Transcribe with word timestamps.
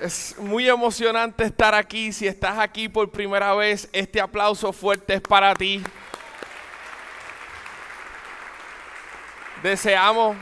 Es 0.00 0.36
muy 0.38 0.68
emocionante 0.68 1.44
estar 1.44 1.74
aquí. 1.74 2.12
Si 2.12 2.26
estás 2.26 2.58
aquí 2.58 2.86
por 2.88 3.10
primera 3.10 3.54
vez, 3.54 3.88
este 3.92 4.20
aplauso 4.20 4.70
fuerte 4.72 5.14
es 5.14 5.20
para 5.22 5.54
ti. 5.54 5.82
Deseamos 9.62 10.36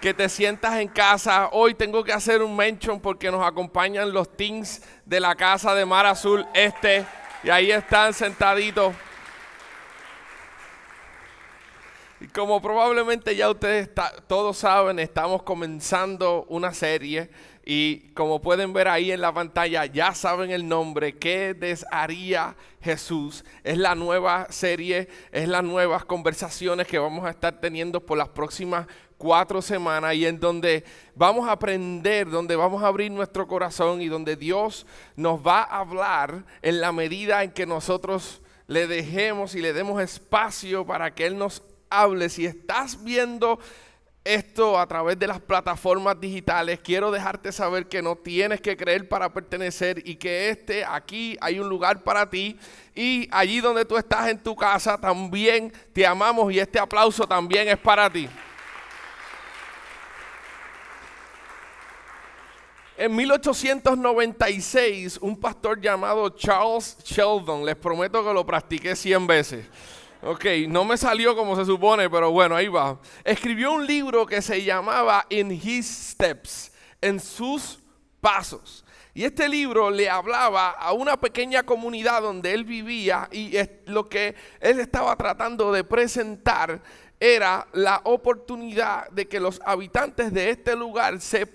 que 0.00 0.14
te 0.14 0.30
sientas 0.30 0.78
en 0.78 0.88
casa. 0.88 1.50
Hoy 1.52 1.74
tengo 1.74 2.02
que 2.02 2.12
hacer 2.12 2.42
un 2.42 2.56
mention 2.56 3.00
porque 3.00 3.30
nos 3.30 3.46
acompañan 3.46 4.14
los 4.14 4.34
teens 4.34 4.82
de 5.04 5.20
la 5.20 5.34
casa 5.34 5.74
de 5.74 5.84
Mar 5.84 6.06
Azul 6.06 6.46
Este. 6.54 7.04
Y 7.42 7.50
ahí 7.50 7.70
están 7.70 8.14
sentaditos. 8.14 8.94
Y 12.18 12.28
como 12.28 12.62
probablemente 12.62 13.36
ya 13.36 13.50
ustedes 13.50 13.90
todos 14.26 14.56
saben, 14.56 14.98
estamos 14.98 15.42
comenzando 15.42 16.46
una 16.48 16.72
serie 16.72 17.30
y 17.64 18.10
como 18.14 18.40
pueden 18.40 18.72
ver 18.72 18.88
ahí 18.88 19.12
en 19.12 19.20
la 19.20 19.32
pantalla, 19.32 19.84
ya 19.86 20.14
saben 20.14 20.50
el 20.50 20.66
nombre, 20.66 21.18
¿qué 21.18 21.54
desharía 21.54 22.56
Jesús? 22.80 23.44
Es 23.64 23.76
la 23.76 23.94
nueva 23.94 24.46
serie, 24.50 25.08
es 25.30 25.48
las 25.48 25.62
nuevas 25.62 26.04
conversaciones 26.04 26.86
que 26.86 26.98
vamos 26.98 27.26
a 27.26 27.30
estar 27.30 27.60
teniendo 27.60 28.00
por 28.00 28.16
las 28.16 28.28
próximas 28.30 28.86
cuatro 29.18 29.60
semanas 29.60 30.14
y 30.14 30.24
en 30.24 30.40
donde 30.40 30.82
vamos 31.14 31.46
a 31.46 31.52
aprender, 31.52 32.30
donde 32.30 32.56
vamos 32.56 32.82
a 32.82 32.86
abrir 32.86 33.10
nuestro 33.12 33.46
corazón 33.46 34.00
y 34.00 34.08
donde 34.08 34.36
Dios 34.36 34.86
nos 35.14 35.46
va 35.46 35.62
a 35.62 35.80
hablar 35.80 36.44
en 36.62 36.80
la 36.80 36.90
medida 36.90 37.44
en 37.44 37.50
que 37.50 37.66
nosotros 37.66 38.40
le 38.66 38.86
dejemos 38.86 39.54
y 39.54 39.60
le 39.60 39.74
demos 39.74 40.00
espacio 40.00 40.86
para 40.86 41.14
que 41.14 41.26
Él 41.26 41.36
nos 41.36 41.62
hable. 41.90 42.30
Si 42.30 42.46
estás 42.46 43.04
viendo 43.04 43.58
esto 44.24 44.78
a 44.78 44.86
través 44.86 45.18
de 45.18 45.26
las 45.26 45.40
plataformas 45.40 46.20
digitales, 46.20 46.80
quiero 46.80 47.10
dejarte 47.10 47.52
saber 47.52 47.88
que 47.88 48.02
no 48.02 48.16
tienes 48.16 48.60
que 48.60 48.76
creer 48.76 49.08
para 49.08 49.32
pertenecer 49.32 50.06
y 50.06 50.16
que 50.16 50.50
este 50.50 50.84
aquí 50.84 51.36
hay 51.40 51.58
un 51.58 51.68
lugar 51.68 52.02
para 52.02 52.28
ti. 52.28 52.58
Y 52.94 53.28
allí 53.32 53.60
donde 53.60 53.84
tú 53.84 53.96
estás 53.96 54.28
en 54.28 54.38
tu 54.38 54.54
casa 54.54 54.98
también 54.98 55.72
te 55.92 56.06
amamos 56.06 56.52
y 56.52 56.58
este 56.58 56.78
aplauso 56.78 57.26
también 57.26 57.68
es 57.68 57.78
para 57.78 58.10
ti. 58.10 58.28
En 62.98 63.16
1896, 63.16 65.18
un 65.22 65.40
pastor 65.40 65.80
llamado 65.80 66.28
Charles 66.28 66.98
Sheldon, 67.02 67.64
les 67.64 67.76
prometo 67.76 68.22
que 68.22 68.34
lo 68.34 68.44
practiqué 68.44 68.94
100 68.94 69.26
veces 69.26 69.66
Ok, 70.22 70.44
no 70.68 70.84
me 70.84 70.98
salió 70.98 71.34
como 71.34 71.56
se 71.56 71.64
supone, 71.64 72.10
pero 72.10 72.30
bueno, 72.30 72.54
ahí 72.54 72.68
va. 72.68 72.98
Escribió 73.24 73.72
un 73.72 73.86
libro 73.86 74.26
que 74.26 74.42
se 74.42 74.62
llamaba 74.62 75.24
In 75.30 75.50
His 75.50 75.86
Steps, 75.86 76.72
en 77.00 77.18
sus 77.18 77.78
pasos. 78.20 78.84
Y 79.14 79.24
este 79.24 79.48
libro 79.48 79.90
le 79.90 80.10
hablaba 80.10 80.70
a 80.70 80.92
una 80.92 81.18
pequeña 81.18 81.62
comunidad 81.62 82.20
donde 82.20 82.52
él 82.52 82.64
vivía 82.64 83.28
y 83.32 83.52
lo 83.86 84.08
que 84.08 84.34
él 84.60 84.78
estaba 84.78 85.16
tratando 85.16 85.72
de 85.72 85.84
presentar 85.84 86.82
era 87.18 87.66
la 87.72 88.02
oportunidad 88.04 89.08
de 89.10 89.26
que 89.26 89.40
los 89.40 89.60
habitantes 89.64 90.32
de 90.32 90.50
este 90.50 90.76
lugar 90.76 91.20
se, 91.20 91.48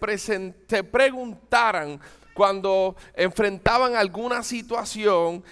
se 0.67 0.83
preguntaran 0.83 1.99
cuando 2.33 2.95
enfrentaban 3.15 3.95
alguna 3.95 4.43
situación 4.43 5.43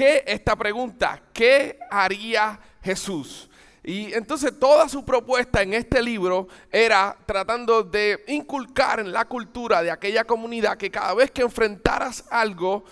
¿Qué 0.00 0.24
esta 0.26 0.56
pregunta? 0.56 1.20
¿Qué 1.30 1.78
haría 1.90 2.58
Jesús? 2.82 3.50
Y 3.84 4.14
entonces 4.14 4.58
toda 4.58 4.88
su 4.88 5.04
propuesta 5.04 5.60
en 5.60 5.74
este 5.74 6.02
libro 6.02 6.48
era 6.72 7.14
tratando 7.26 7.82
de 7.82 8.24
inculcar 8.28 9.00
en 9.00 9.12
la 9.12 9.26
cultura 9.26 9.82
de 9.82 9.90
aquella 9.90 10.24
comunidad 10.24 10.78
que 10.78 10.90
cada 10.90 11.12
vez 11.12 11.30
que 11.30 11.42
enfrentaras 11.42 12.24
algo, 12.30 12.82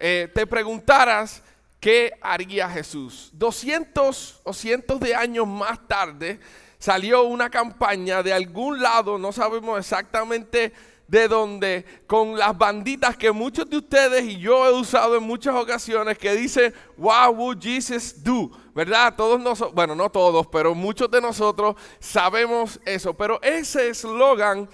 eh, 0.00 0.28
te 0.34 0.44
preguntaras 0.44 1.40
qué 1.78 2.10
haría 2.20 2.68
Jesús. 2.68 3.30
200 3.34 4.40
o 4.42 4.52
cientos 4.52 4.98
de 4.98 5.14
años 5.14 5.46
más 5.46 5.86
tarde 5.86 6.40
salió 6.80 7.22
una 7.22 7.48
campaña 7.48 8.24
de 8.24 8.32
algún 8.32 8.82
lado, 8.82 9.18
no 9.18 9.30
sabemos 9.30 9.78
exactamente 9.78 10.72
de 11.08 11.28
donde 11.28 11.84
con 12.06 12.36
las 12.36 12.56
banditas 12.56 13.16
que 13.16 13.30
muchos 13.30 13.68
de 13.70 13.78
ustedes 13.78 14.24
y 14.24 14.38
yo 14.38 14.66
he 14.66 14.72
usado 14.72 15.16
en 15.16 15.22
muchas 15.22 15.54
ocasiones 15.54 16.18
que 16.18 16.34
dice, 16.34 16.72
what 16.96 17.34
would 17.34 17.58
Jesus 17.60 18.22
do? 18.22 18.50
¿Verdad? 18.74 19.14
Todos 19.16 19.40
nosotros, 19.40 19.74
bueno, 19.74 19.94
no 19.94 20.10
todos, 20.10 20.46
pero 20.48 20.74
muchos 20.74 21.10
de 21.10 21.20
nosotros 21.20 21.76
sabemos 21.98 22.80
eso. 22.84 23.14
Pero 23.14 23.40
ese 23.42 23.88
eslogan 23.88 24.68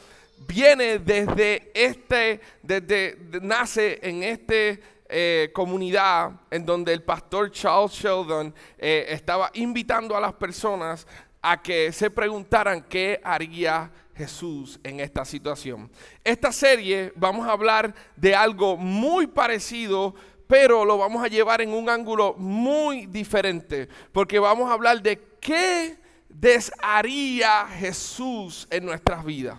viene 0.46 0.98
desde 0.98 1.70
este, 1.74 2.40
desde, 2.62 3.18
nace 3.40 4.00
en 4.02 4.22
este 4.22 4.82
eh, 5.08 5.50
comunidad 5.52 6.32
en 6.50 6.64
donde 6.64 6.92
el 6.92 7.02
pastor 7.02 7.50
Charles 7.50 7.92
Sheldon 7.92 8.54
eh, 8.78 9.06
estaba 9.10 9.50
invitando 9.54 10.16
a 10.16 10.20
las 10.20 10.32
personas 10.32 11.06
a 11.42 11.60
que 11.60 11.92
se 11.92 12.10
preguntaran 12.10 12.82
qué 12.88 13.20
haría 13.22 13.90
Jesús 14.14 14.78
en 14.82 15.00
esta 15.00 15.24
situación. 15.24 15.90
Esta 16.24 16.52
serie 16.52 17.12
vamos 17.16 17.46
a 17.46 17.52
hablar 17.52 17.94
de 18.16 18.34
algo 18.34 18.76
muy 18.76 19.26
parecido, 19.26 20.14
pero 20.46 20.84
lo 20.84 20.98
vamos 20.98 21.24
a 21.24 21.28
llevar 21.28 21.60
en 21.60 21.72
un 21.72 21.88
ángulo 21.88 22.34
muy 22.36 23.06
diferente, 23.06 23.88
porque 24.12 24.38
vamos 24.38 24.70
a 24.70 24.74
hablar 24.74 25.02
de 25.02 25.20
qué 25.40 25.98
desharía 26.28 27.66
Jesús 27.68 28.66
en 28.70 28.84
nuestras 28.84 29.24
vidas. 29.24 29.58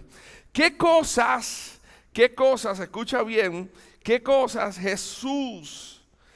¿Qué 0.52 0.78
cosas, 0.78 1.80
qué 2.12 2.34
cosas, 2.36 2.80
escucha 2.80 3.24
bien, 3.24 3.72
qué 4.04 4.22
cosas 4.22 4.78
Jesús 4.78 5.94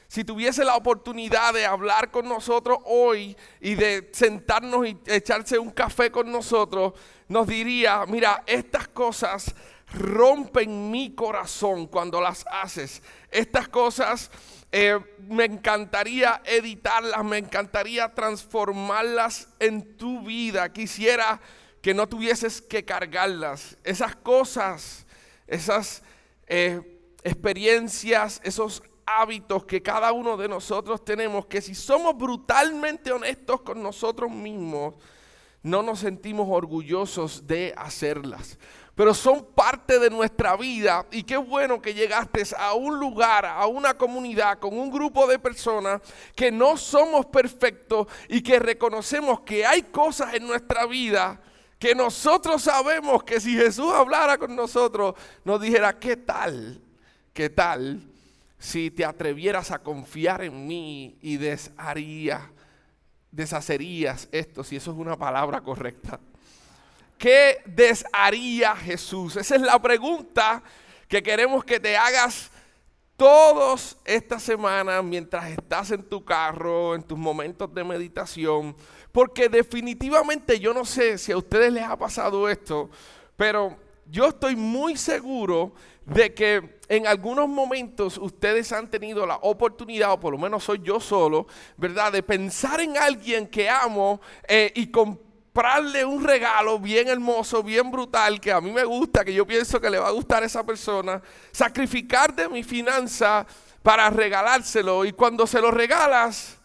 si 0.07 0.23
tuviese 0.23 0.63
la 0.63 0.75
oportunidad 0.75 1.53
de 1.53 1.65
hablar 1.65 2.11
con 2.11 2.27
nosotros 2.27 2.79
hoy 2.85 3.35
y 3.59 3.75
de 3.75 4.09
sentarnos 4.13 4.87
y 4.87 4.97
echarse 5.05 5.59
un 5.59 5.69
café 5.69 6.09
con 6.09 6.31
nosotros, 6.31 6.93
nos 7.27 7.47
diría, 7.47 8.05
mira, 8.07 8.43
estas 8.45 8.87
cosas 8.87 9.53
rompen 9.93 10.91
mi 10.91 11.13
corazón 11.13 11.87
cuando 11.87 12.21
las 12.21 12.45
haces. 12.49 13.01
Estas 13.31 13.67
cosas 13.67 14.29
eh, 14.71 14.99
me 15.27 15.45
encantaría 15.45 16.41
editarlas, 16.45 17.23
me 17.23 17.37
encantaría 17.37 18.13
transformarlas 18.13 19.47
en 19.59 19.97
tu 19.97 20.21
vida. 20.23 20.71
Quisiera 20.71 21.39
que 21.81 21.93
no 21.93 22.07
tuvieses 22.07 22.61
que 22.61 22.83
cargarlas. 22.83 23.77
Esas 23.83 24.15
cosas, 24.15 25.05
esas 25.47 26.03
eh, 26.47 26.81
experiencias, 27.23 28.41
esos 28.43 28.83
hábitos 29.05 29.65
que 29.65 29.81
cada 29.81 30.11
uno 30.11 30.35
de 30.35 30.49
nosotros 30.49 31.03
tenemos, 31.05 31.45
que 31.45 31.61
si 31.61 31.73
somos 31.73 32.17
brutalmente 32.17 33.11
honestos 33.11 33.61
con 33.61 33.81
nosotros 33.81 34.29
mismos, 34.29 34.95
no 35.63 35.83
nos 35.83 35.99
sentimos 35.99 36.47
orgullosos 36.49 37.47
de 37.47 37.73
hacerlas. 37.77 38.57
Pero 38.95 39.13
son 39.13 39.45
parte 39.53 39.99
de 39.99 40.09
nuestra 40.09 40.57
vida 40.57 41.05
y 41.11 41.21
qué 41.21 41.37
bueno 41.37 41.81
que 41.81 41.93
llegaste 41.93 42.43
a 42.57 42.73
un 42.73 42.99
lugar, 42.99 43.45
a 43.45 43.67
una 43.67 43.95
comunidad, 43.95 44.57
con 44.57 44.77
un 44.77 44.89
grupo 44.89 45.27
de 45.27 45.37
personas 45.37 46.01
que 46.35 46.51
no 46.51 46.77
somos 46.77 47.27
perfectos 47.27 48.07
y 48.27 48.41
que 48.41 48.57
reconocemos 48.57 49.41
que 49.41 49.65
hay 49.65 49.83
cosas 49.83 50.33
en 50.33 50.47
nuestra 50.47 50.85
vida 50.87 51.39
que 51.77 51.93
nosotros 51.93 52.63
sabemos 52.63 53.23
que 53.23 53.39
si 53.39 53.55
Jesús 53.55 53.93
hablara 53.93 54.39
con 54.39 54.55
nosotros, 54.55 55.13
nos 55.45 55.61
dijera, 55.61 55.99
¿qué 55.99 56.17
tal? 56.17 56.81
¿Qué 57.33 57.51
tal? 57.51 58.01
si 58.59 58.89
te 58.89 59.05
atrevieras 59.05 59.71
a 59.71 59.79
confiar 59.79 60.43
en 60.43 60.67
mí 60.67 61.17
y 61.21 61.37
desharía, 61.37 62.51
deshacerías 63.37 64.27
esto, 64.31 64.63
si 64.63 64.75
eso 64.75 64.91
es 64.91 64.97
una 64.97 65.15
palabra 65.15 65.61
correcta. 65.61 66.19
¿Qué 67.19 67.61
desharía 67.65 68.75
Jesús? 68.75 69.35
Esa 69.35 69.55
es 69.55 69.61
la 69.61 69.79
pregunta 69.79 70.63
que 71.07 71.21
queremos 71.21 71.63
que 71.63 71.79
te 71.79 71.95
hagas 71.95 72.49
todos 73.15 73.97
esta 74.05 74.39
semana 74.39 75.03
mientras 75.03 75.49
estás 75.49 75.91
en 75.91 76.03
tu 76.03 76.25
carro, 76.25 76.95
en 76.95 77.03
tus 77.03 77.17
momentos 77.17 77.71
de 77.73 77.83
meditación. 77.83 78.75
Porque 79.11 79.49
definitivamente 79.49 80.59
yo 80.59 80.73
no 80.73 80.83
sé 80.83 81.19
si 81.19 81.31
a 81.31 81.37
ustedes 81.37 81.71
les 81.71 81.83
ha 81.83 81.95
pasado 81.95 82.49
esto, 82.49 82.89
pero 83.35 83.77
yo 84.09 84.27
estoy 84.27 84.55
muy 84.55 84.97
seguro 84.97 85.73
de 86.05 86.33
que 86.33 86.79
en 86.87 87.05
algunos 87.05 87.49
momentos 87.49 88.17
ustedes 88.17 88.71
han 88.71 88.89
tenido 88.89 89.25
la 89.25 89.35
oportunidad, 89.37 90.13
o 90.13 90.19
por 90.19 90.31
lo 90.31 90.37
menos 90.37 90.63
soy 90.63 90.79
yo 90.81 90.99
solo, 90.99 91.47
¿verdad? 91.75 92.13
De 92.13 92.23
pensar 92.23 92.79
en 92.79 92.97
alguien 92.97 93.47
que 93.47 93.69
amo 93.69 94.21
eh, 94.47 94.71
y 94.73 94.87
comprarle 94.87 96.05
un 96.05 96.23
regalo 96.23 96.79
bien 96.79 97.09
hermoso, 97.09 97.61
bien 97.61 97.91
brutal, 97.91 98.39
que 98.39 98.53
a 98.53 98.61
mí 98.61 98.71
me 98.71 98.85
gusta, 98.85 99.25
que 99.25 99.33
yo 99.33 99.45
pienso 99.45 99.81
que 99.81 99.89
le 99.89 99.99
va 99.99 100.07
a 100.07 100.11
gustar 100.11 100.43
a 100.43 100.45
esa 100.45 100.65
persona, 100.65 101.21
sacrificar 101.51 102.33
de 102.33 102.47
mi 102.47 102.63
finanza 102.63 103.45
para 103.83 104.09
regalárselo 104.09 105.03
y 105.03 105.11
cuando 105.11 105.45
se 105.45 105.59
lo 105.59 105.71
regalas, 105.71 106.57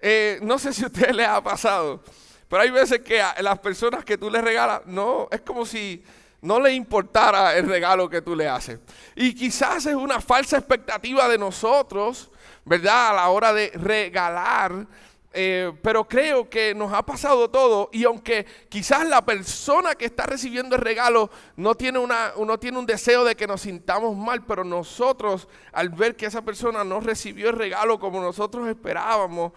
eh, 0.00 0.40
no 0.42 0.58
sé 0.58 0.72
si 0.72 0.82
a 0.82 0.86
ustedes 0.86 1.14
les 1.14 1.28
ha 1.28 1.40
pasado, 1.42 2.02
pero 2.48 2.62
hay 2.62 2.70
veces 2.70 3.00
que 3.00 3.22
las 3.40 3.58
personas 3.60 4.04
que 4.04 4.18
tú 4.18 4.30
les 4.30 4.42
regalas, 4.42 4.82
no, 4.86 5.28
es 5.30 5.42
como 5.42 5.64
si 5.64 6.02
no 6.42 6.58
le 6.60 6.72
importara 6.72 7.56
el 7.56 7.68
regalo 7.68 8.08
que 8.08 8.22
tú 8.22 8.34
le 8.34 8.48
haces. 8.48 8.78
Y 9.14 9.34
quizás 9.34 9.86
es 9.86 9.94
una 9.94 10.20
falsa 10.20 10.56
expectativa 10.56 11.28
de 11.28 11.38
nosotros, 11.38 12.30
¿verdad? 12.64 13.10
A 13.10 13.14
la 13.14 13.28
hora 13.28 13.52
de 13.52 13.70
regalar. 13.74 14.86
Eh, 15.32 15.72
pero 15.80 16.08
creo 16.08 16.50
que 16.50 16.74
nos 16.74 16.92
ha 16.92 17.06
pasado 17.06 17.48
todo 17.48 17.88
y 17.92 18.02
aunque 18.02 18.44
quizás 18.68 19.06
la 19.06 19.24
persona 19.24 19.94
que 19.94 20.06
está 20.06 20.26
recibiendo 20.26 20.74
el 20.74 20.82
regalo 20.82 21.30
no 21.54 21.76
tiene, 21.76 22.00
una, 22.00 22.32
no 22.36 22.58
tiene 22.58 22.80
un 22.80 22.86
deseo 22.86 23.22
de 23.22 23.36
que 23.36 23.46
nos 23.46 23.60
sintamos 23.60 24.16
mal, 24.16 24.44
pero 24.44 24.64
nosotros 24.64 25.46
al 25.70 25.90
ver 25.90 26.16
que 26.16 26.26
esa 26.26 26.42
persona 26.42 26.82
no 26.82 26.98
recibió 26.98 27.50
el 27.50 27.54
regalo 27.54 28.00
como 28.00 28.20
nosotros 28.20 28.66
esperábamos 28.66 29.52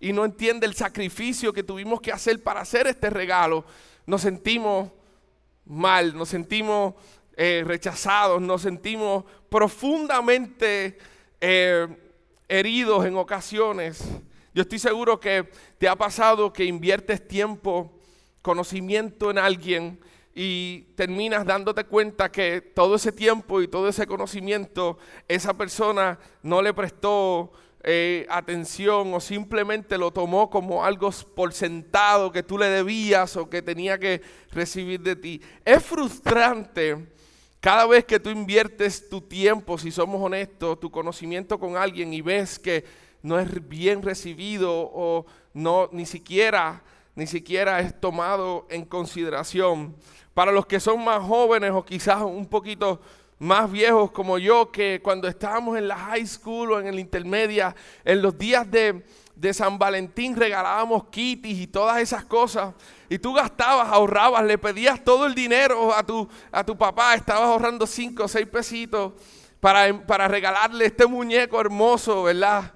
y 0.00 0.14
no 0.14 0.24
entiende 0.24 0.66
el 0.66 0.74
sacrificio 0.74 1.52
que 1.52 1.62
tuvimos 1.62 2.00
que 2.00 2.10
hacer 2.10 2.42
para 2.42 2.62
hacer 2.62 2.86
este 2.86 3.10
regalo, 3.10 3.66
nos 4.06 4.22
sentimos 4.22 4.90
mal, 5.68 6.16
nos 6.16 6.30
sentimos 6.30 6.94
eh, 7.36 7.62
rechazados, 7.64 8.40
nos 8.40 8.62
sentimos 8.62 9.24
profundamente 9.48 10.98
eh, 11.40 11.86
heridos 12.48 13.04
en 13.06 13.16
ocasiones. 13.16 14.02
Yo 14.54 14.62
estoy 14.62 14.78
seguro 14.78 15.20
que 15.20 15.48
te 15.78 15.88
ha 15.88 15.94
pasado 15.94 16.52
que 16.52 16.64
inviertes 16.64 17.28
tiempo, 17.28 17.92
conocimiento 18.42 19.30
en 19.30 19.38
alguien 19.38 20.00
y 20.34 20.80
terminas 20.94 21.44
dándote 21.44 21.84
cuenta 21.84 22.32
que 22.32 22.60
todo 22.60 22.94
ese 22.94 23.12
tiempo 23.12 23.60
y 23.60 23.68
todo 23.68 23.88
ese 23.88 24.06
conocimiento 24.06 24.98
esa 25.28 25.54
persona 25.54 26.18
no 26.42 26.62
le 26.62 26.72
prestó 26.72 27.52
eh, 27.90 28.26
atención 28.28 29.14
o 29.14 29.18
simplemente 29.18 29.96
lo 29.96 30.10
tomó 30.10 30.50
como 30.50 30.84
algo 30.84 31.10
por 31.34 31.54
sentado 31.54 32.30
que 32.30 32.42
tú 32.42 32.58
le 32.58 32.66
debías 32.66 33.34
o 33.38 33.48
que 33.48 33.62
tenía 33.62 33.98
que 33.98 34.20
recibir 34.50 35.00
de 35.00 35.16
ti. 35.16 35.40
Es 35.64 35.82
frustrante 35.82 37.08
cada 37.60 37.86
vez 37.86 38.04
que 38.04 38.20
tú 38.20 38.28
inviertes 38.28 39.08
tu 39.08 39.22
tiempo, 39.22 39.78
si 39.78 39.90
somos 39.90 40.20
honestos, 40.20 40.78
tu 40.78 40.90
conocimiento 40.90 41.58
con 41.58 41.78
alguien 41.78 42.12
y 42.12 42.20
ves 42.20 42.58
que 42.58 42.84
no 43.22 43.38
es 43.38 43.66
bien 43.66 44.02
recibido 44.02 44.70
o 44.70 45.24
no 45.54 45.88
ni 45.90 46.04
siquiera 46.04 46.82
ni 47.14 47.26
siquiera 47.26 47.80
es 47.80 47.98
tomado 47.98 48.66
en 48.68 48.84
consideración. 48.84 49.96
Para 50.34 50.52
los 50.52 50.66
que 50.66 50.78
son 50.78 51.02
más 51.02 51.20
jóvenes 51.20 51.70
o 51.72 51.84
quizás 51.84 52.20
un 52.20 52.46
poquito 52.46 53.00
más 53.38 53.70
viejos 53.70 54.10
como 54.10 54.38
yo 54.38 54.70
que 54.72 55.00
cuando 55.02 55.28
estábamos 55.28 55.78
en 55.78 55.88
la 55.88 55.96
high 55.96 56.26
school 56.26 56.72
o 56.72 56.80
en 56.80 56.88
el 56.88 56.98
intermedia, 56.98 57.74
en 58.04 58.20
los 58.20 58.36
días 58.36 58.68
de, 58.70 59.04
San 59.52 59.78
Valentín 59.78 60.34
regalábamos 60.34 61.04
kitties 61.10 61.60
y 61.60 61.66
todas 61.68 61.98
esas 61.98 62.24
cosas. 62.24 62.74
Y 63.08 63.18
tú 63.18 63.32
gastabas, 63.32 63.88
ahorrabas, 63.88 64.44
le 64.44 64.58
pedías 64.58 65.02
todo 65.04 65.26
el 65.26 65.34
dinero 65.34 65.94
a 65.94 66.02
tu, 66.02 66.28
a 66.50 66.64
tu 66.64 66.76
papá, 66.76 67.14
estabas 67.14 67.44
ahorrando 67.44 67.86
cinco 67.86 68.24
o 68.24 68.28
seis 68.28 68.48
pesitos 68.48 69.12
para, 69.60 70.04
para 70.06 70.26
regalarle 70.26 70.86
este 70.86 71.06
muñeco 71.06 71.60
hermoso, 71.60 72.24
¿verdad? 72.24 72.72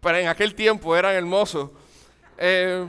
Pero 0.00 0.16
en 0.16 0.28
aquel 0.28 0.54
tiempo 0.54 0.96
eran 0.96 1.14
hermosos. 1.14 1.70
Eh, 2.38 2.86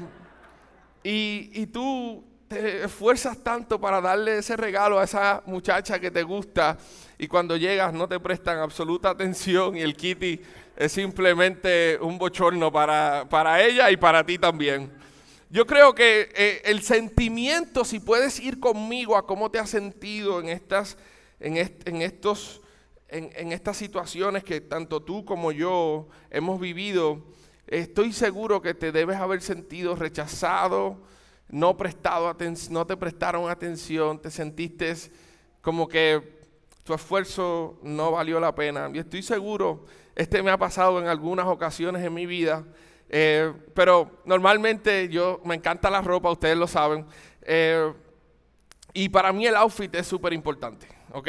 y, 1.03 1.49
y 1.53 1.67
tú 1.67 2.23
te 2.47 2.85
esfuerzas 2.85 3.37
tanto 3.43 3.79
para 3.79 3.99
darle 3.99 4.37
ese 4.37 4.55
regalo 4.55 4.99
a 4.99 5.03
esa 5.03 5.43
muchacha 5.45 5.99
que 5.99 6.11
te 6.11 6.23
gusta 6.23 6.77
y 7.17 7.27
cuando 7.27 7.57
llegas 7.57 7.93
no 7.93 8.07
te 8.07 8.19
prestan 8.19 8.59
absoluta 8.59 9.09
atención 9.09 9.75
y 9.75 9.81
el 9.81 9.95
kitty 9.95 10.39
es 10.75 10.91
simplemente 10.91 11.97
un 11.99 12.17
bochorno 12.17 12.71
para, 12.71 13.27
para 13.29 13.63
ella 13.63 13.89
y 13.89 13.97
para 13.97 14.23
ti 14.25 14.37
también. 14.37 14.91
Yo 15.49 15.65
creo 15.65 15.95
que 15.95 16.29
eh, 16.35 16.61
el 16.65 16.83
sentimiento, 16.83 17.85
si 17.85 17.99
puedes 17.99 18.39
ir 18.39 18.59
conmigo 18.59 19.17
a 19.17 19.25
cómo 19.25 19.49
te 19.49 19.59
has 19.59 19.69
sentido 19.69 20.39
en 20.41 20.49
estas, 20.49 20.97
en, 21.39 21.57
en 21.57 22.01
estos, 22.01 22.61
en, 23.07 23.31
en 23.35 23.51
estas 23.51 23.77
situaciones 23.77 24.43
que 24.43 24.61
tanto 24.61 25.01
tú 25.01 25.25
como 25.25 25.51
yo 25.51 26.09
hemos 26.29 26.59
vivido, 26.59 27.23
estoy 27.65 28.13
seguro 28.13 28.61
que 28.61 28.73
te 28.73 28.91
debes 28.91 29.17
haber 29.17 29.41
sentido 29.41 29.95
rechazado, 29.95 31.01
no, 31.49 31.77
prestado 31.77 32.35
no 32.69 32.85
te 32.85 32.97
prestaron 32.97 33.49
atención, 33.49 34.21
te 34.21 34.29
sentiste 34.29 34.93
como 35.61 35.87
que 35.87 36.36
tu 36.87 36.93
esfuerzo 36.93 37.77
no 37.83 38.11
valió 38.11 38.39
la 38.39 38.55
pena. 38.55 38.89
Y 38.93 38.99
estoy 38.99 39.21
seguro, 39.21 39.85
este 40.15 40.41
me 40.41 40.51
ha 40.51 40.57
pasado 40.57 40.99
en 40.99 41.07
algunas 41.07 41.45
ocasiones 41.45 42.01
en 42.03 42.13
mi 42.13 42.25
vida, 42.25 42.65
eh, 43.09 43.51
pero 43.73 44.09
normalmente 44.23 45.09
yo 45.09 45.41
me 45.43 45.55
encanta 45.55 45.89
la 45.89 46.01
ropa, 46.01 46.31
ustedes 46.31 46.57
lo 46.57 46.65
saben, 46.65 47.05
eh, 47.41 47.93
y 48.93 49.09
para 49.09 49.33
mí 49.33 49.45
el 49.45 49.57
outfit 49.57 49.93
es 49.95 50.07
súper 50.07 50.31
importante, 50.31 50.87
¿ok? 51.11 51.27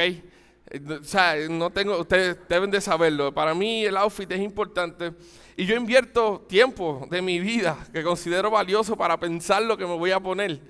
O 1.00 1.04
sea, 1.04 1.34
no 1.50 1.70
tengo, 1.70 1.98
ustedes 1.98 2.38
deben 2.48 2.70
de 2.70 2.80
saberlo, 2.80 3.34
para 3.34 3.52
mí 3.52 3.84
el 3.84 3.96
outfit 3.96 4.30
es 4.30 4.40
importante 4.40 5.12
y 5.56 5.66
yo 5.66 5.74
invierto 5.74 6.46
tiempo 6.48 7.04
de 7.10 7.20
mi 7.20 7.40
vida 7.40 7.76
que 7.92 8.04
considero 8.04 8.48
valioso 8.48 8.96
para 8.96 9.18
pensar 9.18 9.62
lo 9.62 9.76
que 9.76 9.86
me 9.86 9.96
voy 9.96 10.12
a 10.12 10.20
poner. 10.20 10.60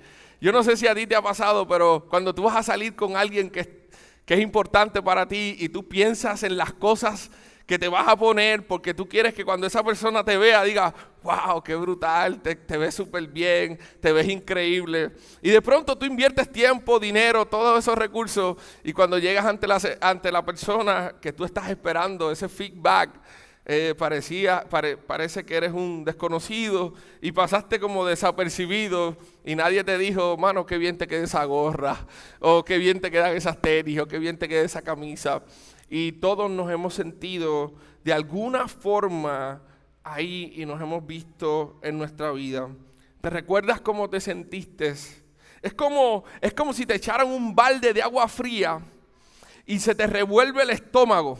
Yo 0.41 0.51
no 0.51 0.63
sé 0.63 0.77
si 0.77 0.87
a 0.87 0.95
ti 0.95 1.05
te 1.05 1.15
ha 1.15 1.21
pasado, 1.21 1.67
pero 1.67 2.07
cuando 2.09 2.33
tú 2.33 2.43
vas 2.43 2.55
a 2.55 2.63
salir 2.63 2.95
con 2.95 3.15
alguien 3.17 3.51
que 3.51 3.78
que 4.29 4.35
es 4.35 4.41
importante 4.41 5.01
para 5.01 5.27
ti 5.27 5.55
y 5.57 5.69
tú 5.69 5.87
piensas 5.87 6.43
en 6.43 6.55
las 6.55 6.71
cosas 6.71 7.31
que 7.65 7.79
te 7.79 7.87
vas 7.87 8.07
a 8.07 8.15
poner 8.15 8.67
porque 8.67 8.93
tú 8.93 9.09
quieres 9.09 9.33
que 9.33 9.43
cuando 9.43 9.65
esa 9.65 9.83
persona 9.83 10.23
te 10.23 10.37
vea 10.37 10.63
diga, 10.63 10.93
wow, 11.23 11.63
qué 11.63 11.73
brutal, 11.73 12.39
te, 12.39 12.77
ves 12.77 12.93
súper 12.93 13.25
bien, 13.25 13.79
te 13.99 14.11
ves 14.11 14.27
increíble. 14.27 15.13
Y 15.41 15.49
de 15.49 15.63
pronto 15.63 15.97
tú 15.97 16.05
inviertes 16.05 16.51
tiempo, 16.51 16.99
dinero, 16.99 17.47
todos 17.47 17.79
esos 17.79 17.97
recursos 17.97 18.55
y 18.83 18.93
cuando 18.93 19.17
llegas 19.17 19.47
ante 19.47 19.65
la, 19.65 19.81
ante 19.99 20.31
la 20.31 20.45
persona 20.45 21.15
que 21.19 21.33
tú 21.33 21.43
estás 21.43 21.67
esperando, 21.67 22.29
ese 22.29 22.47
feedback, 22.47 23.09
eh, 23.71 23.93
parecía, 23.95 24.65
parece 25.05 25.45
que 25.45 25.55
eres 25.55 25.73
un 25.73 26.03
desconocido 26.03 26.95
y 27.21 27.31
pasaste 27.31 27.79
como 27.79 28.03
desapercibido 28.03 29.15
y 29.45 29.53
nadie 29.53 29.83
te 29.83 29.95
dijo, 29.99 30.37
mano, 30.37 30.65
qué 30.65 30.79
bien 30.79 30.97
te 30.97 31.05
queda 31.05 31.25
esa 31.25 31.45
gorra, 31.45 32.07
o 32.39 32.65
qué 32.65 32.79
bien 32.79 32.99
te 32.99 33.11
quedan 33.11 33.37
esas 33.37 33.61
tenis, 33.61 33.99
o 33.99 34.07
qué 34.07 34.17
bien 34.17 34.39
te 34.39 34.49
queda 34.49 34.63
esa 34.63 34.81
camisa. 34.81 35.43
Y 35.87 36.13
todos 36.13 36.49
nos 36.49 36.71
hemos 36.71 36.95
sentido 36.95 37.75
de 38.03 38.11
alguna 38.11 38.67
forma 38.67 39.61
ahí 40.03 40.51
y 40.55 40.65
nos 40.65 40.81
hemos 40.81 41.05
visto 41.05 41.79
en 41.83 41.99
nuestra 41.99 42.31
vida. 42.31 42.69
¿Te 43.21 43.29
recuerdas 43.29 43.81
cómo 43.81 44.09
te 44.09 44.19
sentiste? 44.19 44.95
Es 45.61 45.73
como, 45.75 46.23
es 46.41 46.55
como 46.55 46.73
si 46.73 46.87
te 46.87 46.95
echaran 46.95 47.27
un 47.27 47.53
balde 47.53 47.93
de 47.93 48.01
agua 48.01 48.27
fría 48.27 48.79
y 49.67 49.77
se 49.77 49.93
te 49.93 50.07
revuelve 50.07 50.63
el 50.63 50.71
estómago. 50.71 51.37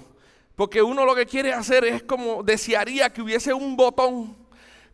Porque 0.59 0.81
uno 0.81 1.05
lo 1.05 1.15
que 1.15 1.25
quiere 1.25 1.53
hacer 1.53 1.85
es 1.85 2.03
como 2.03 2.43
desearía 2.43 3.09
que 3.13 3.21
hubiese 3.21 3.53
un 3.53 3.77
botón 3.77 4.35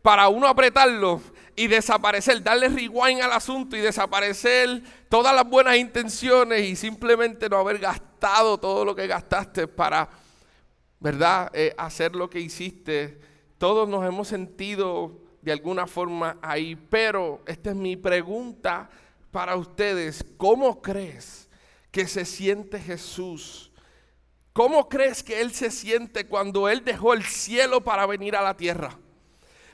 para 0.03 0.27
uno 0.27 0.47
apretarlo 0.47 1.19
y 1.55 1.65
desaparecer, 1.65 2.43
darle 2.43 2.69
rewind 2.69 3.23
al 3.23 3.31
asunto 3.31 3.75
y 3.75 3.79
desaparecer 3.79 4.83
todas 5.09 5.33
las 5.33 5.49
buenas 5.49 5.77
intenciones 5.77 6.63
y 6.67 6.75
simplemente 6.75 7.49
no 7.49 7.57
haber 7.57 7.79
gastado 7.79 8.59
todo 8.59 8.85
lo 8.85 8.95
que 8.95 9.07
gastaste 9.07 9.67
para, 9.67 10.07
¿verdad?, 10.99 11.49
eh, 11.51 11.73
hacer 11.79 12.15
lo 12.15 12.29
que 12.29 12.41
hiciste. 12.41 13.19
Todos 13.57 13.89
nos 13.89 14.05
hemos 14.05 14.27
sentido 14.27 15.19
de 15.41 15.51
alguna 15.51 15.87
forma 15.87 16.37
ahí, 16.43 16.75
pero 16.75 17.41
esta 17.47 17.71
es 17.71 17.75
mi 17.75 17.95
pregunta 17.97 18.87
para 19.31 19.55
ustedes. 19.55 20.23
¿Cómo 20.37 20.79
crees 20.79 21.49
que 21.89 22.05
se 22.05 22.23
siente 22.23 22.79
Jesús? 22.79 23.71
¿Cómo 24.55 24.87
crees 24.87 25.21
que 25.21 25.41
Él 25.41 25.53
se 25.53 25.69
siente 25.69 26.27
cuando 26.27 26.69
Él 26.69 26.85
dejó 26.85 27.13
el 27.13 27.25
cielo 27.25 27.81
para 27.81 28.05
venir 28.05 28.37
a 28.37 28.41
la 28.41 28.55
tierra? 28.55 28.97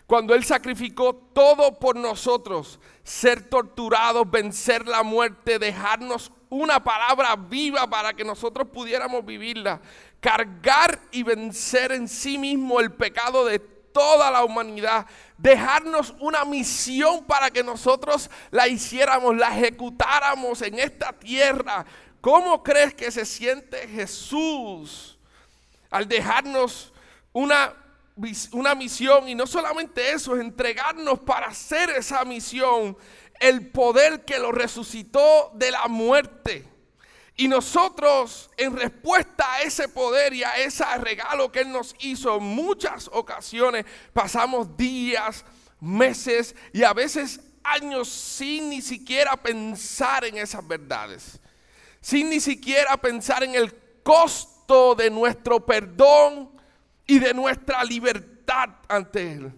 Cuando 0.07 0.33
Él 0.33 0.43
sacrificó 0.43 1.13
todo 1.13 1.77
por 1.77 1.95
nosotros, 1.95 2.79
ser 3.03 3.47
torturados, 3.47 4.31
vencer 4.31 4.87
la 4.87 5.03
muerte, 5.03 5.59
dejarnos 5.59 6.31
una 6.49 6.83
palabra 6.83 7.35
viva 7.35 7.87
para 7.91 8.13
que 8.13 8.23
nosotros 8.23 8.69
pudiéramos 8.73 9.23
vivirla, 9.23 9.79
cargar 10.19 10.99
y 11.11 11.21
vencer 11.21 11.91
en 11.91 12.07
sí 12.07 12.39
mismo 12.39 12.79
el 12.79 12.91
pecado 12.91 13.45
de 13.45 13.59
toda 13.91 14.31
la 14.31 14.43
humanidad, 14.43 15.05
dejarnos 15.37 16.13
una 16.19 16.45
misión 16.45 17.25
para 17.25 17.49
que 17.51 17.63
nosotros 17.63 18.29
la 18.51 18.67
hiciéramos, 18.67 19.35
la 19.35 19.55
ejecutáramos 19.57 20.61
en 20.61 20.79
esta 20.79 21.13
tierra 21.13 21.85
¿Cómo 22.21 22.61
crees 22.61 22.93
que 22.93 23.09
se 23.09 23.25
siente 23.25 23.87
Jesús 23.87 25.17
al 25.89 26.07
dejarnos 26.07 26.93
una, 27.33 27.73
una 28.51 28.75
misión? 28.75 29.27
Y 29.27 29.33
no 29.33 29.47
solamente 29.47 30.13
eso, 30.13 30.35
es 30.35 30.41
entregarnos 30.41 31.19
para 31.19 31.47
hacer 31.47 31.89
esa 31.89 32.23
misión 32.23 32.95
el 33.39 33.71
poder 33.71 34.23
que 34.23 34.37
lo 34.37 34.51
resucitó 34.51 35.51
de 35.55 35.71
la 35.71 35.87
muerte. 35.87 36.70
Y 37.41 37.47
nosotros, 37.47 38.51
en 38.55 38.77
respuesta 38.77 39.51
a 39.51 39.61
ese 39.63 39.89
poder 39.89 40.31
y 40.31 40.43
a 40.43 40.57
ese 40.57 40.85
regalo 40.99 41.51
que 41.51 41.61
Él 41.61 41.71
nos 41.71 41.95
hizo, 41.97 42.37
en 42.37 42.43
muchas 42.43 43.09
ocasiones 43.11 43.83
pasamos 44.13 44.77
días, 44.77 45.43
meses 45.79 46.55
y 46.71 46.83
a 46.83 46.93
veces 46.93 47.39
años 47.63 48.09
sin 48.09 48.69
ni 48.69 48.79
siquiera 48.79 49.35
pensar 49.37 50.23
en 50.23 50.37
esas 50.37 50.67
verdades. 50.67 51.39
Sin 51.99 52.29
ni 52.29 52.39
siquiera 52.39 52.95
pensar 52.97 53.43
en 53.43 53.55
el 53.55 53.73
costo 54.03 54.93
de 54.93 55.09
nuestro 55.09 55.65
perdón 55.65 56.51
y 57.07 57.17
de 57.17 57.33
nuestra 57.33 57.83
libertad 57.83 58.69
ante 58.87 59.31
Él. 59.31 59.51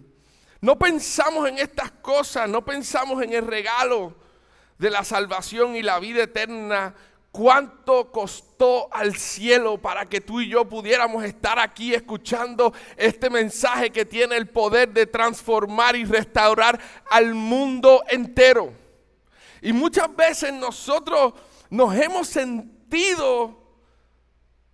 No 0.62 0.78
pensamos 0.78 1.46
en 1.46 1.58
estas 1.58 1.90
cosas, 1.90 2.48
no 2.48 2.64
pensamos 2.64 3.22
en 3.22 3.34
el 3.34 3.46
regalo 3.46 4.16
de 4.78 4.88
la 4.88 5.04
salvación 5.04 5.76
y 5.76 5.82
la 5.82 5.98
vida 5.98 6.22
eterna. 6.22 6.94
¿Cuánto 7.34 8.12
costó 8.12 8.88
al 8.94 9.16
cielo 9.16 9.76
para 9.76 10.06
que 10.06 10.20
tú 10.20 10.40
y 10.40 10.48
yo 10.48 10.68
pudiéramos 10.68 11.24
estar 11.24 11.58
aquí 11.58 11.92
escuchando 11.92 12.72
este 12.96 13.28
mensaje 13.28 13.90
que 13.90 14.04
tiene 14.04 14.36
el 14.36 14.48
poder 14.48 14.92
de 14.92 15.06
transformar 15.06 15.96
y 15.96 16.04
restaurar 16.04 16.80
al 17.10 17.34
mundo 17.34 18.04
entero? 18.08 18.72
Y 19.60 19.72
muchas 19.72 20.14
veces 20.14 20.52
nosotros 20.52 21.34
nos 21.70 21.92
hemos 21.96 22.28
sentido 22.28 23.60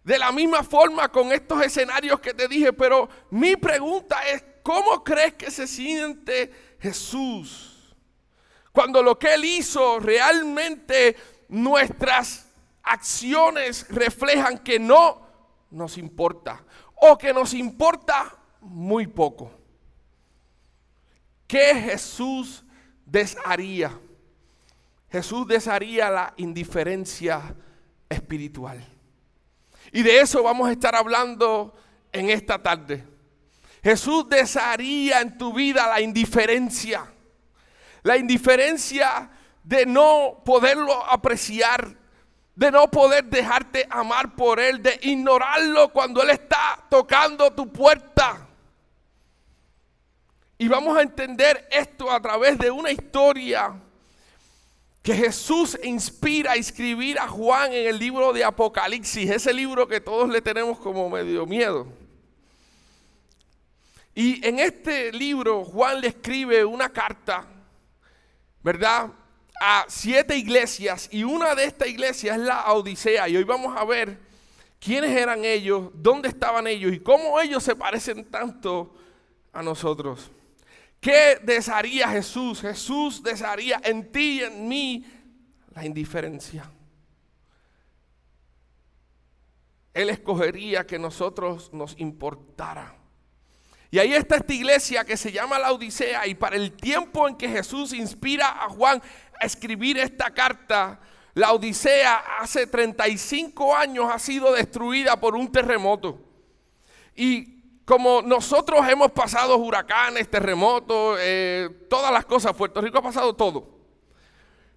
de 0.05 0.19
la 0.19 0.31
misma 0.31 0.63
forma 0.63 1.11
con 1.11 1.33
estos 1.33 1.65
escenarios 1.65 2.21
que 2.21 2.35
te 2.35 2.47
dije, 2.47 2.75
pero 2.75 3.09
mi 3.31 3.57
pregunta 3.57 4.21
es, 4.29 4.45
¿Cómo 4.63 5.03
crees 5.03 5.35
que 5.35 5.51
se 5.51 5.67
siente 5.67 6.77
Jesús? 6.81 7.95
Cuando 8.73 9.03
lo 9.03 9.19
que 9.19 9.35
Él 9.35 9.45
hizo 9.45 9.99
realmente 9.99 11.17
nuestras 11.49 12.47
acciones 12.91 13.87
reflejan 13.89 14.59
que 14.59 14.79
no 14.79 15.27
nos 15.71 15.97
importa 15.97 16.65
o 16.97 17.17
que 17.17 17.33
nos 17.33 17.55
importa 17.55 18.37
muy 18.61 19.07
poco. 19.07 19.51
¿Qué 21.47 21.75
Jesús 21.75 22.65
desharía? 23.07 23.99
Jesús 25.11 25.47
desharía 25.47 26.11
la 26.11 26.35
indiferencia 26.37 27.55
espiritual. 28.09 28.85
Y 29.93 30.03
de 30.03 30.21
eso 30.21 30.43
vamos 30.43 30.69
a 30.69 30.73
estar 30.73 30.95
hablando 30.95 31.75
en 32.13 32.31
esta 32.31 32.63
tarde. 32.63 33.05
Jesús 33.83 34.29
desharía 34.29 35.21
en 35.21 35.39
tu 35.39 35.53
vida 35.53 35.89
la 35.89 36.01
indiferencia. 36.01 37.07
La 38.03 38.17
indiferencia 38.17 39.31
de 39.65 39.87
no 39.87 40.43
poderlo 40.45 41.05
apreciar, 41.07 41.97
de 42.61 42.71
no 42.71 42.91
poder 42.91 43.25
dejarte 43.25 43.87
amar 43.89 44.37
por 44.37 44.61
Él, 44.61 44.83
de 44.83 45.01
ignorarlo 45.01 45.89
cuando 45.89 46.23
Él 46.23 46.29
está 46.29 46.85
tocando 46.91 47.51
tu 47.55 47.73
puerta. 47.73 48.47
Y 50.59 50.69
vamos 50.69 50.95
a 50.95 51.01
entender 51.01 51.67
esto 51.71 52.11
a 52.11 52.21
través 52.21 52.59
de 52.59 52.71
una 52.71 52.91
historia 52.91 53.81
que 55.03 55.15
Jesús 55.15 55.79
inspira 55.83 56.53
a 56.53 56.57
escribir 56.57 57.19
a 57.19 57.29
Juan 57.29 57.73
en 57.73 57.87
el 57.87 57.99
libro 57.99 58.31
de 58.35 58.45
Apocalipsis, 58.45 59.31
ese 59.31 59.55
libro 59.55 59.89
que 59.89 60.03
todos 60.03 60.29
le 60.29 60.43
tenemos 60.43 60.79
como 60.81 61.09
medio 61.09 61.47
miedo. 61.47 61.87
Y 64.15 64.47
en 64.47 64.59
este 64.59 65.13
libro 65.13 65.65
Juan 65.65 66.03
le 66.03 66.09
escribe 66.09 66.63
una 66.67 66.91
carta, 66.91 67.47
¿verdad? 68.63 69.13
A 69.63 69.85
siete 69.89 70.39
iglesias 70.39 71.11
y 71.13 71.23
una 71.23 71.55
de 71.55 71.65
estas 71.65 71.89
iglesias 71.89 72.39
es 72.39 72.43
la 72.43 72.73
Odisea. 72.73 73.29
Y 73.29 73.37
hoy 73.37 73.45
vamos 73.45 73.77
a 73.77 73.85
ver 73.85 74.19
quiénes 74.81 75.11
eran 75.11 75.45
ellos, 75.45 75.91
dónde 75.95 76.31
estaban 76.31 76.67
ellos 76.67 76.95
y 76.95 77.01
cómo 77.01 77.39
ellos 77.39 77.63
se 77.63 77.77
parecen 77.77 78.25
tanto 78.25 78.95
a 79.53 79.63
nosotros. 79.63 80.31
¿Qué 80.99 81.39
desearía 81.43 82.09
Jesús? 82.09 82.63
Jesús 82.63 83.23
desearía 83.23 83.83
en 83.85 84.11
ti 84.11 84.41
y 84.41 84.45
en 84.45 84.67
mí 84.67 85.05
la 85.75 85.85
indiferencia. 85.85 86.71
Él 89.93 90.09
escogería 90.09 90.87
que 90.87 90.99
nosotros 90.99 91.71
nos 91.75 91.99
importara. 91.99 92.97
Y 93.91 93.99
ahí 93.99 94.15
está 94.15 94.37
esta 94.37 94.55
iglesia 94.55 95.05
que 95.05 95.17
se 95.17 95.33
llama 95.33 95.59
la 95.59 95.73
Odisea 95.73 96.27
y 96.27 96.35
para 96.35 96.55
el 96.55 96.73
tiempo 96.73 97.27
en 97.27 97.37
que 97.37 97.49
Jesús 97.49 97.93
inspira 97.93 98.65
a 98.65 98.69
Juan 98.69 99.03
escribir 99.41 99.99
esta 99.99 100.31
carta, 100.31 101.01
la 101.35 101.53
Odisea 101.53 102.39
hace 102.41 102.67
35 102.67 103.75
años 103.75 104.11
ha 104.13 104.19
sido 104.19 104.53
destruida 104.53 105.19
por 105.19 105.37
un 105.37 105.51
terremoto. 105.51 106.19
Y 107.15 107.61
como 107.85 108.23
nosotros 108.23 108.87
hemos 108.89 109.11
pasado 109.13 109.57
huracanes, 109.57 110.31
terremotos, 110.31 111.19
eh, 111.21 111.87
todas 111.89 112.13
las 112.13 112.25
cosas, 112.25 112.55
Puerto 112.55 112.81
Rico 112.81 112.99
ha 112.99 113.03
pasado 113.03 113.35
todo. 113.35 113.81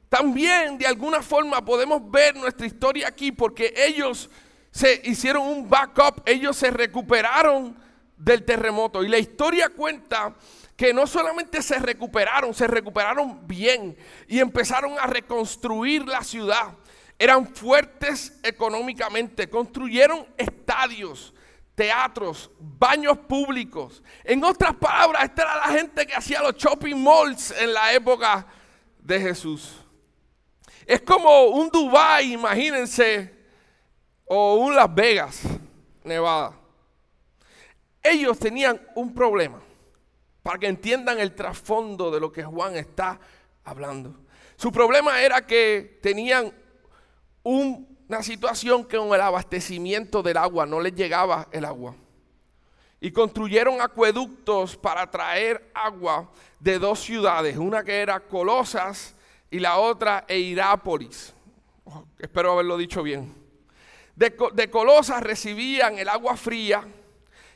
También 0.09 0.77
de 0.77 0.85
alguna 0.85 1.21
forma 1.21 1.63
podemos 1.63 2.09
ver 2.11 2.35
nuestra 2.35 2.67
historia 2.67 3.07
aquí 3.07 3.31
porque 3.31 3.73
ellos 3.75 4.29
se 4.71 5.01
hicieron 5.05 5.47
un 5.47 5.69
backup, 5.69 6.21
ellos 6.25 6.55
se 6.55 6.71
recuperaron 6.71 7.75
del 8.17 8.43
terremoto. 8.43 9.03
Y 9.03 9.07
la 9.09 9.17
historia 9.17 9.69
cuenta 9.69 10.35
que 10.75 10.93
no 10.93 11.05
solamente 11.07 11.61
se 11.61 11.79
recuperaron, 11.79 12.53
se 12.53 12.67
recuperaron 12.67 13.47
bien 13.47 13.97
y 14.27 14.39
empezaron 14.39 14.97
a 14.99 15.07
reconstruir 15.07 16.07
la 16.07 16.23
ciudad. 16.23 16.75
Eran 17.17 17.47
fuertes 17.53 18.39
económicamente, 18.43 19.49
construyeron 19.49 20.27
estadios, 20.37 21.33
teatros, 21.75 22.49
baños 22.59 23.17
públicos. 23.19 24.03
En 24.23 24.43
otras 24.43 24.75
palabras, 24.75 25.25
esta 25.25 25.43
era 25.43 25.55
la 25.57 25.77
gente 25.77 26.05
que 26.05 26.15
hacía 26.15 26.41
los 26.41 26.55
shopping 26.55 26.95
malls 26.95 27.51
en 27.59 27.73
la 27.73 27.93
época 27.93 28.47
de 28.99 29.19
Jesús. 29.19 29.75
Es 30.85 31.01
como 31.01 31.45
un 31.45 31.69
Dubai, 31.69 32.33
imagínense, 32.33 33.33
o 34.25 34.55
un 34.55 34.75
Las 34.75 34.93
Vegas, 34.93 35.41
Nevada 36.03 36.63
ellos 38.03 38.37
tenían 38.37 38.79
un 38.95 39.13
problema, 39.13 39.61
para 40.43 40.59
que 40.59 40.67
entiendan 40.67 41.19
el 41.19 41.33
trasfondo 41.33 42.11
de 42.11 42.19
lo 42.19 42.31
que 42.31 42.43
Juan 42.43 42.75
está 42.75 43.19
hablando. 43.63 44.13
Su 44.57 44.71
problema 44.71 45.21
era 45.21 45.47
que 45.47 45.99
tenían 46.01 46.53
una 47.43 48.21
situación 48.21 48.83
que 48.85 48.97
con 48.97 49.13
el 49.13 49.21
abastecimiento 49.21 50.21
del 50.21 50.37
agua 50.37 50.65
no 50.65 50.81
les 50.81 50.93
llegaba 50.93 51.47
el 51.51 51.63
agua. 51.63 51.95
Y 52.99 53.11
construyeron 53.11 53.81
acueductos 53.81 54.77
para 54.77 55.09
traer 55.09 55.71
agua 55.73 56.29
de 56.59 56.77
dos 56.77 56.99
ciudades, 56.99 57.57
una 57.57 57.83
que 57.83 58.01
era 58.01 58.19
Colosas 58.21 59.15
y 59.49 59.59
la 59.59 59.77
otra 59.77 60.25
Eirápolis. 60.27 61.33
Espero 62.19 62.53
haberlo 62.53 62.77
dicho 62.77 63.01
bien. 63.01 63.33
De 64.15 64.69
Colosas 64.69 65.23
recibían 65.23 65.97
el 65.97 66.07
agua 66.07 66.37
fría 66.37 66.85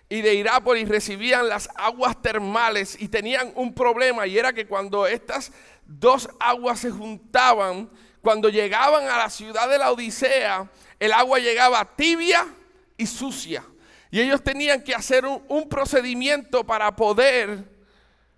y 0.09 0.21
de 0.21 0.35
Irápolis 0.35 0.87
recibían 0.87 1.49
las 1.49 1.69
aguas 1.75 2.21
termales 2.21 2.95
y 2.99 3.09
tenían 3.09 3.51
un 3.55 3.73
problema 3.73 4.25
y 4.25 4.37
era 4.37 4.53
que 4.53 4.65
cuando 4.65 5.05
estas 5.05 5.51
dos 5.85 6.29
aguas 6.39 6.79
se 6.79 6.91
juntaban, 6.91 7.89
cuando 8.21 8.49
llegaban 8.49 9.07
a 9.07 9.17
la 9.17 9.29
ciudad 9.29 9.69
de 9.69 9.77
la 9.77 9.91
Odisea, 9.91 10.69
el 10.99 11.11
agua 11.11 11.39
llegaba 11.39 11.95
tibia 11.95 12.47
y 12.95 13.05
sucia. 13.05 13.63
Y 14.09 14.21
ellos 14.21 14.41
tenían 14.41 14.81
que 14.81 14.95
hacer 14.95 15.25
un, 15.25 15.43
un 15.49 15.67
procedimiento 15.67 16.65
para 16.65 16.95
poder 16.95 17.65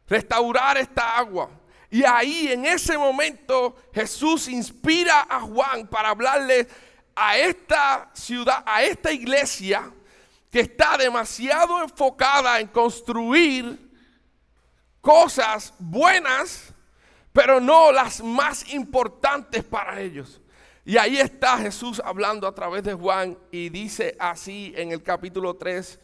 restaurar 0.08 0.78
esta 0.78 1.18
agua. 1.18 1.52
Y 1.92 2.04
ahí 2.04 2.52
en 2.52 2.66
ese 2.66 2.98
momento 2.98 3.76
Jesús 3.94 4.48
inspira 4.48 5.28
a 5.30 5.40
Juan 5.42 5.88
para 5.88 6.10
hablarle 6.10 6.68
a 7.16 7.38
esta 7.38 8.10
ciudad, 8.14 8.64
a 8.66 8.84
esta 8.84 9.12
iglesia, 9.12 9.92
que 10.52 10.62
está 10.62 10.98
demasiado 10.98 11.82
enfocada 11.82 12.60
en 12.60 12.68
construir 12.68 13.90
cosas 15.02 15.74
buenas, 15.80 16.74
pero 17.32 17.60
no 17.60 17.92
las 17.92 18.24
más 18.24 18.74
importantes 18.74 19.64
para 19.64 20.02
ellos. 20.02 20.42
Y 20.86 20.98
ahí 20.98 21.20
está 21.20 21.60
Jesús 21.60 22.02
hablando 22.04 22.48
a 22.48 22.56
través 22.56 22.84
de 22.84 22.96
Juan 22.96 23.38
y 23.52 23.70
dice 23.70 24.16
así 24.20 24.74
en 24.76 24.92
el 24.92 25.04
capítulo 25.04 25.56
3, 25.56 26.00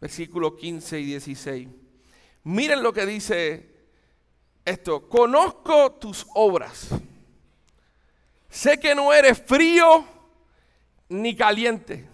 versículos 0.00 0.52
15 0.60 1.00
y 1.00 1.04
16. 1.06 1.68
Miren 2.44 2.82
lo 2.82 2.92
que 2.92 3.06
dice 3.06 3.74
esto, 4.66 5.08
conozco 5.08 5.92
tus 5.92 6.26
obras. 6.34 6.88
Sé 8.50 8.78
que 8.78 8.94
no 8.94 9.14
eres 9.14 9.42
frío 9.42 10.04
ni 11.08 11.34
caliente. 11.34 12.06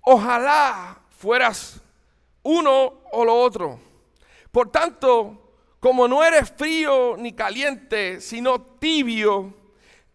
Ojalá 0.00 1.01
fueras 1.22 1.80
uno 2.42 2.94
o 3.12 3.24
lo 3.24 3.36
otro. 3.36 3.78
Por 4.50 4.72
tanto, 4.72 5.54
como 5.78 6.08
no 6.08 6.24
eres 6.24 6.50
frío 6.50 7.16
ni 7.16 7.32
caliente, 7.32 8.20
sino 8.20 8.60
tibio, 8.60 9.54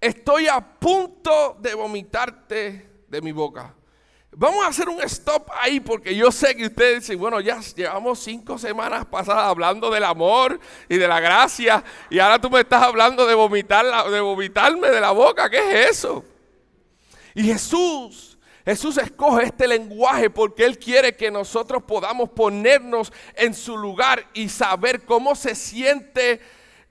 estoy 0.02 0.50
a 0.50 0.60
punto 0.60 1.56
de 1.62 1.74
vomitarte 1.76 2.90
de 3.08 3.22
mi 3.22 3.32
boca. 3.32 3.74
Vamos 4.32 4.66
a 4.66 4.68
hacer 4.68 4.90
un 4.90 5.02
stop 5.04 5.50
ahí 5.62 5.80
porque 5.80 6.14
yo 6.14 6.30
sé 6.30 6.58
que 6.58 6.66
ustedes 6.66 7.00
dicen, 7.00 7.18
bueno, 7.18 7.40
ya 7.40 7.62
llevamos 7.74 8.20
cinco 8.20 8.58
semanas 8.58 9.06
pasadas 9.06 9.46
hablando 9.46 9.90
del 9.90 10.04
amor 10.04 10.60
y 10.90 10.98
de 10.98 11.08
la 11.08 11.22
gracia 11.22 11.82
y 12.10 12.20
ahora 12.20 12.40
tú 12.40 12.50
me 12.50 12.60
estás 12.60 12.84
hablando 12.84 13.26
de, 13.26 13.34
vomitar, 13.34 14.12
de 14.12 14.20
vomitarme 14.20 14.90
de 14.90 15.00
la 15.00 15.12
boca. 15.12 15.50
¿Qué 15.50 15.58
es 15.86 15.92
eso? 15.92 16.26
Y 17.34 17.44
Jesús, 17.46 18.27
Jesús 18.68 18.98
escoge 18.98 19.46
este 19.46 19.66
lenguaje 19.66 20.30
porque 20.30 20.66
Él 20.66 20.78
quiere 20.78 21.16
que 21.16 21.32
nosotros 21.32 21.84
podamos 21.84 22.32
ponernos 22.32 23.14
en 23.36 23.54
su 23.54 23.78
lugar 23.78 24.28
y 24.34 24.50
saber 24.50 25.06
cómo 25.06 25.36
se 25.36 25.56
siente 25.56 26.42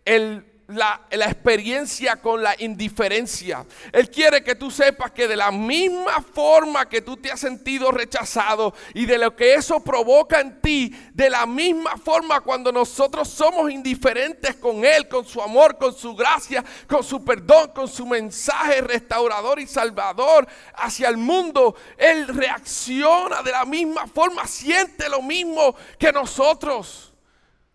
el 0.07 0.43
la, 0.69 1.01
experiencia 1.11 2.17
con 2.17 2.43
la 2.43 2.55
indiferencia. 2.59 3.65
Él 3.93 4.11
quiere 4.11 4.43
que 4.43 4.55
tú 4.55 4.71
sepas 4.71 5.13
que 5.13 5.29
de 5.29 5.37
la 5.37 5.51
misma 5.51 6.21
forma 6.23 6.89
que 6.89 7.03
tú 7.03 7.17
te 7.17 7.31
has 7.31 7.41
sentido 7.41 7.91
rechazado 7.91 8.75
y 8.95 9.07
de 9.07 9.19
lo 9.19 9.37
que 9.37 9.55
eso 9.55 9.81
provoca 9.81 10.41
en 10.41 10.61
ti, 10.61 10.95
de 11.13 11.31
la 11.31 11.47
misma 11.47 11.97
forma 11.97 12.41
cuando 12.41 12.73
nosotros 12.73 13.29
somos 13.29 13.71
indiferentes 13.71 14.57
con 14.57 14.85
Él, 14.85 15.09
con 15.09 15.25
su 15.25 15.41
amor, 15.41 15.79
con 15.79 15.95
su 15.95 16.15
gracia, 16.15 16.65
con 16.89 17.05
su 17.05 17.25
perdón, 17.25 17.71
con 17.75 17.89
su 17.89 18.07
mensaje 18.07 18.81
restaurador 18.81 19.61
y 19.61 19.67
salvador 19.67 20.47
hacia 20.75 21.09
el 21.09 21.17
mundo, 21.17 21.77
Él 21.97 22.27
reacciona 22.29 23.43
de 23.43 23.53
la 23.53 23.65
misma 23.65 24.07
forma, 24.07 24.47
siente 24.47 25.09
lo 25.09 25.23
mismo 25.23 25.75
que 25.99 26.13
nosotros 26.13 27.13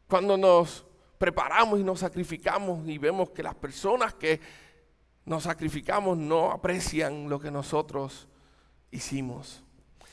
cuando 0.08 0.36
nos 0.36 0.84
preparamos 1.22 1.80
y 1.80 1.84
nos 1.84 2.00
sacrificamos 2.00 2.88
y 2.88 2.98
vemos 2.98 3.30
que 3.30 3.44
las 3.44 3.54
personas 3.54 4.16
que 4.16 4.42
nos 5.24 5.44
sacrificamos 5.44 6.18
no 6.18 6.50
aprecian 6.50 7.30
lo 7.30 7.40
que 7.40 7.52
nosotros 7.52 8.28
hicimos. 8.90 9.64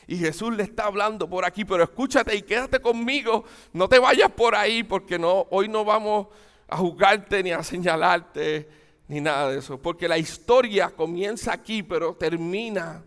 Y 0.06 0.18
Jesús 0.18 0.54
le 0.54 0.64
está 0.64 0.84
hablando 0.84 1.26
por 1.26 1.46
aquí, 1.46 1.64
pero 1.64 1.82
escúchate 1.82 2.36
y 2.36 2.42
quédate 2.42 2.80
conmigo, 2.80 3.46
no 3.72 3.88
te 3.88 3.98
vayas 3.98 4.30
por 4.32 4.54
ahí 4.54 4.82
porque 4.82 5.18
no 5.18 5.46
hoy 5.48 5.66
no 5.66 5.82
vamos 5.82 6.26
a 6.68 6.76
juzgarte 6.76 7.42
ni 7.42 7.52
a 7.52 7.62
señalarte 7.62 8.68
ni 9.08 9.22
nada 9.22 9.50
de 9.50 9.60
eso, 9.60 9.80
porque 9.80 10.08
la 10.08 10.18
historia 10.18 10.90
comienza 10.90 11.54
aquí, 11.54 11.82
pero 11.82 12.16
termina 12.16 13.02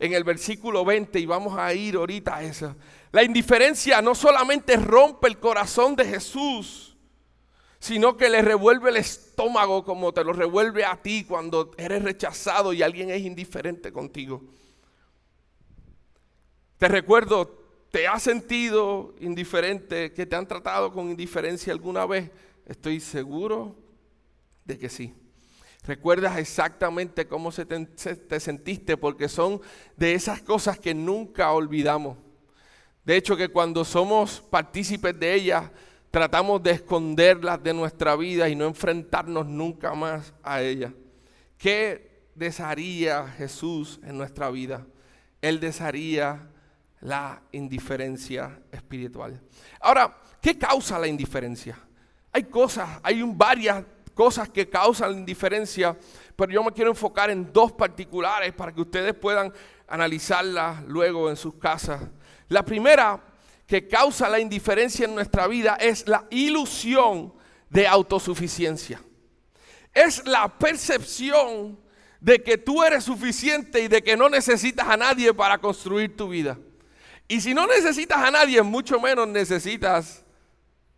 en 0.00 0.12
el 0.12 0.24
versículo 0.24 0.84
20 0.84 1.20
y 1.20 1.26
vamos 1.26 1.56
a 1.56 1.72
ir 1.72 1.94
ahorita 1.94 2.34
a 2.34 2.42
eso. 2.42 2.74
La 3.12 3.22
indiferencia 3.22 4.02
no 4.02 4.16
solamente 4.16 4.74
rompe 4.74 5.28
el 5.28 5.38
corazón 5.38 5.94
de 5.94 6.04
Jesús, 6.04 6.83
sino 7.84 8.16
que 8.16 8.30
le 8.30 8.40
revuelve 8.40 8.88
el 8.88 8.96
estómago 8.96 9.84
como 9.84 10.14
te 10.14 10.24
lo 10.24 10.32
revuelve 10.32 10.86
a 10.86 11.02
ti 11.02 11.22
cuando 11.28 11.70
eres 11.76 12.02
rechazado 12.02 12.72
y 12.72 12.82
alguien 12.82 13.10
es 13.10 13.20
indiferente 13.20 13.92
contigo. 13.92 14.42
Te 16.78 16.88
recuerdo, 16.88 17.62
¿te 17.90 18.08
has 18.08 18.22
sentido 18.22 19.14
indiferente, 19.20 20.14
que 20.14 20.24
te 20.24 20.34
han 20.34 20.48
tratado 20.48 20.94
con 20.94 21.10
indiferencia 21.10 21.74
alguna 21.74 22.06
vez? 22.06 22.30
Estoy 22.64 23.00
seguro 23.00 23.76
de 24.64 24.78
que 24.78 24.88
sí. 24.88 25.12
Recuerdas 25.82 26.38
exactamente 26.38 27.28
cómo 27.28 27.52
se 27.52 27.66
te, 27.66 27.84
te 27.84 28.40
sentiste 28.40 28.96
porque 28.96 29.28
son 29.28 29.60
de 29.94 30.14
esas 30.14 30.40
cosas 30.40 30.78
que 30.78 30.94
nunca 30.94 31.52
olvidamos. 31.52 32.16
De 33.04 33.14
hecho, 33.14 33.36
que 33.36 33.48
cuando 33.48 33.84
somos 33.84 34.40
partícipes 34.40 35.20
de 35.20 35.34
ellas, 35.34 35.70
tratamos 36.14 36.62
de 36.62 36.70
esconderlas 36.70 37.60
de 37.60 37.74
nuestra 37.74 38.14
vida 38.14 38.48
y 38.48 38.54
no 38.54 38.66
enfrentarnos 38.66 39.46
nunca 39.46 39.94
más 39.94 40.32
a 40.44 40.62
ellas. 40.62 40.92
¿Qué 41.58 42.28
desearía 42.36 43.26
Jesús 43.26 43.98
en 44.04 44.16
nuestra 44.16 44.48
vida? 44.48 44.86
Él 45.42 45.58
desearía 45.58 46.48
la 47.00 47.42
indiferencia 47.50 48.60
espiritual. 48.70 49.42
Ahora, 49.80 50.16
¿qué 50.40 50.56
causa 50.56 51.00
la 51.00 51.08
indiferencia? 51.08 51.76
Hay 52.30 52.44
cosas, 52.44 52.88
hay 53.02 53.20
varias 53.34 53.84
cosas 54.14 54.48
que 54.48 54.68
causan 54.68 55.14
la 55.14 55.18
indiferencia, 55.18 55.98
pero 56.36 56.52
yo 56.52 56.62
me 56.62 56.70
quiero 56.70 56.92
enfocar 56.92 57.28
en 57.30 57.52
dos 57.52 57.72
particulares 57.72 58.52
para 58.52 58.72
que 58.72 58.82
ustedes 58.82 59.14
puedan 59.14 59.52
analizarlas 59.88 60.80
luego 60.84 61.28
en 61.28 61.34
sus 61.34 61.54
casas. 61.54 62.02
La 62.46 62.64
primera 62.64 63.33
que 63.66 63.88
causa 63.88 64.28
la 64.28 64.40
indiferencia 64.40 65.04
en 65.04 65.14
nuestra 65.14 65.46
vida 65.46 65.76
es 65.80 66.06
la 66.06 66.26
ilusión 66.30 67.32
de 67.70 67.86
autosuficiencia. 67.86 69.02
Es 69.92 70.26
la 70.26 70.58
percepción 70.58 71.78
de 72.20 72.42
que 72.42 72.58
tú 72.58 72.82
eres 72.82 73.04
suficiente 73.04 73.82
y 73.82 73.88
de 73.88 74.02
que 74.02 74.16
no 74.16 74.28
necesitas 74.28 74.88
a 74.88 74.96
nadie 74.96 75.32
para 75.34 75.58
construir 75.58 76.16
tu 76.16 76.28
vida. 76.28 76.58
Y 77.28 77.40
si 77.40 77.54
no 77.54 77.66
necesitas 77.66 78.18
a 78.18 78.30
nadie, 78.30 78.62
mucho 78.62 79.00
menos 79.00 79.28
necesitas 79.28 80.24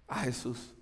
a 0.09 0.20
Jesús. 0.20 0.74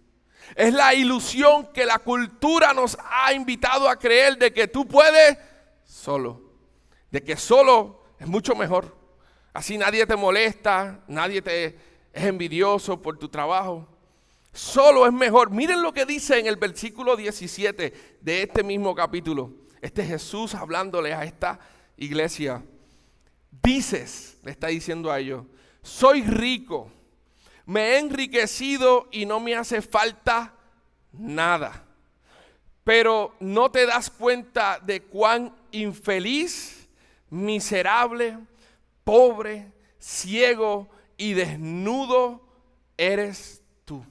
Es 0.54 0.72
la 0.72 0.94
ilusión 0.94 1.72
que 1.72 1.84
la 1.84 1.98
cultura 1.98 2.72
nos 2.72 2.96
ha 3.10 3.32
invitado 3.32 3.88
a 3.88 3.98
creer 3.98 4.38
de 4.38 4.52
que 4.52 4.68
tú 4.68 4.86
puedes 4.86 5.38
solo, 5.84 6.42
de 7.10 7.22
que 7.22 7.36
solo 7.36 8.04
es 8.18 8.26
mucho 8.26 8.54
mejor. 8.54 9.03
Así 9.54 9.78
nadie 9.78 10.04
te 10.04 10.16
molesta, 10.16 11.00
nadie 11.08 11.40
te 11.40 11.78
es 12.14 12.24
envidioso 12.24 13.00
por 13.00 13.18
tu 13.18 13.28
trabajo. 13.28 13.86
Solo 14.52 15.04
es 15.06 15.12
mejor. 15.12 15.50
Miren 15.50 15.82
lo 15.82 15.92
que 15.92 16.06
dice 16.06 16.38
en 16.38 16.46
el 16.46 16.56
versículo 16.56 17.16
17 17.16 18.18
de 18.20 18.42
este 18.42 18.62
mismo 18.62 18.94
capítulo. 18.94 19.52
Este 19.80 20.04
Jesús 20.04 20.54
hablándole 20.54 21.12
a 21.12 21.24
esta 21.24 21.58
iglesia. 21.96 22.62
Dices, 23.62 24.38
le 24.44 24.52
está 24.52 24.68
diciendo 24.68 25.10
a 25.10 25.18
ellos, 25.18 25.44
soy 25.82 26.22
rico, 26.22 26.90
me 27.66 27.80
he 27.80 27.98
enriquecido 27.98 29.08
y 29.10 29.26
no 29.26 29.40
me 29.40 29.56
hace 29.56 29.82
falta 29.82 30.54
nada. 31.12 31.84
Pero 32.84 33.34
no 33.40 33.70
te 33.70 33.86
das 33.86 34.10
cuenta 34.10 34.78
de 34.78 35.02
cuán 35.02 35.54
infeliz, 35.72 36.88
miserable, 37.30 38.38
pobre, 39.04 39.72
ciego 39.98 40.88
y 41.16 41.34
desnudo 41.34 42.42
eres 42.96 43.62
tú. 43.84 44.04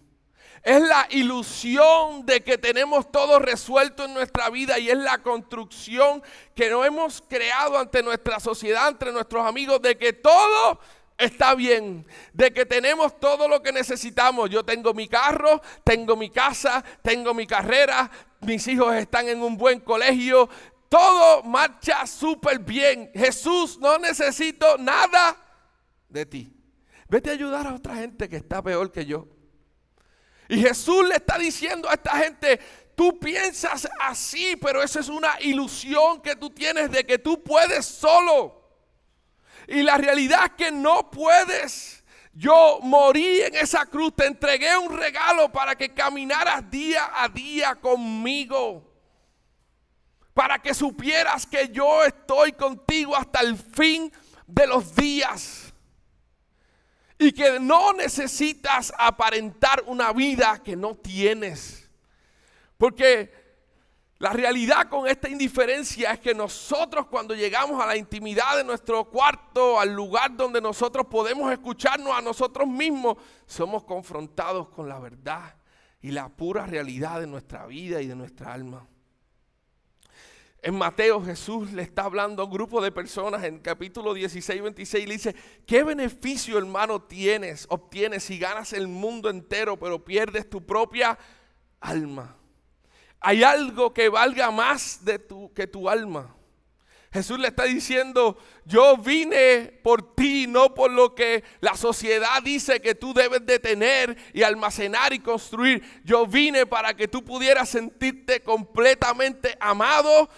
Es 0.63 0.81
la 0.81 1.07
ilusión 1.09 2.25
de 2.25 2.41
que 2.41 2.57
tenemos 2.57 3.11
todo 3.11 3.39
resuelto 3.39 4.05
en 4.05 4.13
nuestra 4.13 4.49
vida 4.49 4.79
y 4.79 4.89
es 4.89 4.97
la 4.97 5.17
construcción 5.17 6.23
que 6.55 6.69
nos 6.69 6.85
hemos 6.85 7.21
creado 7.27 7.77
ante 7.77 8.01
nuestra 8.01 8.39
sociedad, 8.39 8.87
entre 8.87 9.11
nuestros 9.11 9.45
amigos, 9.45 9.81
de 9.81 9.97
que 9.97 10.13
todo 10.13 10.79
está 11.17 11.55
bien, 11.55 12.05
de 12.33 12.53
que 12.53 12.65
tenemos 12.65 13.19
todo 13.19 13.47
lo 13.47 13.61
que 13.61 13.71
necesitamos. 13.71 14.49
Yo 14.49 14.63
tengo 14.63 14.93
mi 14.93 15.07
carro, 15.07 15.61
tengo 15.83 16.15
mi 16.15 16.29
casa, 16.29 16.83
tengo 17.01 17.33
mi 17.33 17.45
carrera, 17.45 18.09
mis 18.41 18.67
hijos 18.67 18.95
están 18.95 19.27
en 19.27 19.41
un 19.41 19.57
buen 19.57 19.79
colegio, 19.79 20.49
todo 20.93 21.41
marcha 21.41 22.05
súper 22.05 22.59
bien. 22.59 23.09
Jesús, 23.15 23.79
no 23.79 23.97
necesito 23.97 24.77
nada 24.77 25.35
de 26.07 26.23
ti. 26.23 26.55
Vete 27.09 27.31
a 27.31 27.33
ayudar 27.33 27.65
a 27.65 27.73
otra 27.73 27.95
gente 27.95 28.29
que 28.29 28.35
está 28.35 28.61
peor 28.61 28.91
que 28.91 29.03
yo. 29.03 29.27
Y 30.47 30.59
Jesús 30.61 31.03
le 31.07 31.15
está 31.15 31.39
diciendo 31.39 31.89
a 31.89 31.93
esta 31.95 32.11
gente, 32.17 32.59
tú 32.93 33.17
piensas 33.17 33.89
así, 34.01 34.55
pero 34.61 34.83
esa 34.83 34.99
es 34.99 35.09
una 35.09 35.41
ilusión 35.41 36.21
que 36.21 36.35
tú 36.35 36.51
tienes 36.51 36.91
de 36.91 37.03
que 37.03 37.17
tú 37.17 37.41
puedes 37.41 37.87
solo. 37.87 38.77
Y 39.67 39.81
la 39.81 39.97
realidad 39.97 40.45
es 40.45 40.51
que 40.51 40.71
no 40.71 41.09
puedes. 41.09 42.03
Yo 42.33 42.77
morí 42.83 43.41
en 43.41 43.55
esa 43.55 43.87
cruz, 43.87 44.13
te 44.15 44.27
entregué 44.27 44.77
un 44.77 44.95
regalo 44.95 45.51
para 45.51 45.75
que 45.75 45.91
caminaras 45.91 46.69
día 46.69 47.09
a 47.15 47.29
día 47.29 47.73
conmigo 47.81 48.92
para 50.33 50.59
que 50.59 50.73
supieras 50.73 51.45
que 51.45 51.69
yo 51.69 52.03
estoy 52.03 52.53
contigo 52.53 53.15
hasta 53.15 53.41
el 53.41 53.57
fin 53.57 54.11
de 54.47 54.67
los 54.67 54.95
días. 54.95 55.73
Y 57.19 57.31
que 57.31 57.59
no 57.59 57.93
necesitas 57.93 58.93
aparentar 58.97 59.83
una 59.85 60.11
vida 60.11 60.61
que 60.63 60.75
no 60.75 60.95
tienes. 60.95 61.89
Porque 62.77 63.31
la 64.17 64.31
realidad 64.31 64.89
con 64.89 65.07
esta 65.07 65.29
indiferencia 65.29 66.11
es 66.13 66.19
que 66.19 66.33
nosotros 66.33 67.07
cuando 67.07 67.35
llegamos 67.35 67.81
a 67.81 67.85
la 67.85 67.95
intimidad 67.95 68.57
de 68.57 68.63
nuestro 68.63 69.05
cuarto, 69.05 69.79
al 69.79 69.93
lugar 69.93 70.35
donde 70.35 70.59
nosotros 70.59 71.07
podemos 71.07 71.51
escucharnos 71.51 72.17
a 72.17 72.21
nosotros 72.21 72.67
mismos, 72.67 73.17
somos 73.45 73.83
confrontados 73.83 74.69
con 74.69 74.89
la 74.89 74.99
verdad 74.99 75.55
y 76.01 76.11
la 76.11 76.29
pura 76.29 76.65
realidad 76.65 77.19
de 77.19 77.27
nuestra 77.27 77.65
vida 77.65 78.01
y 78.01 78.07
de 78.07 78.15
nuestra 78.15 78.53
alma. 78.53 78.87
En 80.65 80.75
Mateo 80.75 81.21
Jesús 81.21 81.73
le 81.73 81.81
está 81.81 82.03
hablando 82.03 82.41
a 82.41 82.45
un 82.45 82.51
grupo 82.51 82.81
de 82.81 82.89
personas 82.89 83.43
en 83.43 83.59
capítulo 83.59 84.13
16, 84.13 84.61
26 84.61 85.07
le 85.09 85.13
dice, 85.13 85.35
¿qué 85.67 85.83
beneficio 85.83 86.57
hermano 86.57 87.01
tienes, 87.01 87.65
obtienes 87.67 88.23
si 88.23 88.39
ganas 88.39 88.71
el 88.71 88.87
mundo 88.87 89.29
entero 89.29 89.77
pero 89.77 90.05
pierdes 90.05 90.49
tu 90.49 90.65
propia 90.65 91.19
alma? 91.81 92.37
Hay 93.19 93.43
algo 93.43 93.93
que 93.93 94.07
valga 94.07 94.51
más 94.51 95.03
de 95.03 95.19
que 95.53 95.67
tu 95.67 95.89
alma. 95.89 96.33
Jesús 97.11 97.37
le 97.39 97.49
está 97.49 97.65
diciendo, 97.65 98.37
yo 98.65 98.97
vine 98.97 99.79
por 99.83 100.15
ti, 100.15 100.47
no 100.47 100.73
por 100.73 100.89
lo 100.89 101.13
que 101.13 101.43
la 101.59 101.75
sociedad 101.75 102.41
dice 102.41 102.79
que 102.79 102.95
tú 102.95 103.13
debes 103.13 103.45
de 103.45 103.59
tener 103.59 104.17
y 104.33 104.43
almacenar 104.43 105.11
y 105.13 105.19
construir. 105.19 105.83
Yo 106.05 106.25
vine 106.25 106.65
para 106.65 106.95
que 106.95 107.07
tú 107.07 107.23
pudieras 107.23 107.69
sentirte 107.69 108.41
completamente 108.41 109.55
amado 109.59 110.29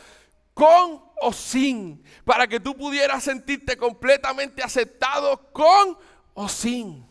con 0.55 1.03
o 1.21 1.31
sin. 1.31 2.03
Para 2.23 2.47
que 2.47 2.59
tú 2.59 2.75
pudieras 2.75 3.23
sentirte 3.23 3.77
completamente 3.77 4.63
aceptado 4.63 5.51
con 5.53 5.95
o 6.33 6.49
sin. 6.49 7.05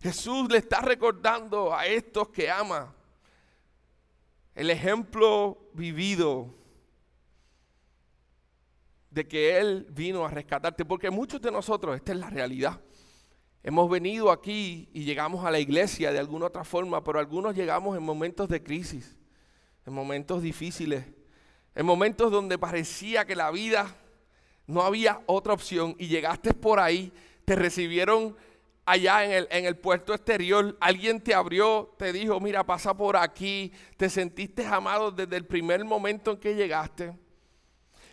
Jesús 0.00 0.48
le 0.50 0.58
está 0.58 0.80
recordando 0.80 1.74
a 1.74 1.86
estos 1.86 2.28
que 2.28 2.50
ama 2.50 2.94
el 4.54 4.70
ejemplo 4.70 5.58
vivido 5.74 6.54
de 9.10 9.26
que 9.26 9.58
Él 9.58 9.86
vino 9.90 10.24
a 10.24 10.28
rescatarte, 10.28 10.84
porque 10.84 11.10
muchos 11.10 11.40
de 11.40 11.50
nosotros, 11.50 11.96
esta 11.96 12.12
es 12.12 12.18
la 12.18 12.30
realidad, 12.30 12.80
hemos 13.62 13.88
venido 13.88 14.30
aquí 14.30 14.88
y 14.92 15.04
llegamos 15.04 15.44
a 15.44 15.50
la 15.50 15.58
iglesia 15.58 16.12
de 16.12 16.18
alguna 16.18 16.46
otra 16.46 16.64
forma, 16.64 17.02
pero 17.02 17.18
algunos 17.18 17.54
llegamos 17.54 17.96
en 17.96 18.02
momentos 18.02 18.48
de 18.48 18.62
crisis, 18.62 19.16
en 19.86 19.92
momentos 19.92 20.42
difíciles, 20.42 21.06
en 21.74 21.86
momentos 21.86 22.30
donde 22.30 22.58
parecía 22.58 23.24
que 23.24 23.36
la 23.36 23.50
vida 23.50 23.96
no 24.66 24.82
había 24.82 25.20
otra 25.26 25.52
opción 25.52 25.94
y 25.98 26.08
llegaste 26.08 26.54
por 26.54 26.80
ahí, 26.80 27.12
te 27.44 27.56
recibieron 27.56 28.36
allá 28.86 29.24
en 29.24 29.64
el, 29.64 29.76
puerto 29.76 30.14
exterior, 30.14 30.76
alguien 30.80 31.20
te 31.20 31.34
abrió, 31.34 31.94
te 31.98 32.12
dijo, 32.12 32.38
mira, 32.40 32.64
pasa 32.64 32.94
por 32.94 33.16
aquí, 33.16 33.72
te 33.96 34.10
sentiste 34.10 34.64
amado 34.66 35.10
desde 35.10 35.36
el 35.36 35.46
primer 35.46 35.84
momento 35.84 36.32
en 36.32 36.36
que 36.38 36.54
llegaste 36.54 37.14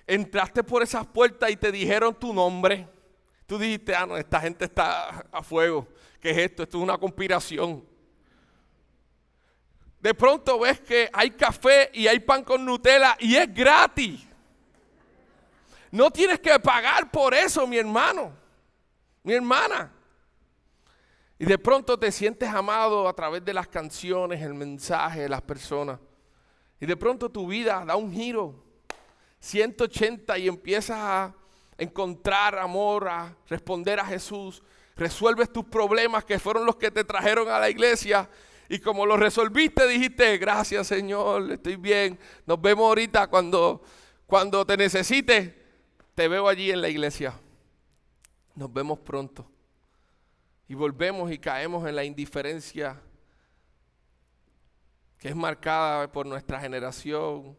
entraste 0.08 0.63
por 0.63 0.84
esas 0.84 1.08
puertas 1.08 1.50
y 1.52 1.56
te 1.56 1.71
dijeron 1.71 2.13
tu 2.13 2.34
nombre, 2.34 2.88
tú 3.45 3.58
dijiste, 3.58 3.95
ah, 3.95 4.06
no, 4.06 4.17
esta 4.17 4.41
gente 4.41 4.65
está 4.65 5.26
a 5.32 5.41
fuego. 5.41 5.88
¿Qué 6.19 6.32
es 6.32 6.38
esto? 6.38 6.63
Esto 6.63 6.78
es 6.78 6.84
una 6.84 6.97
conspiración. 6.97 7.84
De 10.02 10.16
pronto 10.16 10.60
ves 10.60 10.80
que 10.80 11.10
hay 11.14 11.32
café 11.32 11.92
y 11.94 12.08
hay 12.08 12.20
pan 12.20 12.44
con 12.44 12.66
Nutella 12.66 13.16
y 13.20 13.36
es 13.36 13.54
gratis. 13.54 14.26
No 15.92 16.10
tienes 16.10 16.40
que 16.40 16.58
pagar 16.60 17.12
por 17.12 17.36
eso, 17.36 17.68
mi 17.68 17.78
hermano, 17.78 18.34
mi 19.22 19.34
hermana. 19.34 19.94
Y 21.38 21.46
de 21.46 21.58
pronto 21.58 22.00
te 22.00 22.12
sientes 22.12 22.50
amado 22.50 23.08
a 23.08 23.14
través 23.14 23.46
de 23.46 23.54
las 23.54 23.68
canciones, 23.68 24.42
el 24.42 24.56
mensaje 24.56 25.22
de 25.22 25.30
las 25.30 25.42
personas. 25.42 26.00
Y 26.80 26.88
de 26.88 26.98
pronto 26.98 27.30
tu 27.30 27.48
vida 27.48 27.84
da 27.86 27.96
un 27.96 28.12
giro 28.12 28.64
180 29.40 30.38
y 30.40 30.48
empiezas 30.48 30.98
a 30.98 31.36
encontrar 31.78 32.58
amor, 32.58 33.08
a 33.08 33.36
responder 33.48 34.00
a 34.00 34.06
Jesús, 34.06 34.64
resuelves 34.96 35.52
tus 35.52 35.66
problemas 35.66 36.26
que 36.26 36.40
fueron 36.40 36.66
los 36.66 36.76
que 36.76 36.90
te 36.90 37.04
trajeron 37.04 37.50
a 37.50 37.60
la 37.60 37.70
iglesia 37.70 38.28
y 38.76 38.80
como 38.80 39.06
los 39.06 39.20
resolviste 39.20 39.88
dijiste, 39.88 40.38
gracias 40.38 40.88
Señor, 40.88 41.52
estoy 41.52 41.76
bien, 41.76 42.18
nos 42.46 42.62
vemos 42.62 42.86
ahorita 42.86 43.28
cuando, 43.28 43.84
cuando 44.26 44.66
te 44.66 44.78
necesite, 44.78 45.62
te 46.16 46.28
veo 46.28 46.48
allí 46.48 46.72
en 46.72 46.82
la 46.82 46.90
iglesia. 46.90 47.34
Nos 48.56 48.72
vemos 48.72 49.00
pronto. 49.00 49.50
Y 50.68 50.74
volvemos 50.74 51.32
y 51.32 51.38
caemos 51.38 51.88
en 51.88 51.96
la 51.96 52.04
indiferencia 52.04 53.02
que 55.18 55.30
es 55.30 55.36
marcada 55.36 56.12
por 56.12 56.26
nuestra 56.26 56.60
generación, 56.60 57.58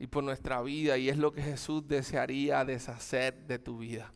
y 0.00 0.06
por 0.06 0.24
nuestra 0.24 0.62
vida 0.62 0.96
y 0.96 1.10
es 1.10 1.18
lo 1.18 1.30
que 1.30 1.42
Jesús 1.42 1.86
desearía 1.86 2.64
deshacer 2.64 3.34
de 3.46 3.58
tu 3.58 3.78
vida. 3.78 4.10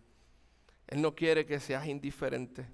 Él 0.87 1.03
no 1.03 1.15
quiere 1.15 1.45
que 1.45 1.61
seas 1.61 1.87
indiferente. 1.87 2.67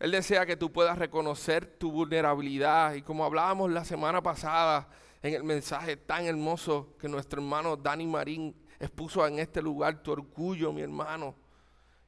Él 0.00 0.10
desea 0.10 0.46
que 0.46 0.56
tú 0.56 0.72
puedas 0.72 0.98
reconocer 0.98 1.78
tu 1.78 1.92
vulnerabilidad 1.92 2.94
y 2.94 3.02
como 3.02 3.24
hablábamos 3.24 3.70
la 3.70 3.84
semana 3.84 4.22
pasada 4.22 4.88
en 5.22 5.34
el 5.34 5.44
mensaje 5.44 5.96
tan 5.96 6.24
hermoso 6.24 6.96
que 6.98 7.08
nuestro 7.08 7.40
hermano 7.40 7.76
Dani 7.76 8.06
Marín 8.06 8.56
expuso 8.80 9.26
en 9.26 9.38
este 9.38 9.60
lugar, 9.60 10.02
tu 10.02 10.10
orgullo, 10.10 10.72
mi 10.72 10.80
hermano, 10.80 11.36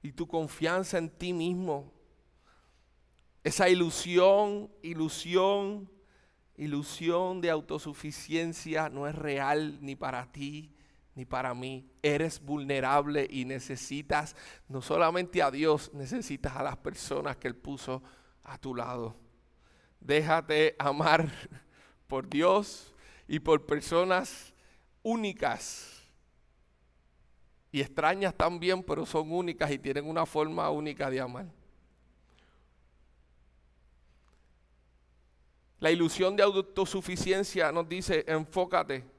y 0.03 0.11
tu 0.13 0.27
confianza 0.27 0.99
en 0.99 1.11
ti 1.11 1.33
mismo. 1.33 1.93
Esa 3.45 3.69
ilusión, 3.69 4.71
ilusión 4.83 5.89
ilusión 6.57 7.41
de 7.41 7.51
autosuficiencia 7.51 8.89
no 8.89 9.09
es 9.09 9.15
real 9.15 9.79
ni 9.81 9.97
para 9.97 10.31
ti 10.31 10.72
ni 11.15 11.25
para 11.25 11.55
mí. 11.55 11.87
Eres 12.03 12.41
vulnerable 12.41 13.27
y 13.29 13.45
necesitas 13.45 14.37
no 14.69 14.83
solamente 14.83 15.43
a 15.43 15.51
Dios, 15.51 15.91
necesitas 15.93 16.57
a 16.57 16.63
las 16.63 16.77
personas 16.77 17.37
que 17.37 17.49
Él 17.49 17.57
puso 17.57 18.03
a 18.43 18.59
tu 18.59 18.75
lado. 18.75 19.17
Déjate 20.01 20.75
amar 20.79 21.31
por 22.09 22.29
Dios 22.29 22.95
y 23.29 23.39
por 23.39 23.65
personas 23.67 24.53
únicas 25.03 26.03
y 27.71 27.81
extrañas 27.81 28.35
también, 28.35 28.83
pero 28.83 29.07
son 29.07 29.33
únicas 29.33 29.71
y 29.71 29.79
tienen 29.79 30.07
una 30.07 30.27
forma 30.27 30.69
única 30.71 31.09
de 31.09 31.21
amar. 31.21 31.47
La 35.81 35.91
ilusión 35.91 36.37
de 36.37 36.43
autosuficiencia 36.45 37.73
nos 37.73 37.89
dice, 37.89 38.25
enfócate 38.29 39.12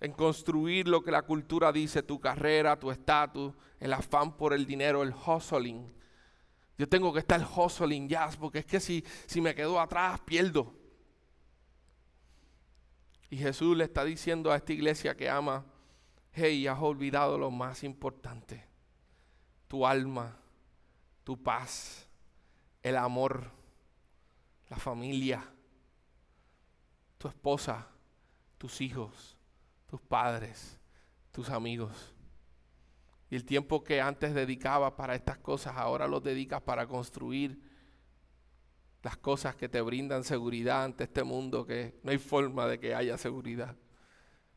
en 0.00 0.12
construir 0.12 0.88
lo 0.88 1.02
que 1.02 1.10
la 1.10 1.22
cultura 1.22 1.72
dice, 1.72 2.02
tu 2.02 2.18
carrera, 2.20 2.78
tu 2.78 2.90
estatus, 2.90 3.52
el 3.78 3.92
afán 3.92 4.36
por 4.36 4.52
el 4.52 4.66
dinero, 4.66 5.02
el 5.02 5.12
hustling. 5.14 5.92
Yo 6.78 6.88
tengo 6.88 7.12
que 7.12 7.18
estar 7.18 7.40
hustling 7.42 8.08
ya, 8.08 8.30
porque 8.40 8.60
es 8.60 8.66
que 8.66 8.80
si, 8.80 9.04
si 9.26 9.40
me 9.40 9.54
quedo 9.54 9.78
atrás, 9.78 10.20
pierdo. 10.20 10.74
Y 13.28 13.36
Jesús 13.36 13.76
le 13.76 13.84
está 13.84 14.04
diciendo 14.04 14.50
a 14.50 14.56
esta 14.56 14.72
iglesia 14.72 15.16
que 15.16 15.28
ama, 15.28 15.64
hey, 16.32 16.66
has 16.66 16.80
olvidado 16.80 17.38
lo 17.38 17.50
más 17.50 17.84
importante, 17.84 18.66
tu 19.68 19.86
alma, 19.86 20.36
tu 21.22 21.40
paz, 21.40 22.08
el 22.82 22.96
amor, 22.96 23.50
la 24.68 24.76
familia 24.76 25.46
tu 27.20 27.28
esposa, 27.28 27.86
tus 28.56 28.80
hijos, 28.80 29.36
tus 29.90 30.00
padres, 30.00 30.78
tus 31.32 31.50
amigos. 31.50 32.14
Y 33.28 33.34
el 33.34 33.44
tiempo 33.44 33.82
que 33.82 34.00
antes 34.00 34.34
dedicabas 34.34 34.92
para 34.92 35.16
estas 35.16 35.38
cosas, 35.38 35.74
ahora 35.76 36.06
los 36.06 36.22
dedicas 36.22 36.62
para 36.62 36.86
construir 36.86 37.60
las 39.02 39.16
cosas 39.16 39.56
que 39.56 39.68
te 39.68 39.80
brindan 39.80 40.22
seguridad 40.22 40.84
ante 40.84 41.04
este 41.04 41.24
mundo 41.24 41.66
que 41.66 41.98
no 42.04 42.12
hay 42.12 42.18
forma 42.18 42.68
de 42.68 42.78
que 42.78 42.94
haya 42.94 43.18
seguridad. 43.18 43.76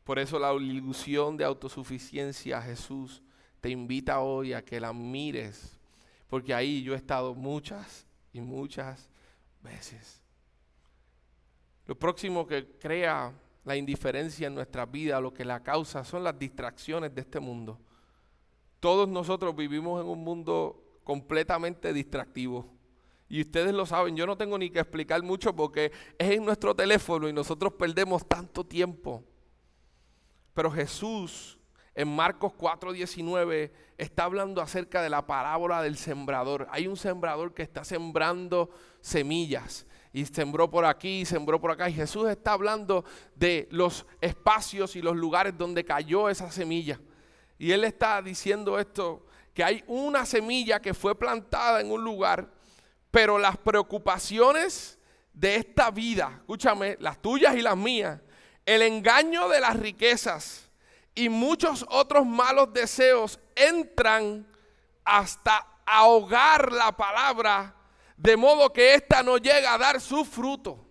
Por 0.04 0.20
eso 0.20 0.38
la 0.38 0.52
ilusión 0.52 1.36
de 1.36 1.44
autosuficiencia, 1.44 2.62
Jesús 2.62 3.20
te 3.60 3.70
invita 3.70 4.20
hoy 4.20 4.52
a 4.52 4.64
que 4.64 4.78
la 4.78 4.92
mires, 4.92 5.80
porque 6.28 6.54
ahí 6.54 6.84
yo 6.84 6.92
he 6.92 6.96
estado 6.96 7.34
muchas 7.34 8.06
y 8.32 8.40
muchas 8.40 9.10
veces. 9.62 10.22
Lo 11.86 11.98
próximo 11.98 12.46
que 12.46 12.78
crea 12.78 13.32
la 13.64 13.76
indiferencia 13.76 14.46
en 14.46 14.54
nuestra 14.54 14.86
vida, 14.86 15.20
lo 15.20 15.32
que 15.32 15.44
la 15.44 15.62
causa, 15.62 16.04
son 16.04 16.22
las 16.22 16.38
distracciones 16.38 17.14
de 17.14 17.22
este 17.22 17.40
mundo. 17.40 17.80
Todos 18.80 19.08
nosotros 19.08 19.56
vivimos 19.56 20.00
en 20.02 20.08
un 20.08 20.22
mundo 20.22 21.00
completamente 21.02 21.92
distractivo. 21.92 22.70
Y 23.28 23.40
ustedes 23.40 23.72
lo 23.72 23.86
saben, 23.86 24.16
yo 24.16 24.26
no 24.26 24.36
tengo 24.36 24.58
ni 24.58 24.70
que 24.70 24.80
explicar 24.80 25.22
mucho 25.22 25.56
porque 25.56 25.90
es 26.18 26.30
en 26.30 26.44
nuestro 26.44 26.74
teléfono 26.74 27.28
y 27.28 27.32
nosotros 27.32 27.72
perdemos 27.72 28.26
tanto 28.28 28.64
tiempo. 28.64 29.24
Pero 30.52 30.70
Jesús 30.70 31.58
en 31.94 32.14
Marcos 32.14 32.52
4:19 32.52 33.72
está 33.96 34.24
hablando 34.24 34.60
acerca 34.60 35.00
de 35.00 35.10
la 35.10 35.26
parábola 35.26 35.80
del 35.80 35.96
sembrador. 35.96 36.66
Hay 36.70 36.86
un 36.86 36.96
sembrador 36.96 37.54
que 37.54 37.62
está 37.62 37.84
sembrando 37.84 38.70
semillas 39.00 39.86
y 40.14 40.24
sembró 40.26 40.70
por 40.70 40.84
aquí, 40.84 41.26
sembró 41.26 41.60
por 41.60 41.72
acá. 41.72 41.88
Y 41.90 41.92
Jesús 41.92 42.28
está 42.28 42.52
hablando 42.52 43.04
de 43.34 43.66
los 43.72 44.06
espacios 44.20 44.94
y 44.94 45.02
los 45.02 45.16
lugares 45.16 45.58
donde 45.58 45.84
cayó 45.84 46.28
esa 46.28 46.52
semilla. 46.52 47.00
Y 47.58 47.72
Él 47.72 47.82
está 47.82 48.22
diciendo 48.22 48.78
esto, 48.78 49.26
que 49.52 49.64
hay 49.64 49.82
una 49.88 50.24
semilla 50.24 50.80
que 50.80 50.94
fue 50.94 51.18
plantada 51.18 51.80
en 51.80 51.90
un 51.90 52.04
lugar, 52.04 52.48
pero 53.10 53.38
las 53.38 53.56
preocupaciones 53.56 55.00
de 55.32 55.56
esta 55.56 55.90
vida, 55.90 56.32
escúchame, 56.38 56.96
las 57.00 57.20
tuyas 57.20 57.56
y 57.56 57.62
las 57.62 57.76
mías, 57.76 58.20
el 58.64 58.82
engaño 58.82 59.48
de 59.48 59.60
las 59.60 59.76
riquezas 59.76 60.70
y 61.16 61.28
muchos 61.28 61.84
otros 61.90 62.24
malos 62.24 62.72
deseos 62.72 63.40
entran 63.56 64.46
hasta 65.04 65.66
ahogar 65.84 66.70
la 66.70 66.96
palabra, 66.96 67.74
de 68.16 68.36
modo 68.36 68.72
que 68.72 68.94
ésta 68.94 69.22
no 69.22 69.38
llega 69.38 69.74
a 69.74 69.78
dar 69.78 70.00
su 70.00 70.24
fruto. 70.24 70.84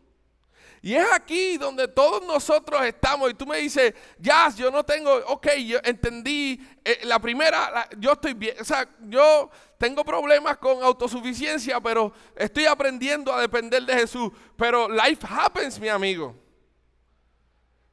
Y 0.85 0.95
es 0.95 1.05
aquí 1.13 1.57
donde 1.57 1.87
todos 1.87 2.27
nosotros 2.27 2.85
estamos. 2.85 3.31
Y 3.31 3.33
tú 3.35 3.45
me 3.45 3.57
dices, 3.57 3.93
ya, 4.19 4.49
yo 4.53 4.69
no 4.69 4.83
tengo, 4.83 5.15
ok, 5.27 5.47
yo 5.65 5.79
entendí. 5.81 6.59
Eh, 6.83 6.99
la 7.03 7.19
primera, 7.19 7.87
yo 7.97 8.11
estoy 8.11 8.33
bien. 8.33 8.57
O 8.59 8.65
sea, 8.65 8.85
yo 8.99 9.49
tengo 9.77 10.03
problemas 10.03 10.57
con 10.57 10.83
autosuficiencia, 10.83 11.79
pero 11.79 12.11
estoy 12.35 12.65
aprendiendo 12.65 13.33
a 13.33 13.39
depender 13.39 13.83
de 13.83 13.93
Jesús. 13.93 14.29
Pero 14.57 14.89
life 14.89 15.25
happens, 15.25 15.79
mi 15.79 15.87
amigo. 15.87 16.35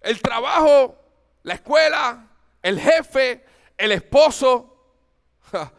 El 0.01 0.21
trabajo, 0.21 0.99
la 1.45 1.55
escuela, 1.55 2.27
el 2.61 2.81
jefe, 2.81 3.45
el 3.79 3.93
esposo, 3.93 4.97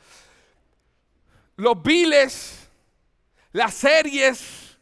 los 1.58 1.84
biles, 1.84 2.61
las 3.52 3.74
series, 3.74 4.78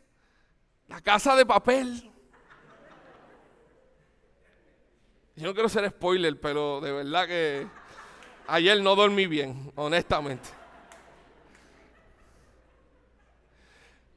la 0.87 1.01
casa 1.01 1.35
de 1.35 1.45
papel 1.45 2.09
Yo 5.39 5.47
no 5.47 5.53
quiero 5.53 5.69
ser 5.69 5.89
spoiler, 5.89 6.37
pero 6.37 6.81
de 6.81 6.91
verdad 6.91 7.25
que 7.25 7.65
ayer 8.45 8.81
no 8.81 8.93
dormí 8.93 9.25
bien, 9.25 9.71
honestamente. 9.75 10.49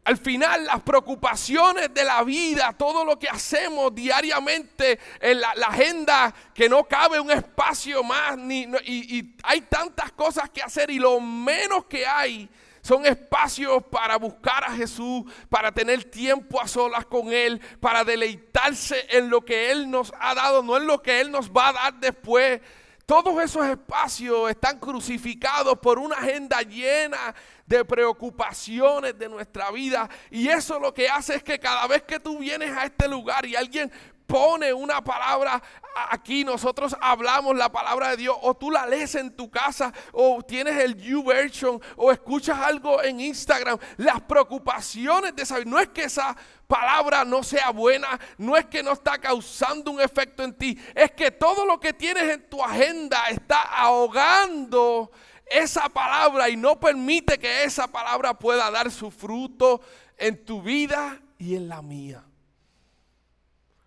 Al 0.03 0.17
final, 0.17 0.65
las 0.65 0.83
preocupaciones 0.83 1.95
de 1.95 2.03
la 2.03 2.25
vida, 2.25 2.73
todo 2.77 3.05
lo 3.05 3.21
que 3.21 3.29
hacemos 3.29 3.95
diariamente 3.95 4.99
en 5.21 5.41
la, 5.41 5.51
agenda, 5.51 6.35
que 6.53 6.69
no 6.69 6.83
cabe 6.88 7.21
un 7.21 7.31
espacio 7.31 8.03
más, 8.03 8.37
ni, 8.37 8.62
y, 8.85 9.37
hay 9.45 9.61
tantas 9.61 10.11
cosas 10.11 10.51
que 10.51 10.61
hacer 10.61 10.91
y 10.91 10.99
lo 10.99 11.21
menos 11.21 11.85
que 11.85 12.05
hay 12.05 12.51
son 12.83 13.07
espacios 13.07 13.85
para 13.85 14.16
buscar 14.16 14.64
a 14.64 14.75
Jesús, 14.75 15.25
para 15.49 15.71
tener 15.71 16.05
tiempo 16.05 16.61
a 16.61 16.66
solas 16.66 17.07
con 17.07 17.33
Él, 17.33 17.61
para 17.81 18.03
deleitarse 18.03 19.07
en 19.11 19.31
lo 19.31 19.45
que 19.45 19.71
Él 19.71 19.88
nos 19.88 20.12
ha 20.18 20.35
dado, 20.35 20.62
no 20.64 20.77
en 20.77 20.87
lo 20.87 21.01
que 21.01 21.21
Él 21.21 21.31
nos 21.31 21.51
va 21.51 21.68
a 21.68 21.73
dar 21.73 21.95
después. 22.01 22.61
Todos 23.07 23.42
esos 23.42 23.64
espacios 23.66 24.51
están 24.51 24.81
crucificados 24.81 25.79
por 25.79 25.99
una 25.99 26.16
agenda 26.16 26.62
llena 26.62 27.35
de 27.66 27.85
preocupaciones 27.85 29.18
de 29.18 29.29
nuestra 29.29 29.71
vida. 29.71 30.09
Y 30.31 30.49
eso 30.49 30.81
lo 30.81 30.92
que 30.92 31.09
hace 31.09 31.37
es 31.37 31.42
que 31.42 31.59
cada 31.59 31.87
vez 31.87 32.03
que 32.03 32.18
tú 32.18 32.38
vienes 32.38 32.77
a 32.77 32.85
este 32.85 33.09
lugar 33.09 33.47
y 33.47 33.55
alguien 33.55 33.92
pone 34.33 34.73
una 34.73 35.05
palabra 35.05 35.62
aquí, 36.09 36.42
nosotros 36.42 36.97
hablamos 37.03 37.55
la 37.55 37.71
palabra 37.71 38.09
de 38.09 38.16
Dios, 38.16 38.35
o 38.40 38.55
tú 38.55 38.71
la 38.71 38.87
lees 38.87 39.14
en 39.14 39.37
tu 39.37 39.51
casa, 39.51 39.92
o 40.11 40.42
tienes 40.42 40.79
el 40.79 40.97
YouVersion, 40.97 41.79
o 41.97 42.11
escuchas 42.11 42.59
algo 42.59 43.03
en 43.03 43.21
Instagram, 43.21 43.79
las 43.99 44.23
preocupaciones 44.23 45.37
de 45.37 45.45
saber, 45.45 45.66
no 45.66 45.79
es 45.79 45.88
que 45.88 46.05
esa 46.05 46.35
palabra 46.66 47.27
no 47.27 47.42
sea 47.42 47.68
buena, 47.73 48.18
no 48.38 48.57
es 48.57 48.64
que 48.64 48.83
no 48.83 48.92
está 48.92 49.18
causando 49.18 49.90
un 49.90 50.01
efecto 50.01 50.42
en 50.45 50.55
ti, 50.57 50.79
es 50.95 51.11
que 51.11 51.31
todo 51.31 51.66
lo 51.66 51.79
que 51.79 51.92
tienes 51.92 52.23
en 52.23 52.49
tu 52.49 52.64
agenda 52.64 53.27
está 53.27 53.61
ahogando 53.61 55.11
esa 55.45 55.90
palabra 55.90 56.49
y 56.49 56.57
no 56.57 56.81
permite 56.81 57.38
que 57.38 57.64
esa 57.64 57.87
palabra 57.87 58.33
pueda 58.33 58.71
dar 58.71 58.90
su 58.90 59.11
fruto 59.11 59.83
en 60.16 60.42
tu 60.42 60.62
vida 60.62 61.21
y 61.37 61.55
en 61.55 61.68
la 61.68 61.83
mía. 61.83 62.25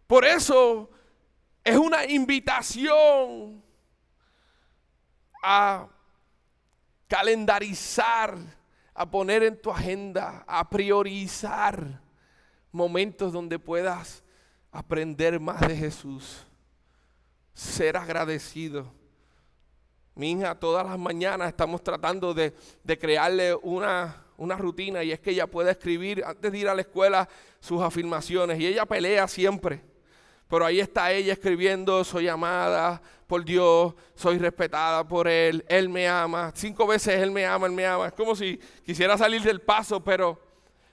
Por 0.08 0.24
eso 0.24 0.90
es 1.64 1.76
una 1.76 2.06
invitación 2.06 3.64
a 5.42 5.88
calendarizar, 7.08 8.38
a 8.94 9.10
poner 9.10 9.44
en 9.44 9.60
tu 9.60 9.72
agenda, 9.72 10.44
a 10.48 10.70
priorizar 10.70 12.02
momentos 12.72 13.34
donde 13.34 13.58
puedas 13.58 14.24
aprender 14.72 15.40
más 15.40 15.62
de 15.62 15.76
Jesús, 15.76 16.46
ser 17.54 17.98
agradecido. 17.98 18.92
Mi 20.14 20.32
hija 20.32 20.60
todas 20.60 20.86
las 20.86 21.00
mañanas 21.00 21.48
estamos 21.48 21.84
tratando 21.84 22.34
de, 22.34 22.54
crearle 23.00 23.56
una, 23.56 24.24
una 24.38 24.56
rutina 24.56 25.04
y 25.04 25.12
es 25.12 25.20
que 25.20 25.32
ella 25.32 25.48
pueda 25.48 25.72
escribir 25.72 26.24
antes 26.24 26.52
de 26.52 26.58
ir 26.60 26.70
a 26.70 26.76
la 26.76 26.82
escuela 26.82 27.28
sus 27.60 27.82
afirmaciones 27.82 28.60
y 28.60 28.68
ella 28.68 28.86
pelea 28.86 29.28
siempre 29.28 29.95
pero 30.48 30.66
ahí 30.66 30.80
está 30.80 31.12
ella 31.12 31.34
escribiendo, 31.34 32.04
soy 32.04 32.28
amada 32.28 33.02
por 33.28 33.44
Dios, 33.44 33.94
soy 34.14 34.38
respetada 34.38 35.08
por 35.08 35.28
Él, 35.28 35.66
Él 35.68 35.90
me 35.90 36.08
ama. 36.08 36.52
Cinco 36.56 36.86
veces 36.86 37.20
Él 37.22 37.32
me 37.32 37.46
ama, 37.46 37.66
Él 37.68 37.74
me 37.74 37.86
ama. 37.86 38.08
Es 38.08 38.14
como 38.14 38.36
si 38.36 38.60
quisiera 38.86 39.18
salir 39.18 39.42
del 39.42 39.62
paso, 39.62 40.04
pero 40.04 40.40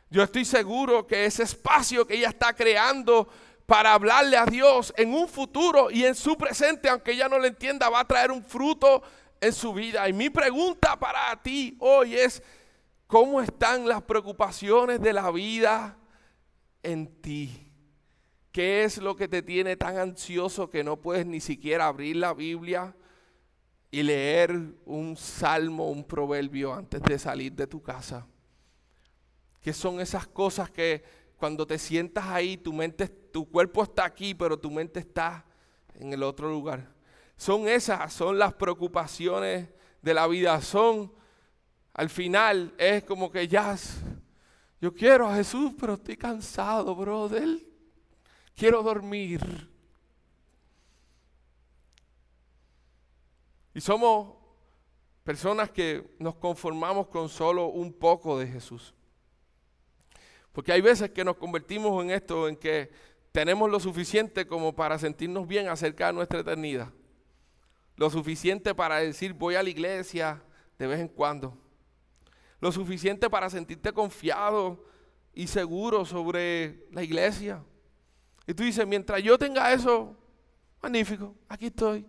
yo 0.08 0.22
estoy 0.22 0.44
seguro 0.44 1.06
que 1.06 1.26
ese 1.26 1.42
espacio 1.42 2.06
que 2.06 2.14
ella 2.14 2.28
está 2.28 2.54
creando 2.54 3.28
para 3.66 3.94
hablarle 3.94 4.36
a 4.36 4.44
Dios 4.44 4.92
en 4.96 5.14
un 5.14 5.28
futuro 5.28 5.90
y 5.90 6.04
en 6.04 6.14
su 6.14 6.36
presente, 6.36 6.88
aunque 6.88 7.12
ella 7.12 7.28
no 7.28 7.38
lo 7.38 7.46
entienda, 7.46 7.88
va 7.88 8.00
a 8.00 8.08
traer 8.08 8.30
un 8.30 8.44
fruto 8.44 9.02
en 9.40 9.52
su 9.52 9.72
vida. 9.72 10.08
Y 10.08 10.12
mi 10.12 10.30
pregunta 10.30 10.98
para 10.98 11.40
ti 11.42 11.76
hoy 11.80 12.16
es, 12.16 12.42
¿cómo 13.06 13.40
están 13.40 13.88
las 13.88 14.02
preocupaciones 14.02 15.00
de 15.00 15.12
la 15.12 15.30
vida 15.30 15.96
en 16.82 17.20
ti? 17.20 17.61
¿Qué 18.52 18.84
es 18.84 18.98
lo 18.98 19.16
que 19.16 19.28
te 19.28 19.40
tiene 19.40 19.76
tan 19.76 19.96
ansioso 19.96 20.68
que 20.68 20.84
no 20.84 21.00
puedes 21.00 21.24
ni 21.24 21.40
siquiera 21.40 21.86
abrir 21.86 22.16
la 22.16 22.34
Biblia 22.34 22.94
y 23.90 24.02
leer 24.02 24.54
un 24.84 25.16
salmo, 25.16 25.90
un 25.90 26.04
proverbio 26.04 26.74
antes 26.74 27.00
de 27.02 27.18
salir 27.18 27.54
de 27.54 27.66
tu 27.66 27.80
casa? 27.80 28.26
¿Qué 29.62 29.72
son 29.72 30.00
esas 30.00 30.26
cosas 30.26 30.70
que 30.70 31.02
cuando 31.38 31.66
te 31.66 31.78
sientas 31.78 32.26
ahí, 32.26 32.58
tu 32.58 32.74
mente, 32.74 33.08
tu 33.08 33.48
cuerpo 33.48 33.84
está 33.84 34.04
aquí, 34.04 34.34
pero 34.34 34.58
tu 34.58 34.70
mente 34.70 35.00
está 35.00 35.46
en 35.94 36.12
el 36.12 36.22
otro 36.22 36.50
lugar? 36.50 36.92
Son 37.38 37.66
esas, 37.66 38.12
son 38.12 38.38
las 38.38 38.52
preocupaciones 38.52 39.66
de 40.02 40.14
la 40.14 40.26
vida. 40.26 40.60
Son, 40.60 41.10
al 41.94 42.10
final, 42.10 42.74
es 42.76 43.02
como 43.04 43.30
que 43.30 43.48
ya, 43.48 43.78
yo 44.78 44.92
quiero 44.92 45.26
a 45.26 45.36
Jesús, 45.36 45.72
pero 45.80 45.94
estoy 45.94 46.18
cansado, 46.18 46.94
brother 46.94 47.71
quiero 48.54 48.82
dormir. 48.82 49.70
Y 53.74 53.80
somos 53.80 54.34
personas 55.24 55.70
que 55.70 56.14
nos 56.18 56.34
conformamos 56.34 57.06
con 57.08 57.28
solo 57.28 57.66
un 57.66 57.92
poco 57.92 58.38
de 58.38 58.46
Jesús. 58.46 58.94
Porque 60.52 60.72
hay 60.72 60.80
veces 60.80 61.10
que 61.10 61.24
nos 61.24 61.36
convertimos 61.36 62.02
en 62.04 62.10
esto, 62.10 62.48
en 62.48 62.56
que 62.56 62.90
tenemos 63.32 63.70
lo 63.70 63.80
suficiente 63.80 64.46
como 64.46 64.74
para 64.74 64.98
sentirnos 64.98 65.46
bien 65.46 65.68
acerca 65.68 66.08
de 66.08 66.12
nuestra 66.12 66.40
eternidad. 66.40 66.92
Lo 67.96 68.10
suficiente 68.10 68.74
para 68.74 68.98
decir 68.98 69.32
voy 69.32 69.54
a 69.54 69.62
la 69.62 69.70
iglesia 69.70 70.42
de 70.78 70.86
vez 70.86 71.00
en 71.00 71.08
cuando. 71.08 71.56
Lo 72.60 72.70
suficiente 72.70 73.30
para 73.30 73.48
sentirte 73.48 73.92
confiado 73.92 74.84
y 75.32 75.46
seguro 75.46 76.04
sobre 76.04 76.86
la 76.92 77.02
iglesia. 77.02 77.64
Y 78.52 78.54
tú 78.54 78.64
dices, 78.64 78.86
mientras 78.86 79.22
yo 79.22 79.38
tenga 79.38 79.72
eso, 79.72 80.14
magnífico, 80.82 81.34
aquí 81.48 81.68
estoy. 81.68 82.06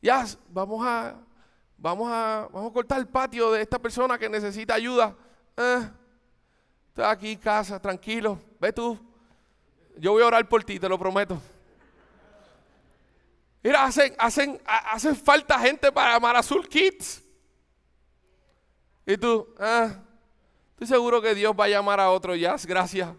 Ya, 0.00 0.24
vamos 0.48 0.86
a, 0.86 1.20
vamos 1.76 2.10
a, 2.10 2.48
vamos 2.50 2.70
a 2.70 2.72
cortar 2.72 2.98
el 2.98 3.06
patio 3.06 3.52
de 3.52 3.60
esta 3.60 3.78
persona 3.78 4.16
que 4.16 4.26
necesita 4.30 4.72
ayuda. 4.72 5.14
Eh, 5.54 5.90
estoy 6.88 7.04
aquí 7.04 7.32
en 7.32 7.38
casa, 7.38 7.78
tranquilo, 7.78 8.40
ve 8.58 8.72
tú. 8.72 8.98
Yo 9.98 10.12
voy 10.12 10.22
a 10.22 10.28
orar 10.28 10.48
por 10.48 10.64
ti, 10.64 10.80
te 10.80 10.88
lo 10.88 10.98
prometo. 10.98 11.38
Mira, 13.62 13.84
hacen, 13.84 14.14
hacen, 14.18 14.62
hacen 14.64 15.14
falta 15.14 15.58
gente 15.58 15.92
para 15.92 16.18
Mar 16.18 16.36
Azul 16.36 16.66
Kids. 16.66 17.22
Y 19.04 19.18
tú, 19.18 19.54
eh, 19.60 19.94
estoy 20.70 20.86
seguro 20.86 21.20
que 21.20 21.34
Dios 21.34 21.54
va 21.54 21.66
a 21.66 21.68
llamar 21.68 22.00
a 22.00 22.10
otro 22.10 22.34
jazz, 22.34 22.64
gracias. 22.64 23.10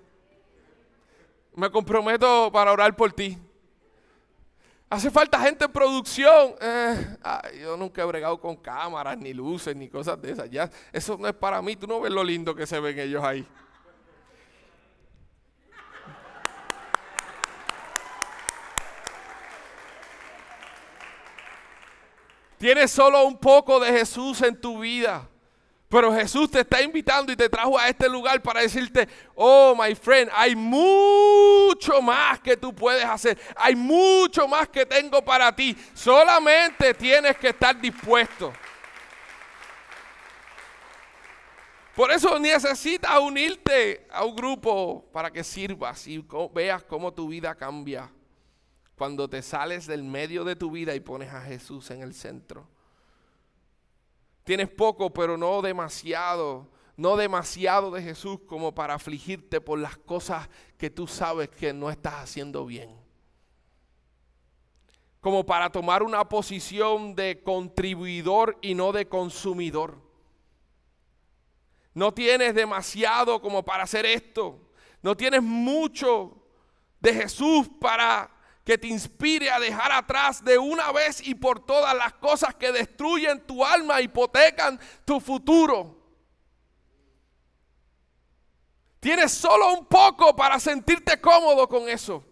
Me 1.55 1.69
comprometo 1.69 2.51
para 2.51 2.71
orar 2.71 2.95
por 2.95 3.13
ti. 3.13 3.37
Hace 4.89 5.09
falta 5.09 5.39
gente 5.39 5.65
en 5.65 5.71
producción. 5.71 6.55
Eh, 6.61 7.17
yo 7.61 7.75
nunca 7.77 8.03
he 8.03 8.05
bregado 8.05 8.39
con 8.39 8.55
cámaras, 8.55 9.17
ni 9.17 9.33
luces, 9.33 9.75
ni 9.75 9.89
cosas 9.89 10.21
de 10.21 10.31
esas. 10.31 10.49
Ya, 10.49 10.69
eso 10.91 11.17
no 11.17 11.27
es 11.27 11.33
para 11.33 11.61
mí. 11.61 11.75
Tú 11.75 11.87
no 11.87 11.99
ves 11.99 12.11
lo 12.11 12.23
lindo 12.23 12.53
que 12.53 12.67
se 12.67 12.79
ven 12.79 12.99
ellos 12.99 13.23
ahí. 13.23 13.47
Tienes 22.57 22.91
solo 22.91 23.25
un 23.25 23.37
poco 23.37 23.79
de 23.79 23.91
Jesús 23.91 24.41
en 24.41 24.59
tu 24.61 24.79
vida. 24.79 25.27
Pero 25.93 26.11
Jesús 26.11 26.49
te 26.49 26.61
está 26.61 26.81
invitando 26.81 27.31
y 27.31 27.35
te 27.35 27.47
trajo 27.47 27.77
a 27.77 27.87
este 27.87 28.09
lugar 28.09 28.41
para 28.41 28.61
decirte, 28.61 29.07
oh, 29.35 29.75
my 29.79 29.93
friend, 29.93 30.27
hay 30.33 30.55
mucho 30.55 32.01
más 32.01 32.39
que 32.39 32.57
tú 32.57 32.73
puedes 32.73 33.05
hacer. 33.05 33.39
Hay 33.55 33.75
mucho 33.75 34.47
más 34.47 34.67
que 34.69 34.87
tengo 34.87 35.23
para 35.23 35.55
ti. 35.55 35.77
Solamente 35.93 36.95
tienes 36.95 37.37
que 37.37 37.49
estar 37.49 37.79
dispuesto. 37.79 38.51
Por 41.95 42.11
eso 42.11 42.39
necesitas 42.39 43.19
unirte 43.19 44.07
a 44.11 44.25
un 44.25 44.35
grupo 44.35 45.05
para 45.13 45.29
que 45.29 45.43
sirvas 45.43 46.07
y 46.07 46.25
veas 46.55 46.83
cómo 46.85 47.13
tu 47.13 47.27
vida 47.27 47.53
cambia 47.53 48.11
cuando 48.95 49.29
te 49.29 49.43
sales 49.43 49.85
del 49.85 50.03
medio 50.03 50.43
de 50.43 50.55
tu 50.55 50.71
vida 50.71 50.95
y 50.95 51.01
pones 51.01 51.31
a 51.31 51.41
Jesús 51.41 51.91
en 51.91 52.01
el 52.01 52.15
centro. 52.15 52.72
Tienes 54.43 54.69
poco, 54.69 55.11
pero 55.11 55.37
no 55.37 55.61
demasiado. 55.61 56.69
No 56.95 57.17
demasiado 57.17 57.89
de 57.91 58.03
Jesús 58.03 58.39
como 58.45 58.75
para 58.75 58.93
afligirte 58.93 59.59
por 59.59 59.79
las 59.79 59.97
cosas 59.97 60.47
que 60.77 60.89
tú 60.89 61.07
sabes 61.07 61.49
que 61.49 61.73
no 61.73 61.89
estás 61.89 62.15
haciendo 62.15 62.65
bien. 62.65 62.95
Como 65.19 65.45
para 65.45 65.71
tomar 65.71 66.03
una 66.03 66.27
posición 66.29 67.15
de 67.15 67.41
contribuidor 67.41 68.59
y 68.61 68.75
no 68.75 68.91
de 68.91 69.07
consumidor. 69.07 69.97
No 71.93 72.13
tienes 72.13 72.53
demasiado 72.53 73.41
como 73.41 73.63
para 73.63 73.83
hacer 73.83 74.05
esto. 74.05 74.59
No 75.01 75.15
tienes 75.15 75.41
mucho 75.41 76.43
de 76.99 77.13
Jesús 77.13 77.69
para 77.79 78.32
que 78.63 78.77
te 78.77 78.87
inspire 78.87 79.51
a 79.51 79.59
dejar 79.59 79.91
atrás 79.91 80.43
de 80.43 80.57
una 80.57 80.91
vez 80.91 81.25
y 81.25 81.35
por 81.35 81.65
todas 81.65 81.95
las 81.95 82.13
cosas 82.13 82.55
que 82.55 82.71
destruyen 82.71 83.45
tu 83.45 83.65
alma, 83.65 84.01
hipotecan 84.01 84.79
tu 85.05 85.19
futuro. 85.19 86.01
Tienes 88.99 89.33
solo 89.33 89.73
un 89.73 89.85
poco 89.85 90.33
para 90.33 90.59
sentirte 90.59 91.19
cómodo 91.19 91.67
con 91.67 91.89
eso. 91.89 92.23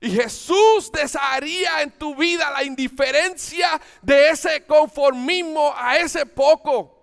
Y 0.00 0.10
Jesús 0.10 0.90
desharía 0.90 1.82
en 1.82 1.90
tu 1.92 2.16
vida 2.16 2.50
la 2.50 2.64
indiferencia 2.64 3.80
de 4.00 4.30
ese 4.30 4.64
conformismo 4.66 5.74
a 5.76 5.98
ese 5.98 6.24
poco. 6.24 7.01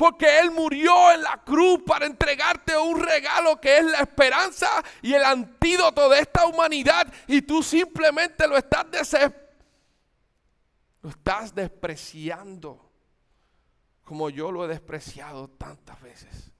Porque 0.00 0.38
Él 0.38 0.50
murió 0.50 1.12
en 1.12 1.22
la 1.22 1.42
cruz 1.44 1.82
para 1.86 2.06
entregarte 2.06 2.74
un 2.74 2.98
regalo 2.98 3.60
que 3.60 3.76
es 3.76 3.84
la 3.84 3.98
esperanza 3.98 4.82
y 5.02 5.12
el 5.12 5.22
antídoto 5.22 6.08
de 6.08 6.20
esta 6.20 6.46
humanidad. 6.46 7.06
Y 7.26 7.42
tú 7.42 7.62
simplemente 7.62 8.48
lo 8.48 8.56
estás, 8.56 8.86
lo 11.02 11.10
estás 11.10 11.54
despreciando 11.54 12.90
como 14.02 14.30
yo 14.30 14.50
lo 14.50 14.64
he 14.64 14.68
despreciado 14.68 15.48
tantas 15.48 16.00
veces. 16.00 16.50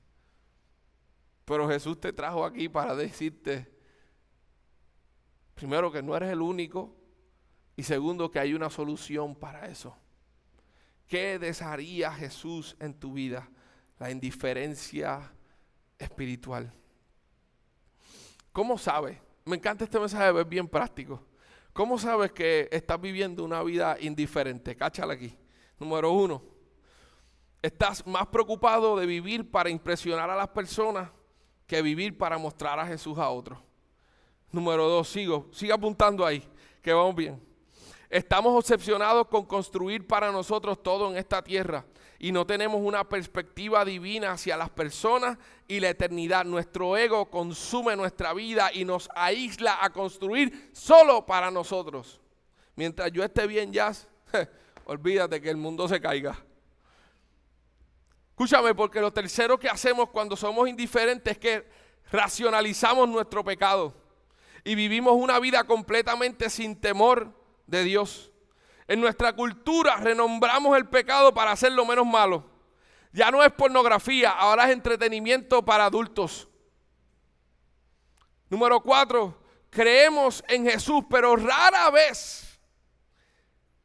Pero 1.46 1.66
Jesús 1.66 1.98
te 1.98 2.12
trajo 2.12 2.44
aquí 2.44 2.68
para 2.68 2.94
decirte, 2.94 3.74
primero, 5.55 5.90
que 5.90 6.03
no 6.03 6.14
eres 6.14 6.29
el 6.29 6.42
único. 6.42 6.94
Y 7.74 7.85
segundo, 7.85 8.31
que 8.31 8.38
hay 8.38 8.53
una 8.53 8.68
solución 8.68 9.35
para 9.35 9.66
eso. 9.66 9.96
¿Qué 11.11 11.40
desharía 11.40 12.12
Jesús 12.12 12.77
en 12.79 12.94
tu 12.94 13.14
vida? 13.14 13.51
La 13.99 14.12
indiferencia 14.12 15.35
espiritual. 15.99 16.73
¿Cómo 18.53 18.79
sabes? 18.79 19.18
Me 19.44 19.57
encanta 19.57 19.83
este 19.83 19.99
mensaje, 19.99 20.40
es 20.40 20.49
bien 20.49 20.68
práctico. 20.68 21.20
¿Cómo 21.73 21.99
sabes 21.99 22.31
que 22.31 22.68
estás 22.70 23.01
viviendo 23.01 23.42
una 23.42 23.61
vida 23.64 23.96
indiferente? 24.01 24.77
Cáchala 24.77 25.14
aquí. 25.14 25.37
Número 25.81 26.12
uno, 26.12 26.44
estás 27.61 28.07
más 28.07 28.29
preocupado 28.29 28.96
de 28.96 29.05
vivir 29.05 29.51
para 29.51 29.68
impresionar 29.68 30.31
a 30.31 30.37
las 30.37 30.49
personas 30.51 31.11
que 31.66 31.83
vivir 31.83 32.16
para 32.16 32.38
mostrar 32.38 32.79
a 32.79 32.87
Jesús 32.87 33.18
a 33.18 33.31
otros. 33.31 33.59
Número 34.53 34.88
dos, 34.88 35.09
sigo, 35.09 35.49
sigue 35.51 35.73
apuntando 35.73 36.25
ahí, 36.25 36.49
que 36.81 36.92
vamos 36.92 37.16
bien. 37.16 37.49
Estamos 38.11 38.53
obsesionados 38.53 39.29
con 39.29 39.46
construir 39.46 40.05
para 40.05 40.33
nosotros 40.33 40.83
todo 40.83 41.09
en 41.09 41.16
esta 41.16 41.44
tierra 41.44 41.87
y 42.18 42.33
no 42.33 42.44
tenemos 42.44 42.81
una 42.83 43.09
perspectiva 43.09 43.85
divina 43.85 44.33
hacia 44.33 44.57
las 44.57 44.68
personas 44.68 45.38
y 45.68 45.79
la 45.79 45.90
eternidad. 45.90 46.44
Nuestro 46.44 46.96
ego 46.96 47.31
consume 47.31 47.94
nuestra 47.94 48.35
vida 48.35 48.70
y 48.75 48.85
nos 48.85 49.09
aísla 49.14 49.79
a 49.81 49.90
construir 49.90 50.70
solo 50.73 51.25
para 51.25 51.53
nosotros. 51.53 52.20
Mientras 52.75 53.12
yo 53.12 53.23
esté 53.23 53.46
bien, 53.46 53.73
ya, 53.73 53.92
olvídate 54.87 55.40
que 55.40 55.49
el 55.49 55.57
mundo 55.57 55.87
se 55.87 56.01
caiga. 56.01 56.37
Escúchame, 58.31 58.75
porque 58.75 59.01
lo 59.01 59.12
tercero 59.12 59.57
que 59.57 59.68
hacemos 59.68 60.11
cuando 60.11 60.35
somos 60.35 60.68
indiferentes 60.68 61.33
es 61.33 61.38
que 61.38 61.68
racionalizamos 62.11 63.09
nuestro 63.09 63.44
pecado 63.44 63.94
y 64.64 64.75
vivimos 64.75 65.14
una 65.14 65.38
vida 65.38 65.62
completamente 65.62 66.51
sin 66.51 66.75
temor 66.81 67.39
de 67.70 67.85
Dios. 67.85 68.33
En 68.88 69.00
nuestra 69.00 69.33
cultura 69.35 69.96
renombramos 69.96 70.76
el 70.76 70.88
pecado 70.88 71.33
para 71.33 71.52
hacerlo 71.52 71.87
menos 71.87 72.06
malo. 72.06 72.50
Ya 73.12 73.30
no 73.30 73.42
es 73.42 73.52
pornografía, 73.52 74.30
ahora 74.30 74.66
es 74.66 74.72
entretenimiento 74.72 75.64
para 75.64 75.87
adultos. 75.87 76.48
Número 78.48 78.80
cuatro, 78.80 79.40
creemos 79.70 80.42
en 80.48 80.66
Jesús, 80.66 81.04
pero 81.09 81.37
rara 81.37 81.88
vez 81.90 82.61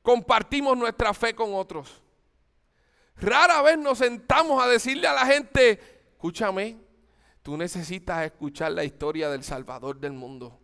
compartimos 0.02 0.76
nuestra 0.76 1.14
fe 1.14 1.36
con 1.36 1.54
otros. 1.54 2.02
Rara 3.18 3.62
vez 3.62 3.78
nos 3.78 4.00
sentamos 4.00 4.62
a 4.62 4.68
decirle 4.68 5.08
a 5.08 5.14
la 5.14 5.26
gente, 5.26 6.10
escúchame, 6.14 6.78
tú 7.44 7.56
necesitas 7.58 8.26
escuchar 8.26 8.72
la 8.72 8.84
historia 8.84 9.30
del 9.30 9.44
Salvador 9.44 10.00
del 10.00 10.14
mundo. 10.14 10.60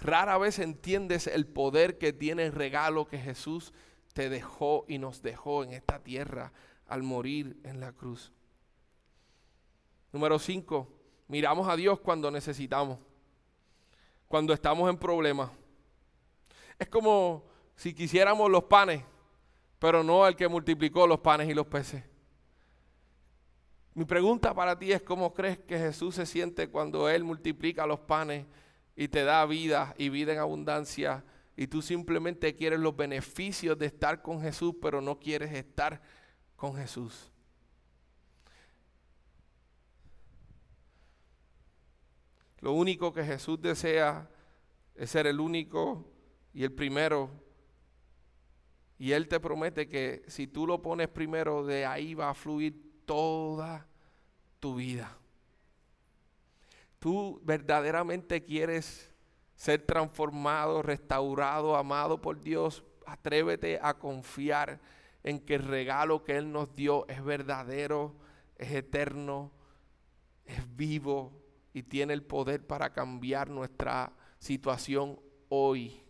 Rara 0.00 0.38
vez 0.38 0.58
entiendes 0.58 1.26
el 1.26 1.46
poder 1.46 1.98
que 1.98 2.12
tiene 2.12 2.44
el 2.44 2.52
regalo 2.52 3.06
que 3.06 3.18
Jesús 3.18 3.72
te 4.12 4.28
dejó 4.28 4.84
y 4.88 4.98
nos 4.98 5.22
dejó 5.22 5.64
en 5.64 5.72
esta 5.72 6.02
tierra 6.02 6.52
al 6.86 7.02
morir 7.02 7.56
en 7.64 7.80
la 7.80 7.92
cruz. 7.92 8.32
Número 10.12 10.38
5. 10.38 10.88
Miramos 11.26 11.68
a 11.68 11.76
Dios 11.76 12.00
cuando 12.00 12.30
necesitamos, 12.30 12.98
cuando 14.28 14.52
estamos 14.52 14.88
en 14.88 14.96
problemas. 14.96 15.50
Es 16.78 16.88
como 16.88 17.44
si 17.74 17.92
quisiéramos 17.92 18.50
los 18.50 18.64
panes, 18.64 19.04
pero 19.78 20.02
no 20.02 20.26
el 20.26 20.36
que 20.36 20.48
multiplicó 20.48 21.06
los 21.06 21.20
panes 21.20 21.48
y 21.48 21.54
los 21.54 21.66
peces. 21.66 22.02
Mi 23.94 24.04
pregunta 24.04 24.54
para 24.54 24.78
ti 24.78 24.92
es, 24.92 25.02
¿cómo 25.02 25.34
crees 25.34 25.58
que 25.58 25.76
Jesús 25.76 26.14
se 26.14 26.24
siente 26.24 26.68
cuando 26.68 27.08
Él 27.08 27.24
multiplica 27.24 27.84
los 27.84 27.98
panes 27.98 28.46
y 29.00 29.06
te 29.06 29.22
da 29.22 29.46
vida 29.46 29.94
y 29.96 30.08
vida 30.08 30.32
en 30.32 30.40
abundancia 30.40 31.24
y 31.56 31.68
tú 31.68 31.82
simplemente 31.82 32.56
quieres 32.56 32.80
los 32.80 32.96
beneficios 32.96 33.78
de 33.78 33.86
estar 33.86 34.22
con 34.22 34.40
Jesús, 34.42 34.74
pero 34.82 35.00
no 35.00 35.20
quieres 35.20 35.52
estar 35.52 36.02
con 36.56 36.74
Jesús. 36.74 37.30
Lo 42.58 42.72
único 42.72 43.12
que 43.12 43.22
Jesús 43.22 43.62
desea 43.62 44.28
es 44.96 45.10
ser 45.10 45.28
el 45.28 45.38
único 45.38 46.04
y 46.52 46.64
el 46.64 46.72
primero. 46.72 47.30
Y 48.98 49.12
Él 49.12 49.28
te 49.28 49.38
promete 49.38 49.86
que 49.86 50.24
si 50.26 50.48
tú 50.48 50.66
lo 50.66 50.82
pones 50.82 51.06
primero, 51.06 51.64
de 51.64 51.86
ahí 51.86 52.14
va 52.14 52.30
a 52.30 52.34
fluir 52.34 53.04
toda 53.06 53.86
tu 54.58 54.74
vida 54.74 55.17
tú 56.98 57.40
verdaderamente 57.44 58.44
quieres 58.44 59.12
ser 59.54 59.84
transformado, 59.84 60.82
restaurado, 60.82 61.76
amado 61.76 62.22
por 62.22 62.40
Dios, 62.40 62.84
atrévete 63.06 63.78
a 63.82 63.94
confiar 63.94 64.80
en 65.24 65.40
que 65.40 65.56
el 65.56 65.64
regalo 65.64 66.22
que 66.22 66.36
Él 66.36 66.52
nos 66.52 66.74
dio 66.74 67.06
es 67.08 67.22
verdadero, 67.24 68.14
es 68.56 68.72
eterno, 68.72 69.50
es 70.44 70.76
vivo 70.76 71.32
y 71.72 71.82
tiene 71.82 72.12
el 72.12 72.22
poder 72.22 72.66
para 72.66 72.92
cambiar 72.92 73.50
nuestra 73.50 74.12
situación 74.38 75.20
hoy 75.48 76.02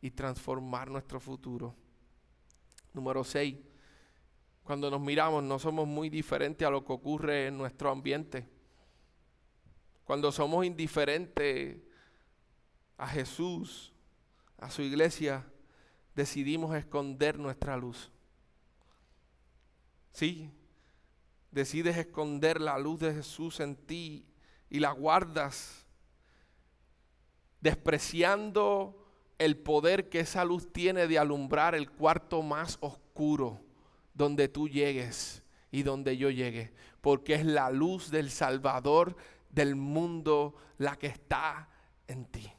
y 0.00 0.10
transformar 0.10 0.90
nuestro 0.90 1.20
futuro. 1.20 1.74
Número 2.92 3.24
6. 3.24 3.56
Cuando 4.62 4.90
nos 4.90 5.00
miramos 5.00 5.42
no 5.42 5.58
somos 5.58 5.86
muy 5.86 6.08
diferentes 6.08 6.66
a 6.66 6.70
lo 6.70 6.84
que 6.84 6.92
ocurre 6.92 7.46
en 7.46 7.58
nuestro 7.58 7.90
ambiente. 7.90 8.59
Cuando 10.10 10.32
somos 10.32 10.66
indiferentes 10.66 11.76
a 12.98 13.06
Jesús, 13.06 13.92
a 14.58 14.68
su 14.68 14.82
iglesia, 14.82 15.46
decidimos 16.16 16.74
esconder 16.74 17.38
nuestra 17.38 17.76
luz. 17.76 18.10
Sí, 20.10 20.50
decides 21.52 21.96
esconder 21.96 22.60
la 22.60 22.76
luz 22.76 22.98
de 22.98 23.14
Jesús 23.14 23.60
en 23.60 23.76
ti 23.76 24.26
y 24.68 24.80
la 24.80 24.90
guardas, 24.90 25.86
despreciando 27.60 29.06
el 29.38 29.56
poder 29.58 30.08
que 30.08 30.18
esa 30.18 30.44
luz 30.44 30.72
tiene 30.72 31.06
de 31.06 31.20
alumbrar 31.20 31.76
el 31.76 31.88
cuarto 31.88 32.42
más 32.42 32.78
oscuro 32.80 33.60
donde 34.12 34.48
tú 34.48 34.68
llegues 34.68 35.44
y 35.70 35.84
donde 35.84 36.16
yo 36.16 36.30
llegue, 36.30 36.72
porque 37.00 37.34
es 37.34 37.46
la 37.46 37.70
luz 37.70 38.10
del 38.10 38.32
Salvador 38.32 39.16
del 39.50 39.76
mundo 39.76 40.54
la 40.78 40.96
que 40.96 41.08
está 41.08 41.68
en 42.06 42.24
ti. 42.26 42.50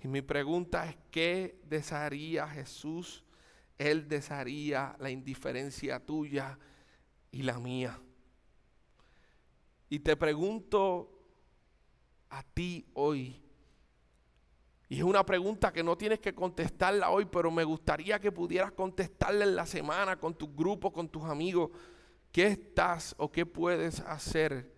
Y 0.00 0.08
mi 0.08 0.22
pregunta 0.22 0.88
es, 0.88 0.96
¿qué 1.10 1.60
desearía 1.64 2.46
Jesús? 2.48 3.24
Él 3.78 4.08
desearía 4.08 4.96
la 4.98 5.10
indiferencia 5.10 5.98
tuya 6.04 6.58
y 7.30 7.42
la 7.42 7.58
mía. 7.58 7.98
Y 9.88 10.00
te 10.00 10.16
pregunto 10.16 11.10
a 12.30 12.42
ti 12.42 12.86
hoy, 12.94 13.44
y 14.88 14.98
es 14.98 15.02
una 15.02 15.24
pregunta 15.24 15.72
que 15.72 15.82
no 15.82 15.96
tienes 15.96 16.20
que 16.20 16.34
contestarla 16.34 17.10
hoy, 17.10 17.24
pero 17.24 17.50
me 17.50 17.64
gustaría 17.64 18.20
que 18.20 18.30
pudieras 18.30 18.72
contestarla 18.72 19.44
en 19.44 19.56
la 19.56 19.66
semana 19.66 20.18
con 20.18 20.34
tu 20.34 20.54
grupo, 20.54 20.92
con 20.92 21.08
tus 21.08 21.24
amigos. 21.24 21.70
¿Qué 22.30 22.48
estás 22.48 23.14
o 23.18 23.32
qué 23.32 23.46
puedes 23.46 24.00
hacer 24.00 24.73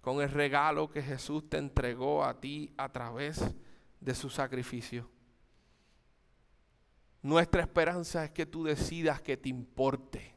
con 0.00 0.20
el 0.20 0.30
regalo 0.30 0.90
que 0.90 1.02
Jesús 1.02 1.48
te 1.48 1.58
entregó 1.58 2.24
a 2.24 2.40
ti 2.40 2.72
a 2.76 2.90
través 2.90 3.44
de 4.00 4.14
su 4.14 4.30
sacrificio? 4.30 5.08
Nuestra 7.22 7.62
esperanza 7.62 8.24
es 8.24 8.30
que 8.30 8.46
tú 8.46 8.64
decidas 8.64 9.20
que 9.20 9.36
te 9.36 9.48
importe. 9.48 10.34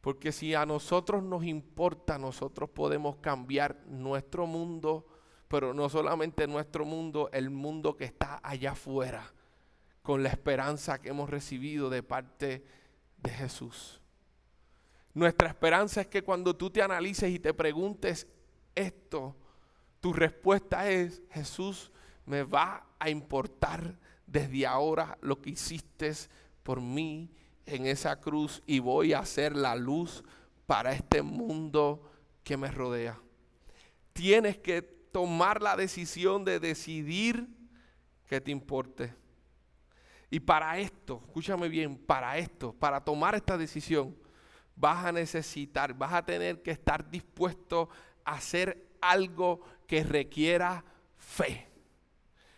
Porque 0.00 0.32
si 0.32 0.54
a 0.54 0.66
nosotros 0.66 1.22
nos 1.22 1.44
importa, 1.44 2.18
nosotros 2.18 2.70
podemos 2.70 3.16
cambiar 3.16 3.84
nuestro 3.86 4.46
mundo 4.46 5.06
pero 5.54 5.72
no 5.72 5.88
solamente 5.88 6.48
nuestro 6.48 6.84
mundo, 6.84 7.30
el 7.32 7.48
mundo 7.48 7.96
que 7.96 8.04
está 8.04 8.40
allá 8.42 8.72
afuera, 8.72 9.32
con 10.02 10.24
la 10.24 10.30
esperanza 10.30 11.00
que 11.00 11.10
hemos 11.10 11.30
recibido 11.30 11.90
de 11.90 12.02
parte 12.02 12.64
de 13.18 13.30
Jesús. 13.30 14.02
Nuestra 15.14 15.48
esperanza 15.48 16.00
es 16.00 16.08
que 16.08 16.22
cuando 16.22 16.56
tú 16.56 16.70
te 16.70 16.82
analices 16.82 17.30
y 17.30 17.38
te 17.38 17.54
preguntes 17.54 18.26
esto, 18.74 19.36
tu 20.00 20.12
respuesta 20.12 20.90
es, 20.90 21.22
Jesús, 21.30 21.92
me 22.26 22.42
va 22.42 22.86
a 22.98 23.08
importar 23.08 23.96
desde 24.26 24.66
ahora 24.66 25.16
lo 25.20 25.40
que 25.40 25.50
hiciste 25.50 26.12
por 26.62 26.80
mí 26.80 27.30
en 27.66 27.86
esa 27.86 28.20
cruz 28.20 28.62
y 28.66 28.80
voy 28.80 29.12
a 29.12 29.24
ser 29.24 29.54
la 29.54 29.76
luz 29.76 30.24
para 30.66 30.92
este 30.92 31.22
mundo 31.22 32.02
que 32.42 32.56
me 32.56 32.70
rodea. 32.70 33.20
Tienes 34.12 34.58
que 34.58 34.82
tomar 34.82 35.62
la 35.62 35.76
decisión 35.76 36.44
de 36.44 36.58
decidir 36.58 37.48
que 38.26 38.40
te 38.40 38.50
importe. 38.50 39.14
Y 40.28 40.40
para 40.40 40.78
esto, 40.78 41.22
escúchame 41.26 41.68
bien, 41.68 41.96
para 41.96 42.36
esto, 42.38 42.72
para 42.72 43.00
tomar 43.00 43.34
esta 43.34 43.56
decisión, 43.56 44.16
vas 44.76 45.04
a 45.04 45.12
necesitar, 45.12 45.94
vas 45.94 46.12
a 46.12 46.24
tener 46.24 46.62
que 46.62 46.70
estar 46.70 47.08
dispuesto 47.10 47.88
a 48.24 48.34
hacer 48.34 48.90
algo 49.00 49.60
que 49.86 50.02
requiera 50.04 50.84
fe. 51.16 51.68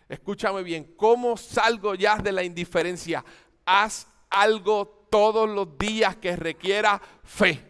Escúchame 0.08 0.62
bien, 0.62 0.94
¿cómo 0.96 1.36
salgo 1.36 1.94
ya 1.94 2.16
de 2.16 2.32
la 2.32 2.44
indiferencia? 2.44 3.24
Haz 3.64 4.06
algo 4.30 5.06
todos 5.10 5.48
los 5.48 5.76
días 5.76 6.16
que 6.16 6.36
requiera 6.36 7.00
fe. 7.24 7.62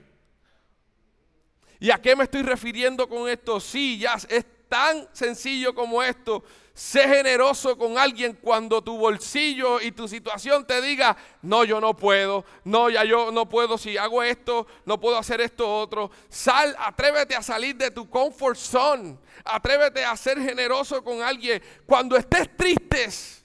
¿Y 1.78 1.90
a 1.90 2.00
qué 2.00 2.16
me 2.16 2.24
estoy 2.24 2.42
refiriendo 2.42 3.08
con 3.08 3.28
esto? 3.28 3.60
Sí, 3.60 3.98
ya 3.98 4.14
es 4.28 4.46
tan 4.68 5.08
sencillo 5.12 5.74
como 5.74 6.02
esto. 6.02 6.44
Sé 6.74 7.08
generoso 7.08 7.78
con 7.78 7.96
alguien 7.96 8.34
cuando 8.34 8.82
tu 8.82 8.98
bolsillo 8.98 9.80
y 9.80 9.92
tu 9.92 10.06
situación 10.06 10.66
te 10.66 10.82
diga, 10.82 11.16
no, 11.40 11.64
yo 11.64 11.80
no 11.80 11.96
puedo, 11.96 12.44
no, 12.64 12.90
ya 12.90 13.02
yo 13.02 13.32
no 13.32 13.48
puedo, 13.48 13.78
si 13.78 13.96
hago 13.96 14.22
esto, 14.22 14.66
no 14.84 15.00
puedo 15.00 15.16
hacer 15.16 15.40
esto 15.40 15.74
otro. 15.74 16.10
Sal, 16.28 16.76
atrévete 16.78 17.34
a 17.34 17.42
salir 17.42 17.76
de 17.76 17.90
tu 17.90 18.10
comfort 18.10 18.58
zone, 18.58 19.16
atrévete 19.42 20.04
a 20.04 20.14
ser 20.18 20.38
generoso 20.38 21.02
con 21.02 21.22
alguien. 21.22 21.62
Cuando 21.86 22.14
estés 22.14 22.54
tristes, 22.54 23.42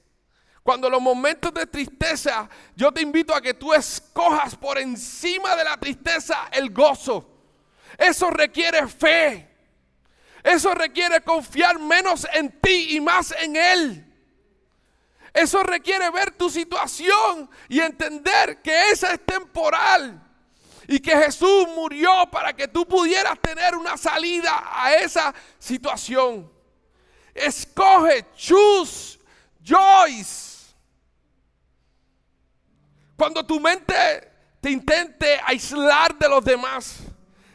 cuando 0.64 0.90
los 0.90 1.02
momentos 1.02 1.54
de 1.54 1.66
tristeza, 1.66 2.50
yo 2.76 2.92
te 2.92 3.02
invito 3.02 3.34
a 3.34 3.42
que 3.42 3.54
tú 3.54 3.74
escojas 3.74 4.56
por 4.56 4.78
encima 4.78 5.56
de 5.56 5.64
la 5.64 5.78
tristeza 5.78 6.50
el 6.52 6.70
gozo. 6.70 7.28
Eso 7.98 8.30
requiere 8.30 8.88
fe. 8.88 9.51
Eso 10.44 10.74
requiere 10.74 11.22
confiar 11.22 11.80
menos 11.80 12.28
en 12.34 12.60
ti 12.60 12.96
y 12.96 13.02
más 13.02 13.34
en 13.40 13.56
Él. 13.56 14.08
Eso 15.34 15.64
requiere 15.64 16.10
ver 16.10 16.32
tu 16.32 16.50
situación 16.50 17.50
y 17.70 17.80
entender 17.80 18.62
que 18.62 18.92
esa 18.92 19.14
es 19.14 19.26
temporal. 19.26 20.28
Y 20.88 21.00
que 21.00 21.16
Jesús 21.16 21.68
murió 21.76 22.30
para 22.30 22.54
que 22.54 22.68
tú 22.68 22.86
pudieras 22.86 23.40
tener 23.40 23.76
una 23.76 23.96
salida 23.96 24.64
a 24.66 24.94
esa 24.96 25.34
situación. 25.58 26.52
Escoge, 27.34 28.26
choose, 28.36 29.20
choice. 29.64 30.74
Cuando 33.16 33.46
tu 33.46 33.60
mente 33.60 33.94
te 34.60 34.72
intente 34.72 35.40
aislar 35.46 36.18
de 36.18 36.28
los 36.28 36.44
demás, 36.44 36.98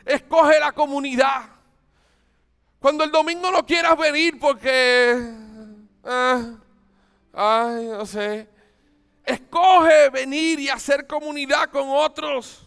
escoge 0.04 0.58
la 0.58 0.72
comunidad. 0.72 1.55
Cuando 2.86 3.02
el 3.02 3.10
domingo 3.10 3.50
no 3.50 3.66
quieras 3.66 3.98
venir 3.98 4.38
porque, 4.38 5.34
ah, 6.04 6.54
ay, 7.32 7.86
no 7.86 8.06
sé, 8.06 8.48
escoge 9.24 10.08
venir 10.10 10.60
y 10.60 10.68
hacer 10.68 11.04
comunidad 11.04 11.68
con 11.68 11.88
otros. 11.88 12.62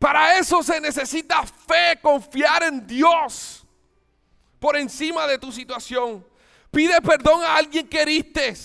Para 0.00 0.36
eso 0.36 0.64
se 0.64 0.80
necesita 0.80 1.46
fe, 1.46 2.00
confiar 2.02 2.64
en 2.64 2.84
Dios 2.84 3.64
por 4.58 4.76
encima 4.76 5.28
de 5.28 5.38
tu 5.38 5.52
situación. 5.52 6.26
Pide 6.72 7.00
perdón 7.02 7.44
a 7.44 7.54
alguien 7.54 7.86
que 7.86 8.02
heriste. 8.02 8.56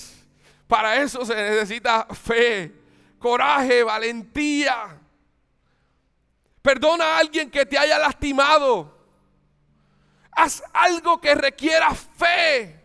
Para 0.66 0.96
eso 0.96 1.24
se 1.28 1.36
necesita 1.36 2.08
fe, 2.08 2.74
coraje, 3.20 3.84
valentía. 3.84 5.00
Perdona 6.64 7.06
a 7.06 7.18
alguien 7.20 7.52
que 7.52 7.68
te 7.68 7.78
haya 7.78 8.00
lastimado. 8.00 8.97
Haz 10.38 10.64
algo 10.72 11.20
que 11.20 11.34
requiera 11.34 11.94
fe. 11.96 12.80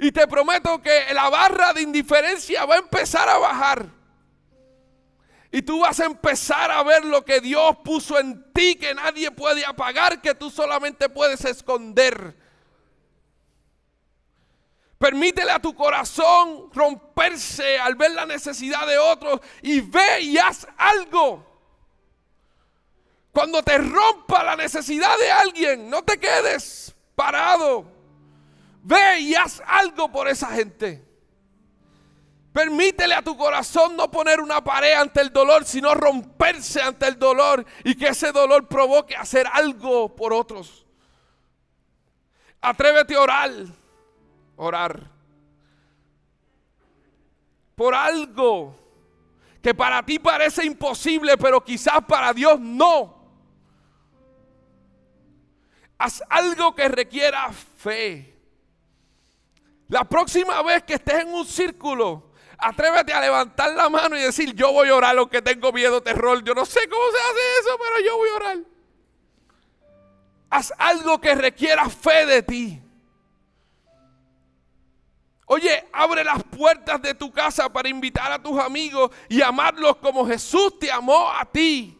Y 0.00 0.10
te 0.10 0.26
prometo 0.26 0.82
que 0.82 1.14
la 1.14 1.30
barra 1.30 1.72
de 1.72 1.82
indiferencia 1.82 2.64
va 2.66 2.74
a 2.74 2.78
empezar 2.78 3.28
a 3.28 3.38
bajar. 3.38 3.86
Y 5.52 5.62
tú 5.62 5.78
vas 5.78 6.00
a 6.00 6.06
empezar 6.06 6.72
a 6.72 6.82
ver 6.82 7.04
lo 7.04 7.24
que 7.24 7.40
Dios 7.40 7.76
puso 7.84 8.18
en 8.18 8.52
ti 8.52 8.74
que 8.74 8.92
nadie 8.94 9.30
puede 9.30 9.64
apagar, 9.64 10.20
que 10.20 10.34
tú 10.34 10.50
solamente 10.50 11.08
puedes 11.08 11.44
esconder. 11.44 12.36
Permítele 14.98 15.52
a 15.52 15.60
tu 15.60 15.72
corazón 15.72 16.68
romperse 16.74 17.78
al 17.78 17.94
ver 17.94 18.10
la 18.10 18.26
necesidad 18.26 18.88
de 18.88 18.98
otros 18.98 19.40
y 19.62 19.80
ve 19.82 20.22
y 20.22 20.36
haz 20.36 20.66
algo. 20.76 21.55
Cuando 23.36 23.62
te 23.62 23.76
rompa 23.76 24.42
la 24.42 24.56
necesidad 24.56 25.14
de 25.18 25.30
alguien, 25.30 25.90
no 25.90 26.02
te 26.02 26.18
quedes 26.18 26.96
parado. 27.14 27.84
Ve 28.82 29.20
y 29.20 29.34
haz 29.34 29.62
algo 29.66 30.10
por 30.10 30.26
esa 30.26 30.46
gente. 30.46 31.06
Permítele 32.50 33.14
a 33.14 33.20
tu 33.20 33.36
corazón 33.36 33.94
no 33.94 34.10
poner 34.10 34.40
una 34.40 34.64
pared 34.64 34.94
ante 34.94 35.20
el 35.20 35.34
dolor, 35.34 35.66
sino 35.66 35.92
romperse 35.94 36.80
ante 36.80 37.08
el 37.08 37.18
dolor 37.18 37.66
y 37.84 37.94
que 37.94 38.08
ese 38.08 38.32
dolor 38.32 38.68
provoque 38.68 39.14
hacer 39.14 39.46
algo 39.52 40.16
por 40.16 40.32
otros. 40.32 40.86
Atrévete 42.62 43.16
a 43.16 43.20
orar, 43.20 43.50
orar 44.56 45.10
por 47.74 47.94
algo 47.94 48.74
que 49.60 49.74
para 49.74 50.02
ti 50.02 50.18
parece 50.18 50.64
imposible, 50.64 51.36
pero 51.36 51.62
quizás 51.62 52.02
para 52.08 52.32
Dios 52.32 52.58
no. 52.58 53.15
Haz 55.98 56.22
algo 56.28 56.74
que 56.74 56.88
requiera 56.88 57.50
fe. 57.52 58.34
La 59.88 60.04
próxima 60.04 60.62
vez 60.62 60.82
que 60.82 60.94
estés 60.94 61.22
en 61.22 61.32
un 61.32 61.46
círculo, 61.46 62.32
atrévete 62.58 63.12
a 63.12 63.20
levantar 63.20 63.72
la 63.72 63.88
mano 63.88 64.16
y 64.16 64.20
decir, 64.20 64.54
yo 64.54 64.72
voy 64.72 64.88
a 64.88 64.96
orar 64.96 65.14
lo 65.14 65.28
que 65.28 65.40
tengo 65.40 65.72
miedo, 65.72 66.02
terror. 66.02 66.42
Yo 66.42 66.54
no 66.54 66.66
sé 66.66 66.88
cómo 66.88 67.02
se 67.10 67.18
hace 67.18 67.58
eso, 67.60 67.78
pero 67.78 68.06
yo 68.06 68.16
voy 68.16 68.28
a 68.28 68.34
orar. 68.34 68.58
Haz 70.50 70.72
algo 70.78 71.20
que 71.20 71.34
requiera 71.34 71.88
fe 71.88 72.26
de 72.26 72.42
ti. 72.42 72.82
Oye, 75.46 75.88
abre 75.92 76.24
las 76.24 76.42
puertas 76.42 77.00
de 77.00 77.14
tu 77.14 77.30
casa 77.30 77.72
para 77.72 77.88
invitar 77.88 78.32
a 78.32 78.42
tus 78.42 78.58
amigos 78.58 79.12
y 79.28 79.40
amarlos 79.42 79.96
como 79.96 80.26
Jesús 80.26 80.76
te 80.78 80.90
amó 80.90 81.30
a 81.30 81.44
ti. 81.44 81.95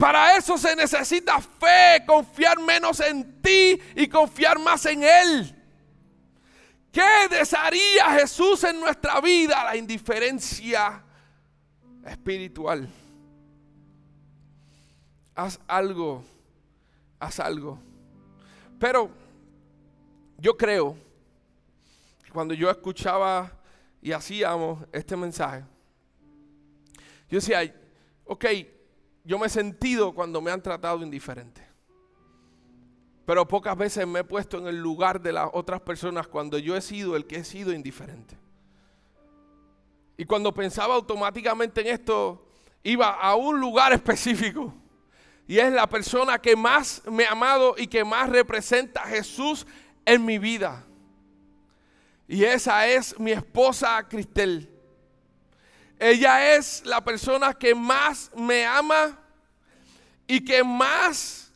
Para 0.00 0.34
eso 0.34 0.56
se 0.56 0.74
necesita 0.74 1.42
fe, 1.42 2.02
confiar 2.06 2.58
menos 2.58 3.00
en 3.00 3.42
ti 3.42 3.78
y 3.94 4.08
confiar 4.08 4.58
más 4.58 4.86
en 4.86 5.04
Él. 5.04 5.54
¿Qué 6.90 7.28
desharía 7.28 8.10
Jesús 8.18 8.64
en 8.64 8.80
nuestra 8.80 9.20
vida? 9.20 9.62
La 9.62 9.76
indiferencia 9.76 11.04
espiritual. 12.06 12.88
Haz 15.34 15.60
algo, 15.66 16.24
haz 17.18 17.38
algo. 17.38 17.78
Pero 18.78 19.10
yo 20.38 20.56
creo 20.56 20.96
que 22.24 22.30
cuando 22.30 22.54
yo 22.54 22.70
escuchaba 22.70 23.52
y 24.00 24.12
hacíamos 24.12 24.82
este 24.92 25.14
mensaje, 25.14 25.62
yo 27.28 27.36
decía, 27.36 27.60
ok, 28.24 28.46
yo 29.24 29.38
me 29.38 29.46
he 29.46 29.50
sentido 29.50 30.12
cuando 30.14 30.40
me 30.40 30.50
han 30.50 30.62
tratado 30.62 31.02
indiferente. 31.02 31.66
Pero 33.26 33.46
pocas 33.46 33.76
veces 33.76 34.06
me 34.06 34.20
he 34.20 34.24
puesto 34.24 34.58
en 34.58 34.66
el 34.66 34.80
lugar 34.80 35.20
de 35.20 35.32
las 35.32 35.48
otras 35.52 35.80
personas 35.80 36.26
cuando 36.26 36.58
yo 36.58 36.76
he 36.76 36.80
sido 36.80 37.16
el 37.16 37.26
que 37.26 37.36
he 37.36 37.44
sido 37.44 37.72
indiferente. 37.72 38.36
Y 40.16 40.24
cuando 40.24 40.52
pensaba 40.52 40.94
automáticamente 40.94 41.80
en 41.80 41.88
esto, 41.88 42.46
iba 42.82 43.10
a 43.10 43.34
un 43.36 43.60
lugar 43.60 43.92
específico. 43.94 44.74
Y 45.46 45.58
es 45.58 45.72
la 45.72 45.88
persona 45.88 46.38
que 46.38 46.54
más 46.54 47.02
me 47.10 47.24
ha 47.24 47.32
amado 47.32 47.74
y 47.76 47.86
que 47.86 48.04
más 48.04 48.28
representa 48.30 49.02
a 49.02 49.08
Jesús 49.08 49.66
en 50.04 50.24
mi 50.24 50.38
vida. 50.38 50.84
Y 52.28 52.44
esa 52.44 52.86
es 52.86 53.18
mi 53.18 53.32
esposa 53.32 54.06
Cristel. 54.08 54.69
Ella 56.00 56.54
es 56.56 56.82
la 56.86 57.04
persona 57.04 57.52
que 57.52 57.74
más 57.74 58.30
me 58.34 58.64
ama 58.64 59.18
y 60.26 60.42
que 60.42 60.64
más 60.64 61.52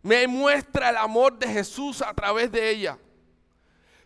me 0.00 0.28
muestra 0.28 0.90
el 0.90 0.96
amor 0.96 1.36
de 1.36 1.48
Jesús 1.48 2.00
a 2.00 2.14
través 2.14 2.52
de 2.52 2.70
ella. 2.70 2.96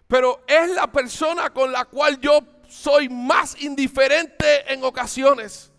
Pero 0.08 0.42
es 0.46 0.70
la 0.70 0.90
persona 0.90 1.50
con 1.50 1.70
la 1.70 1.84
cual 1.84 2.18
yo 2.18 2.40
soy 2.66 3.10
más 3.10 3.60
indiferente 3.60 4.72
en 4.72 4.82
ocasiones. 4.84 5.70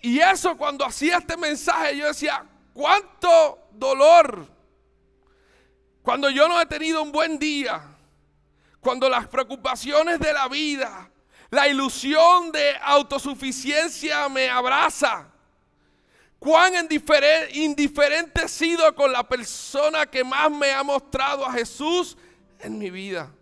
Y 0.00 0.18
eso 0.18 0.56
cuando 0.56 0.86
hacía 0.86 1.18
este 1.18 1.36
mensaje 1.36 1.98
yo 1.98 2.06
decía, 2.06 2.42
¿cuánto 2.72 3.68
dolor? 3.72 4.48
Cuando 6.00 6.30
yo 6.30 6.48
no 6.48 6.58
he 6.58 6.64
tenido 6.64 7.02
un 7.02 7.12
buen 7.12 7.38
día, 7.38 7.82
cuando 8.80 9.10
las 9.10 9.28
preocupaciones 9.28 10.18
de 10.20 10.32
la 10.32 10.48
vida, 10.48 11.10
la 11.50 11.68
ilusión 11.68 12.52
de 12.52 12.74
autosuficiencia 12.82 14.28
me 14.28 14.48
abraza. 14.48 15.32
Cuán 16.38 16.74
indiferente 17.52 18.44
he 18.44 18.48
sido 18.48 18.94
con 18.94 19.10
la 19.12 19.26
persona 19.26 20.06
que 20.06 20.22
más 20.22 20.50
me 20.50 20.72
ha 20.72 20.82
mostrado 20.82 21.44
a 21.44 21.52
Jesús 21.52 22.16
en 22.58 22.78
mi 22.78 22.90
vida. 22.90 23.32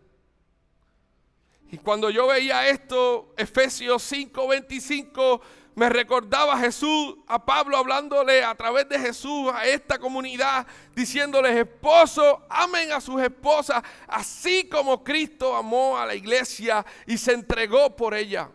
Y 1.70 1.78
cuando 1.78 2.08
yo 2.08 2.28
veía 2.28 2.68
esto, 2.68 3.34
Efesios 3.36 4.02
5:25, 4.02 5.40
me 5.74 5.88
recordaba 5.88 6.54
a 6.54 6.58
Jesús, 6.58 7.16
a 7.26 7.44
Pablo 7.44 7.76
hablándole 7.76 8.44
a 8.44 8.54
través 8.54 8.88
de 8.88 8.98
Jesús 8.98 9.50
a 9.52 9.66
esta 9.66 9.98
comunidad, 9.98 10.66
diciéndoles, 10.94 11.56
esposos, 11.56 12.38
amen 12.48 12.92
a 12.92 13.00
sus 13.00 13.20
esposas, 13.20 13.82
así 14.06 14.68
como 14.68 15.02
Cristo 15.02 15.56
amó 15.56 15.98
a 15.98 16.06
la 16.06 16.14
iglesia 16.14 16.84
y 17.06 17.18
se 17.18 17.32
entregó 17.32 17.94
por 17.96 18.14
ella. 18.14 18.50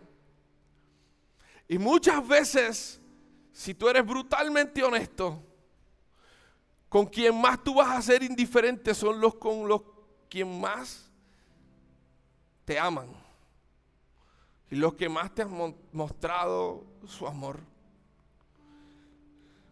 Y 1.67 1.77
muchas 1.77 2.25
veces, 2.25 3.01
si 3.51 3.73
tú 3.73 3.89
eres 3.89 4.05
brutalmente 4.05 4.81
honesto, 4.81 5.43
con 6.87 7.05
quien 7.05 7.39
más 7.39 7.63
tú 7.63 7.75
vas 7.75 7.97
a 7.97 8.01
ser 8.01 8.23
indiferente 8.23 8.95
son 8.95 9.19
los 9.19 9.35
con 9.35 9.67
los 9.67 9.81
quien 10.29 10.59
más 10.59 11.11
te 12.65 12.79
aman 12.79 13.28
y 14.71 14.75
los 14.75 14.93
que 14.93 15.09
más 15.09 15.33
te 15.33 15.41
han 15.41 15.75
mostrado 15.91 16.83
su 17.07 17.27
amor. 17.27 17.59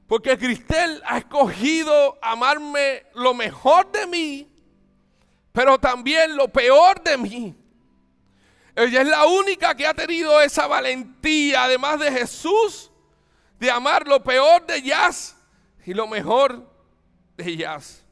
Porque 0.07 0.37
Cristel 0.37 1.01
ha 1.05 1.17
escogido 1.17 2.17
amarme 2.21 3.03
lo 3.13 3.33
mejor 3.33 3.91
de 3.91 4.07
mí, 4.07 4.47
pero 5.51 5.77
también 5.77 6.35
lo 6.35 6.47
peor 6.47 7.01
de 7.03 7.17
mí. 7.17 7.55
Ella 8.75 9.01
es 9.01 9.07
la 9.07 9.25
única 9.25 9.75
que 9.75 9.85
ha 9.85 9.93
tenido 9.93 10.39
esa 10.41 10.67
valentía, 10.67 11.65
además 11.65 11.99
de 11.99 12.11
Jesús, 12.11 12.91
de 13.59 13.69
amar 13.69 14.07
lo 14.07 14.23
peor 14.23 14.65
de 14.65 14.81
Jazz 14.81 15.35
y 15.85 15.93
lo 15.93 16.07
mejor 16.07 16.71
de 17.35 17.57
Jazz. 17.57 18.06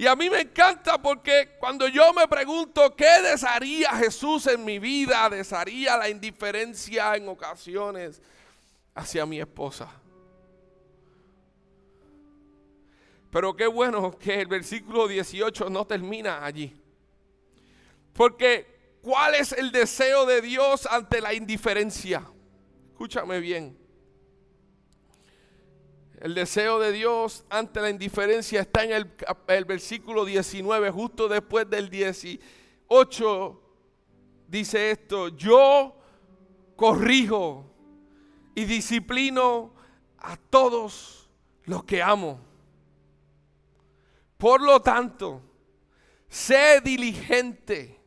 Y 0.00 0.06
a 0.06 0.16
mí 0.16 0.30
me 0.30 0.40
encanta 0.40 0.96
porque 0.96 1.56
cuando 1.58 1.86
yo 1.86 2.14
me 2.14 2.26
pregunto 2.26 2.96
qué 2.96 3.20
desharía 3.20 3.90
Jesús 3.90 4.46
en 4.46 4.64
mi 4.64 4.78
vida, 4.78 5.28
desharía 5.28 5.98
la 5.98 6.08
indiferencia 6.08 7.14
en 7.16 7.28
ocasiones 7.28 8.22
hacia 8.94 9.26
mi 9.26 9.38
esposa. 9.40 9.92
Pero 13.30 13.54
qué 13.54 13.66
bueno 13.66 14.16
que 14.18 14.40
el 14.40 14.46
versículo 14.46 15.06
18 15.06 15.68
no 15.68 15.86
termina 15.86 16.46
allí. 16.46 16.74
Porque 18.14 18.96
¿cuál 19.02 19.34
es 19.34 19.52
el 19.52 19.70
deseo 19.70 20.24
de 20.24 20.40
Dios 20.40 20.86
ante 20.90 21.20
la 21.20 21.34
indiferencia? 21.34 22.26
Escúchame 22.88 23.38
bien. 23.38 23.79
El 26.20 26.34
deseo 26.34 26.78
de 26.78 26.92
Dios 26.92 27.44
ante 27.48 27.80
la 27.80 27.88
indiferencia 27.88 28.60
está 28.60 28.84
en 28.84 28.92
el, 28.92 29.64
versículo 29.64 30.26
19, 30.26 30.90
justo 30.90 31.28
después 31.28 31.68
del 31.70 31.88
18. 31.88 33.62
Dice 34.46 34.90
esto, 34.90 35.28
yo 35.28 35.96
corrijo 36.76 37.64
y 38.54 38.66
disciplino 38.66 39.72
a 40.18 40.36
todos 40.36 41.30
los 41.64 41.84
que 41.84 42.02
amo. 42.02 42.38
Por 44.36 44.60
lo 44.60 44.82
tanto, 44.82 45.40
sé 46.28 46.82
diligente 46.82 47.98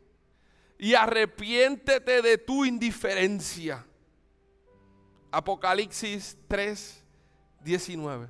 y 0.78 0.93
arrepiéntete 0.93 2.22
de 2.22 2.38
tu 2.38 2.64
indiferencia. 2.64 3.84
Apocalipsis 5.32 6.38
3, 6.47 7.02
19. 7.64 8.28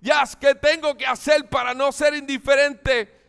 Ya, 0.00 0.24
¿qué 0.40 0.54
tengo 0.54 0.96
que 0.96 1.06
hacer 1.06 1.48
para 1.48 1.74
no 1.74 1.92
ser 1.92 2.14
indiferente? 2.14 3.20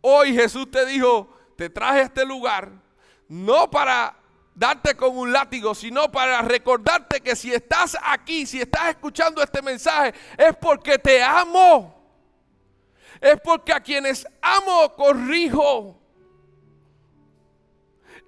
Hoy 0.00 0.34
Jesús 0.34 0.70
te 0.70 0.84
dijo, 0.84 1.34
te 1.56 1.70
traje 1.70 2.00
a 2.00 2.02
este 2.02 2.26
lugar, 2.26 2.72
no 3.28 3.70
para 3.70 4.16
darte 4.54 4.94
con 4.94 5.16
un 5.16 5.32
látigo, 5.32 5.74
sino 5.74 6.10
para 6.12 6.42
recordarte 6.42 7.20
que 7.20 7.34
si 7.34 7.52
estás 7.54 7.96
aquí, 8.02 8.44
si 8.44 8.60
estás 8.60 8.90
escuchando 8.90 9.42
este 9.42 9.62
mensaje, 9.62 10.12
es 10.36 10.54
porque 10.60 10.98
te 10.98 11.22
amo. 11.22 12.00
Es 13.20 13.40
porque 13.40 13.72
a 13.72 13.80
quienes 13.80 14.26
amo 14.40 14.92
corrijo 14.94 16.01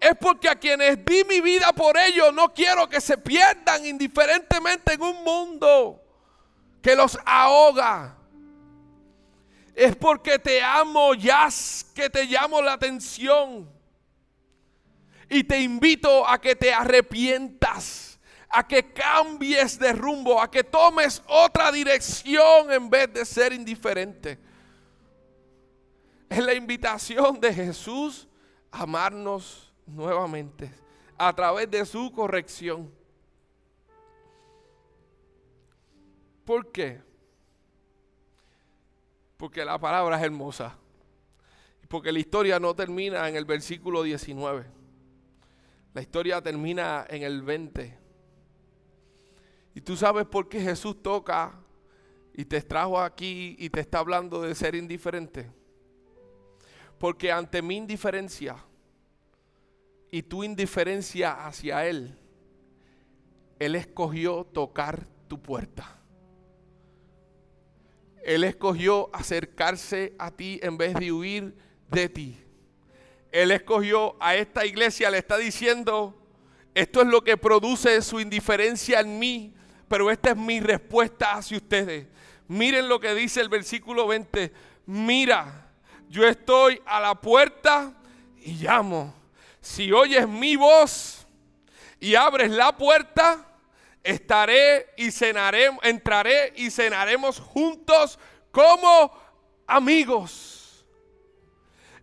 es 0.00 0.16
porque 0.20 0.48
a 0.48 0.56
quienes 0.56 1.04
di 1.04 1.24
mi 1.24 1.40
vida 1.40 1.72
por 1.72 1.96
ellos 1.96 2.32
no 2.34 2.52
quiero 2.52 2.88
que 2.88 3.00
se 3.00 3.16
pierdan 3.16 3.86
indiferentemente 3.86 4.94
en 4.94 5.02
un 5.02 5.24
mundo 5.24 6.02
que 6.82 6.94
los 6.94 7.18
ahoga. 7.24 8.18
Es 9.74 9.96
porque 9.96 10.38
te 10.38 10.62
amo, 10.62 11.14
ya 11.14 11.48
que 11.94 12.10
te 12.10 12.26
llamo 12.26 12.60
la 12.60 12.74
atención. 12.74 13.68
Y 15.30 15.42
te 15.44 15.58
invito 15.60 16.28
a 16.28 16.38
que 16.38 16.54
te 16.54 16.72
arrepientas, 16.72 18.20
a 18.50 18.68
que 18.68 18.92
cambies 18.92 19.78
de 19.78 19.92
rumbo, 19.94 20.40
a 20.40 20.50
que 20.50 20.62
tomes 20.62 21.22
otra 21.26 21.72
dirección 21.72 22.70
en 22.70 22.90
vez 22.90 23.12
de 23.12 23.24
ser 23.24 23.54
indiferente. 23.54 24.38
Es 26.28 26.38
la 26.38 26.52
invitación 26.52 27.40
de 27.40 27.54
Jesús 27.54 28.28
a 28.70 28.82
amarnos 28.82 29.63
nuevamente 29.86 30.72
a 31.16 31.32
través 31.32 31.70
de 31.70 31.84
su 31.86 32.10
corrección. 32.12 32.90
¿Por 36.44 36.70
qué? 36.70 37.00
Porque 39.36 39.64
la 39.64 39.78
palabra 39.78 40.16
es 40.16 40.22
hermosa. 40.22 40.76
Porque 41.88 42.12
la 42.12 42.18
historia 42.18 42.58
no 42.58 42.74
termina 42.74 43.28
en 43.28 43.36
el 43.36 43.44
versículo 43.44 44.02
19. 44.02 44.66
La 45.92 46.02
historia 46.02 46.42
termina 46.42 47.06
en 47.08 47.22
el 47.22 47.42
20. 47.42 47.98
Y 49.74 49.80
tú 49.80 49.96
sabes 49.96 50.26
por 50.26 50.48
qué 50.48 50.60
Jesús 50.60 51.02
toca 51.02 51.58
y 52.32 52.44
te 52.44 52.60
trajo 52.62 53.00
aquí 53.00 53.56
y 53.58 53.70
te 53.70 53.80
está 53.80 54.00
hablando 54.00 54.42
de 54.42 54.54
ser 54.54 54.74
indiferente. 54.74 55.50
Porque 56.98 57.30
ante 57.30 57.62
mi 57.62 57.76
indiferencia, 57.76 58.56
y 60.14 60.22
tu 60.22 60.44
indiferencia 60.44 61.44
hacia 61.44 61.86
Él, 61.86 62.16
Él 63.58 63.74
escogió 63.74 64.44
tocar 64.44 65.08
tu 65.26 65.42
puerta. 65.42 65.98
Él 68.22 68.44
escogió 68.44 69.10
acercarse 69.12 70.14
a 70.16 70.30
ti 70.30 70.60
en 70.62 70.78
vez 70.78 70.94
de 70.94 71.10
huir 71.10 71.56
de 71.90 72.08
ti. 72.08 72.38
Él 73.32 73.50
escogió 73.50 74.16
a 74.20 74.36
esta 74.36 74.64
iglesia, 74.64 75.10
le 75.10 75.18
está 75.18 75.36
diciendo, 75.36 76.16
esto 76.76 77.00
es 77.00 77.08
lo 77.08 77.24
que 77.24 77.36
produce 77.36 78.00
su 78.00 78.20
indiferencia 78.20 79.00
en 79.00 79.18
mí, 79.18 79.52
pero 79.88 80.12
esta 80.12 80.30
es 80.30 80.36
mi 80.36 80.60
respuesta 80.60 81.32
hacia 81.32 81.56
ustedes. 81.56 82.06
Miren 82.46 82.88
lo 82.88 83.00
que 83.00 83.16
dice 83.16 83.40
el 83.40 83.48
versículo 83.48 84.06
20. 84.06 84.52
Mira, 84.86 85.72
yo 86.08 86.24
estoy 86.24 86.80
a 86.86 87.00
la 87.00 87.20
puerta 87.20 87.92
y 88.38 88.52
llamo. 88.52 89.23
Si 89.64 89.90
oyes 89.90 90.28
mi 90.28 90.56
voz 90.56 91.26
y 91.98 92.16
abres 92.16 92.50
la 92.50 92.76
puerta, 92.76 93.48
estaré 94.02 94.92
y 94.98 95.10
cenaré, 95.10 95.70
entraré 95.82 96.52
y 96.54 96.70
cenaremos 96.70 97.40
juntos 97.40 98.18
como 98.50 99.10
amigos. 99.66 100.84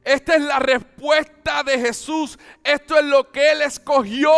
Esta 0.03 0.38
es 0.38 0.41
la 0.41 0.57
respuesta 0.57 1.62
de 1.62 1.78
Jesús. 1.78 2.39
Esto 2.64 2.97
es 2.97 3.05
lo 3.05 3.32
que 3.32 3.51
Él 3.51 3.62
escogió 3.62 4.34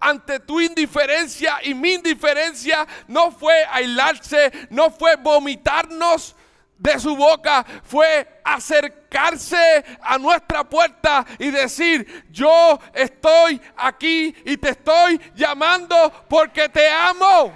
ante 0.00 0.40
tu 0.40 0.60
indiferencia 0.60 1.60
y 1.62 1.74
mi 1.74 1.92
indiferencia. 1.92 2.88
No 3.06 3.30
fue 3.30 3.64
aislarse, 3.70 4.50
no 4.70 4.90
fue 4.90 5.14
vomitarnos 5.14 6.34
de 6.78 6.98
su 6.98 7.16
boca, 7.16 7.64
fue 7.82 8.40
acercarse 8.44 9.84
a 10.02 10.18
nuestra 10.18 10.64
puerta 10.64 11.24
y 11.38 11.50
decir, 11.50 12.24
yo 12.30 12.78
estoy 12.92 13.60
aquí 13.76 14.34
y 14.44 14.56
te 14.56 14.70
estoy 14.70 15.20
llamando 15.34 16.12
porque 16.28 16.68
te 16.68 16.88
amo. 16.88 17.52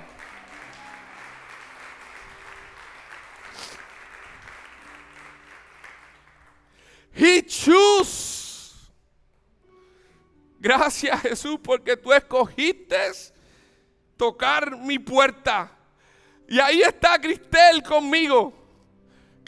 He 7.15 7.43
choose. 7.43 8.75
Gracias 10.61 11.21
Jesús 11.23 11.59
porque 11.63 11.97
tú 11.97 12.13
escogiste 12.13 12.97
tocar 14.17 14.77
mi 14.77 14.99
puerta. 14.99 15.71
Y 16.49 16.59
ahí 16.59 16.81
está 16.81 17.19
Cristel 17.19 17.83
conmigo. 17.83 18.58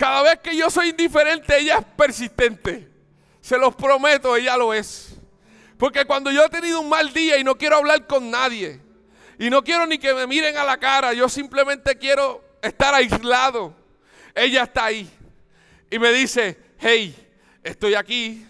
Cada 0.00 0.22
vez 0.22 0.38
que 0.38 0.56
yo 0.56 0.70
soy 0.70 0.88
indiferente, 0.88 1.58
ella 1.58 1.76
es 1.76 1.84
persistente. 1.94 2.88
Se 3.42 3.58
los 3.58 3.74
prometo, 3.74 4.34
ella 4.34 4.56
lo 4.56 4.72
es. 4.72 5.14
Porque 5.76 6.06
cuando 6.06 6.30
yo 6.30 6.42
he 6.42 6.48
tenido 6.48 6.80
un 6.80 6.88
mal 6.88 7.12
día 7.12 7.36
y 7.36 7.44
no 7.44 7.54
quiero 7.54 7.76
hablar 7.76 8.06
con 8.06 8.30
nadie, 8.30 8.80
y 9.38 9.50
no 9.50 9.62
quiero 9.62 9.86
ni 9.86 9.98
que 9.98 10.14
me 10.14 10.26
miren 10.26 10.56
a 10.56 10.64
la 10.64 10.78
cara, 10.78 11.12
yo 11.12 11.28
simplemente 11.28 11.98
quiero 11.98 12.42
estar 12.62 12.94
aislado, 12.94 13.76
ella 14.34 14.62
está 14.62 14.86
ahí. 14.86 15.06
Y 15.90 15.98
me 15.98 16.10
dice, 16.12 16.58
hey, 16.78 17.14
estoy 17.62 17.94
aquí, 17.94 18.46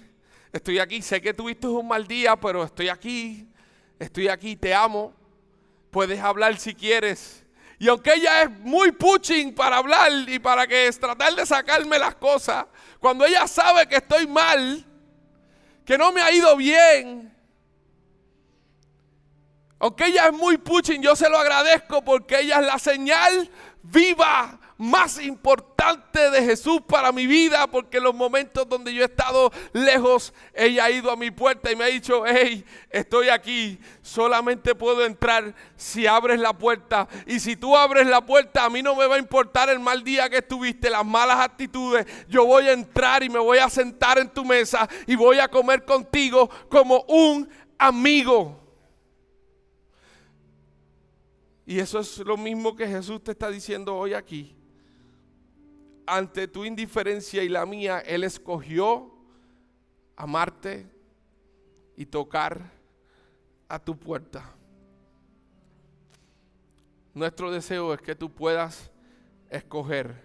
estoy 0.53 0.79
aquí, 0.79 1.03
sé 1.03 1.21
que 1.21 1.35
tuviste 1.35 1.67
un 1.67 1.89
mal 1.89 2.07
día, 2.07 2.37
pero 2.37 2.63
estoy 2.63 2.89
aquí, 2.91 3.49
estoy 3.99 4.29
aquí, 4.29 4.55
te 4.55 4.73
amo, 4.73 5.13
puedes 5.91 6.21
hablar 6.21 6.57
si 6.59 6.77
quieres. 6.77 7.45
Y 7.81 7.89
aunque 7.89 8.13
ella 8.13 8.43
es 8.43 8.51
muy 8.51 8.93
pushing 8.93 9.55
para 9.55 9.79
hablar 9.79 10.13
y 10.29 10.39
para 10.39 10.67
que 10.67 10.93
tratar 11.01 11.35
de 11.35 11.47
sacarme 11.47 11.99
las 11.99 12.15
cosas, 12.15 12.67
cuando 12.99 13.25
ella 13.25 13.47
sabe 13.49 13.89
que 13.89 13.97
estoy 13.97 14.27
mal, 14.27 14.85
que 15.87 15.97
no 15.97 16.13
me 16.13 16.21
ha 16.21 16.31
ido 16.31 16.55
bien, 16.59 17.35
aunque 19.79 20.05
ella 20.09 20.27
es 20.27 20.33
muy 20.35 20.59
pushing, 20.59 21.01
yo 21.01 21.17
se 21.17 21.31
lo 21.31 21.39
agradezco 21.39 22.05
porque 22.05 22.41
ella 22.41 22.61
es 22.61 22.67
la 22.67 22.79
señal 22.79 23.51
viva 23.83 24.60
más 24.81 25.23
importante 25.23 26.31
de 26.31 26.43
Jesús 26.43 26.81
para 26.89 27.13
mi 27.13 27.27
vida, 27.27 27.67
porque 27.67 27.99
en 27.99 28.05
los 28.05 28.15
momentos 28.15 28.67
donde 28.67 28.95
yo 28.95 29.03
he 29.03 29.05
estado 29.05 29.53
lejos, 29.75 30.33
ella 30.55 30.87
ha 30.87 30.91
ido 30.91 31.11
a 31.11 31.17
mi 31.17 31.31
puerta 31.31 31.71
y 31.71 31.77
me 31.77 31.85
ha 31.85 31.89
dicho, 31.89 32.25
hey, 32.27 32.65
estoy 32.89 33.29
aquí, 33.29 33.79
solamente 34.01 34.75
puedo 34.75 35.05
entrar 35.05 35.55
si 35.77 36.07
abres 36.07 36.41
la 36.41 36.55
puerta. 36.57 37.07
Y 37.27 37.41
si 37.41 37.57
tú 37.57 37.77
abres 37.77 38.07
la 38.07 38.25
puerta, 38.25 38.65
a 38.65 38.71
mí 38.71 38.83
no 38.83 38.97
me 38.97 39.07
va 39.07 39.17
a 39.17 39.19
importar 39.19 39.69
el 39.69 39.81
mal 39.81 40.03
día 40.03 40.31
que 40.31 40.39
estuviste, 40.39 40.89
las 40.89 41.05
malas 41.05 41.41
actitudes. 41.41 42.07
Yo 42.27 42.47
voy 42.47 42.69
a 42.69 42.73
entrar 42.73 43.23
y 43.23 43.29
me 43.29 43.39
voy 43.39 43.59
a 43.59 43.69
sentar 43.69 44.19
en 44.19 44.31
tu 44.31 44.47
mesa 44.47 44.89
y 45.07 45.15
voy 45.15 45.41
a 45.41 45.49
comer 45.49 45.85
contigo 45.85 46.49
como 46.71 47.05
un 47.07 47.47
amigo. 47.77 48.59
Y 51.67 51.79
eso 51.79 51.99
es 51.99 52.17
lo 52.17 52.39
mismo 52.39 52.75
que 52.75 52.89
Jesús 52.89 53.23
te 53.23 53.33
está 53.33 53.51
diciendo 53.51 53.95
hoy 53.95 54.15
aquí 54.15 54.57
ante 56.11 56.49
tu 56.49 56.65
indiferencia 56.65 57.45
y 57.45 57.49
la 57.49 57.65
mía, 57.65 58.01
Él 58.01 58.25
escogió 58.25 59.15
amarte 60.17 60.91
y 61.97 62.05
tocar 62.05 62.73
a 63.69 63.79
tu 63.79 63.97
puerta. 63.97 64.53
Nuestro 67.15 67.53
deseo 67.53 67.95
es 67.95 68.03
que 68.03 68.17
tú 68.17 68.35
puedas 68.35 68.91
escoger 69.51 70.21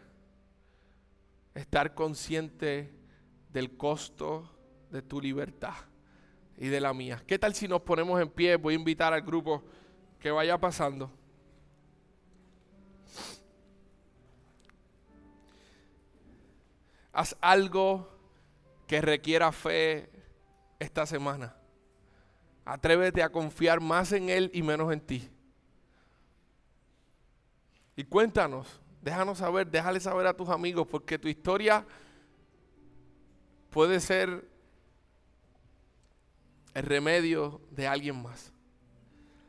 estar 1.53 1.93
consciente 1.93 2.91
del 3.53 3.77
costo 3.77 4.51
de 4.89 5.03
tu 5.03 5.21
libertad 5.21 5.75
y 6.57 6.67
de 6.67 6.81
la 6.81 6.93
mía. 6.93 7.21
¿Qué 7.27 7.37
tal 7.37 7.53
si 7.53 7.67
nos 7.67 7.81
ponemos 7.81 8.19
en 8.19 8.29
pie? 8.29 8.55
Voy 8.55 8.73
a 8.73 8.77
invitar 8.77 9.13
al 9.13 9.21
grupo 9.21 9.63
que 10.19 10.31
vaya 10.31 10.59
pasando. 10.59 11.11
Haz 17.15 17.37
algo 17.39 18.09
que 18.87 18.99
requiera 18.99 19.53
fe 19.53 20.09
esta 20.79 21.05
semana. 21.05 21.55
Atrévete 22.65 23.23
a 23.23 23.31
confiar 23.31 23.79
más 23.79 24.11
en 24.11 24.29
Él 24.29 24.51
y 24.53 24.61
menos 24.61 24.91
en 24.91 24.99
ti. 24.99 25.29
Y 27.95 28.03
cuéntanos, 28.03 28.81
déjanos 29.01 29.37
saber, 29.37 29.65
déjale 29.71 30.01
saber 30.01 30.27
a 30.27 30.35
tus 30.35 30.49
amigos, 30.49 30.87
porque 30.87 31.17
tu 31.17 31.29
historia 31.29 31.87
puede 33.69 34.01
ser 34.01 34.45
el 36.73 36.83
remedio 36.83 37.61
de 37.71 37.87
alguien 37.87 38.21
más. 38.21 38.51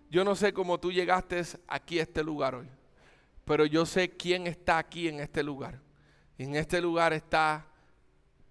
Yo 0.08 0.22
no 0.24 0.36
sé 0.36 0.52
cómo 0.52 0.78
tú 0.78 0.92
llegaste 0.92 1.42
aquí 1.66 1.98
a 1.98 2.02
este 2.02 2.22
lugar 2.22 2.54
hoy, 2.54 2.68
pero 3.44 3.66
yo 3.66 3.84
sé 3.84 4.16
quién 4.16 4.46
está 4.46 4.78
aquí 4.78 5.08
en 5.08 5.18
este 5.18 5.42
lugar. 5.42 5.84
En 6.38 6.54
este 6.54 6.80
lugar 6.80 7.12
está 7.12 7.66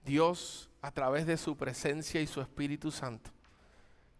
Dios 0.04 0.70
a 0.82 0.92
través 0.92 1.26
de 1.26 1.38
su 1.38 1.56
presencia 1.56 2.22
y 2.22 2.28
su 2.28 2.42
Espíritu 2.42 2.92
Santo, 2.92 3.32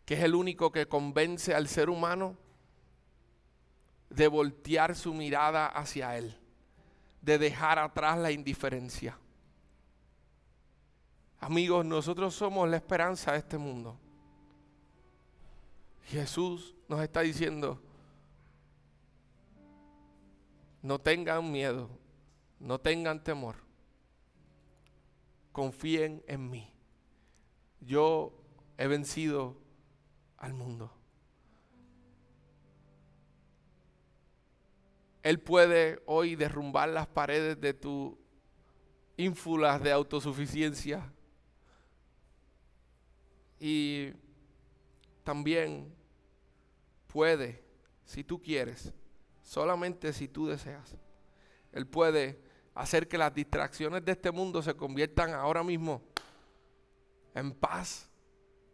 que 0.06 0.16
es 0.16 0.24
el 0.24 0.36
único 0.36 0.72
que 0.72 0.88
convence 0.88 1.54
al 1.54 1.68
ser 1.68 1.90
humano 1.90 2.38
de 4.10 4.28
voltear 4.28 4.96
su 4.96 5.14
mirada 5.14 5.68
hacia 5.68 6.18
Él, 6.18 6.38
de 7.22 7.38
dejar 7.38 7.80
atrás 7.80 8.18
la 8.18 8.32
indiferencia. 8.32 9.18
Amigos, 11.40 11.86
nosotros 11.86 12.34
somos 12.34 12.70
la 12.70 12.78
esperanza 12.78 13.34
de 13.34 13.40
este 13.40 13.58
mundo. 13.58 14.00
Jesús 16.06 16.76
nos 16.88 17.02
está 17.02 17.22
diciendo, 17.22 17.82
no 20.82 21.00
tengan 21.00 21.52
miedo, 21.52 21.90
no 22.66 22.80
tengan 22.80 23.24
temor. 23.24 23.58
Confíen 25.52 26.24
en 26.28 26.50
mí. 26.50 26.74
Yo 27.80 28.34
he 28.76 28.88
vencido 28.88 29.56
al 30.38 30.54
mundo. 30.56 30.92
Él 35.22 35.40
puede 35.40 36.02
hoy 36.08 36.36
derrumbar 36.36 36.90
las 36.90 37.06
paredes 37.06 37.62
de 37.62 37.76
tu 37.76 38.18
ínfulas 39.16 39.82
de 39.84 39.92
autosuficiencia. 39.92 41.14
Y 43.60 44.12
también 45.24 45.94
puede, 47.06 47.64
si 48.06 48.24
tú 48.24 48.42
quieres, 48.42 48.92
solamente 49.44 50.12
si 50.14 50.28
tú 50.28 50.48
deseas, 50.48 50.98
él 51.72 51.86
puede 51.86 52.45
hacer 52.76 53.08
que 53.08 53.18
las 53.18 53.34
distracciones 53.34 54.04
de 54.04 54.12
este 54.12 54.32
mundo 54.32 54.62
se 54.62 54.76
conviertan 54.76 55.34
ahora 55.34 55.64
mismo 55.64 56.02
en 57.34 57.54
paz 57.54 58.12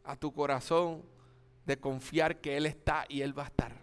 a 0.04 0.16
tu 0.16 0.34
corazón 0.34 1.04
de 1.66 1.80
confiar 1.80 2.42
que 2.42 2.58
Él 2.58 2.66
está 2.66 3.06
y 3.08 3.22
Él 3.22 3.38
va 3.38 3.44
a 3.44 3.48
estar. 3.48 3.74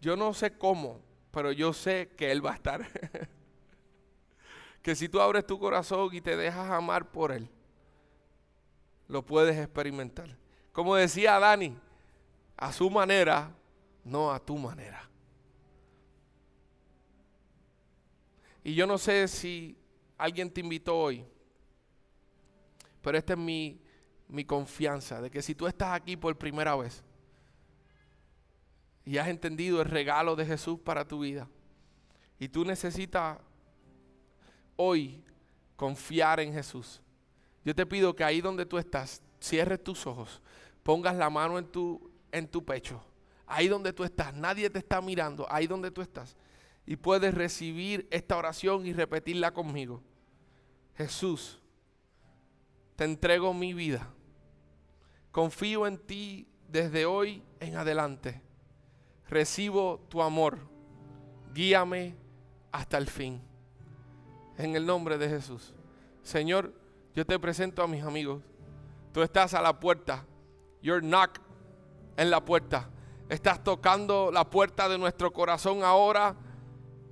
Yo 0.00 0.16
no 0.16 0.34
sé 0.34 0.58
cómo, 0.58 1.00
pero 1.30 1.52
yo 1.52 1.72
sé 1.72 2.12
que 2.16 2.32
Él 2.32 2.44
va 2.44 2.50
a 2.50 2.54
estar. 2.54 2.86
que 4.82 4.96
si 4.96 5.08
tú 5.08 5.20
abres 5.20 5.46
tu 5.46 5.58
corazón 5.58 6.10
y 6.12 6.20
te 6.20 6.36
dejas 6.36 6.70
amar 6.70 7.10
por 7.10 7.30
Él, 7.30 7.48
lo 9.06 9.24
puedes 9.24 9.56
experimentar. 9.56 10.36
Como 10.72 10.96
decía 10.96 11.38
Dani, 11.38 11.76
a 12.56 12.72
su 12.72 12.90
manera, 12.90 13.54
no 14.02 14.32
a 14.32 14.40
tu 14.40 14.58
manera. 14.58 15.08
Y 18.64 18.74
yo 18.74 18.86
no 18.86 18.98
sé 18.98 19.28
si 19.28 19.76
alguien 20.18 20.50
te 20.50 20.60
invitó 20.60 20.96
hoy 20.98 21.24
pero 23.04 23.18
esta 23.18 23.34
es 23.34 23.38
mi, 23.38 23.78
mi 24.28 24.46
confianza, 24.46 25.20
de 25.20 25.30
que 25.30 25.42
si 25.42 25.54
tú 25.54 25.66
estás 25.66 25.92
aquí 25.92 26.16
por 26.16 26.36
primera 26.38 26.74
vez 26.74 27.04
y 29.04 29.18
has 29.18 29.28
entendido 29.28 29.82
el 29.82 29.90
regalo 29.90 30.34
de 30.34 30.46
Jesús 30.46 30.80
para 30.80 31.06
tu 31.06 31.20
vida, 31.20 31.46
y 32.38 32.48
tú 32.48 32.64
necesitas 32.64 33.38
hoy 34.76 35.22
confiar 35.76 36.40
en 36.40 36.54
Jesús, 36.54 37.02
yo 37.62 37.74
te 37.74 37.84
pido 37.84 38.16
que 38.16 38.24
ahí 38.24 38.40
donde 38.40 38.64
tú 38.64 38.78
estás, 38.78 39.22
cierres 39.38 39.84
tus 39.84 40.06
ojos, 40.06 40.40
pongas 40.82 41.14
la 41.14 41.28
mano 41.28 41.58
en 41.58 41.66
tu, 41.66 42.10
en 42.32 42.48
tu 42.48 42.64
pecho, 42.64 43.04
ahí 43.46 43.68
donde 43.68 43.92
tú 43.92 44.02
estás, 44.02 44.32
nadie 44.32 44.70
te 44.70 44.78
está 44.78 45.02
mirando, 45.02 45.46
ahí 45.50 45.66
donde 45.66 45.90
tú 45.90 46.00
estás, 46.00 46.34
y 46.86 46.96
puedes 46.96 47.34
recibir 47.34 48.06
esta 48.10 48.36
oración 48.36 48.86
y 48.86 48.92
repetirla 48.92 49.52
conmigo. 49.52 50.02
Jesús, 50.96 51.60
te 52.96 53.04
entrego 53.04 53.52
mi 53.54 53.74
vida, 53.74 54.08
confío 55.32 55.86
en 55.86 55.98
ti 55.98 56.48
desde 56.68 57.06
hoy 57.06 57.42
en 57.60 57.76
adelante, 57.76 58.42
recibo 59.28 60.06
tu 60.08 60.22
amor, 60.22 60.58
guíame 61.52 62.16
hasta 62.70 62.98
el 62.98 63.08
fin. 63.08 63.40
En 64.56 64.76
el 64.76 64.86
nombre 64.86 65.18
de 65.18 65.28
Jesús. 65.28 65.74
Señor, 66.22 66.72
yo 67.14 67.26
te 67.26 67.38
presento 67.38 67.82
a 67.82 67.88
mis 67.88 68.02
amigos. 68.02 68.42
Tú 69.12 69.22
estás 69.22 69.54
a 69.54 69.62
la 69.62 69.78
puerta. 69.78 70.24
Your 70.80 71.00
knock 71.00 71.40
en 72.16 72.30
la 72.30 72.44
puerta. 72.44 72.88
Estás 73.28 73.62
tocando 73.64 74.30
la 74.32 74.48
puerta 74.48 74.88
de 74.88 74.98
nuestro 74.98 75.32
corazón 75.32 75.82
ahora 75.82 76.36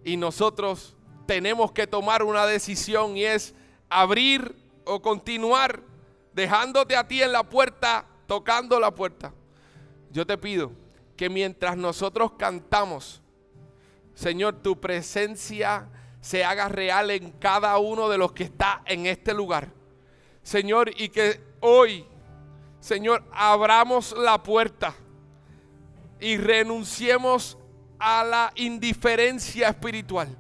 y 0.04 0.16
nosotros 0.16 0.96
tenemos 1.26 1.72
que 1.72 1.86
tomar 1.86 2.22
una 2.22 2.46
decisión 2.46 3.16
y 3.16 3.24
es 3.24 3.54
abrir 3.88 4.56
o 4.84 5.00
continuar 5.00 5.82
dejándote 6.32 6.96
a 6.96 7.06
ti 7.06 7.22
en 7.22 7.32
la 7.32 7.44
puerta, 7.44 8.06
tocando 8.26 8.80
la 8.80 8.94
puerta. 8.94 9.32
Yo 10.10 10.26
te 10.26 10.36
pido 10.38 10.72
que 11.16 11.28
mientras 11.28 11.76
nosotros 11.76 12.32
cantamos, 12.38 13.22
Señor, 14.14 14.62
tu 14.62 14.80
presencia 14.80 15.88
se 16.20 16.44
haga 16.44 16.68
real 16.68 17.10
en 17.10 17.32
cada 17.32 17.76
uno 17.78 18.08
de 18.08 18.18
los 18.18 18.32
que 18.32 18.44
está 18.44 18.82
en 18.86 19.06
este 19.06 19.34
lugar. 19.34 19.68
Señor, 20.42 20.90
y 20.96 21.08
que 21.08 21.40
hoy, 21.60 22.04
Señor, 22.80 23.24
abramos 23.32 24.12
la 24.16 24.42
puerta 24.42 24.94
y 26.20 26.36
renunciemos 26.36 27.58
a 28.04 28.24
la 28.24 28.52
indiferencia 28.56 29.68
espiritual. 29.68 30.36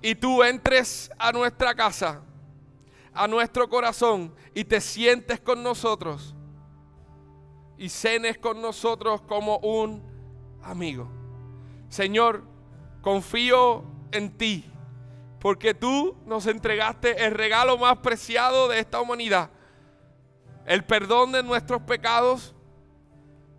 Y 0.00 0.14
tú 0.14 0.44
entres 0.44 1.10
a 1.18 1.32
nuestra 1.32 1.74
casa, 1.74 2.22
a 3.12 3.26
nuestro 3.26 3.68
corazón, 3.68 4.32
y 4.54 4.62
te 4.62 4.80
sientes 4.80 5.40
con 5.40 5.60
nosotros. 5.60 6.36
Y 7.76 7.88
cenes 7.88 8.38
con 8.38 8.62
nosotros 8.62 9.22
como 9.22 9.58
un 9.58 10.00
amigo. 10.62 11.10
Señor, 11.88 12.44
confío 13.00 13.82
en 14.12 14.30
ti 14.30 14.64
porque 15.40 15.74
tú 15.74 16.14
nos 16.24 16.46
entregaste 16.46 17.24
el 17.24 17.34
regalo 17.34 17.76
más 17.76 17.98
preciado 17.98 18.68
de 18.68 18.78
esta 18.78 19.00
humanidad, 19.00 19.50
el 20.66 20.84
perdón 20.84 21.32
de 21.32 21.42
nuestros 21.42 21.82
pecados 21.82 22.54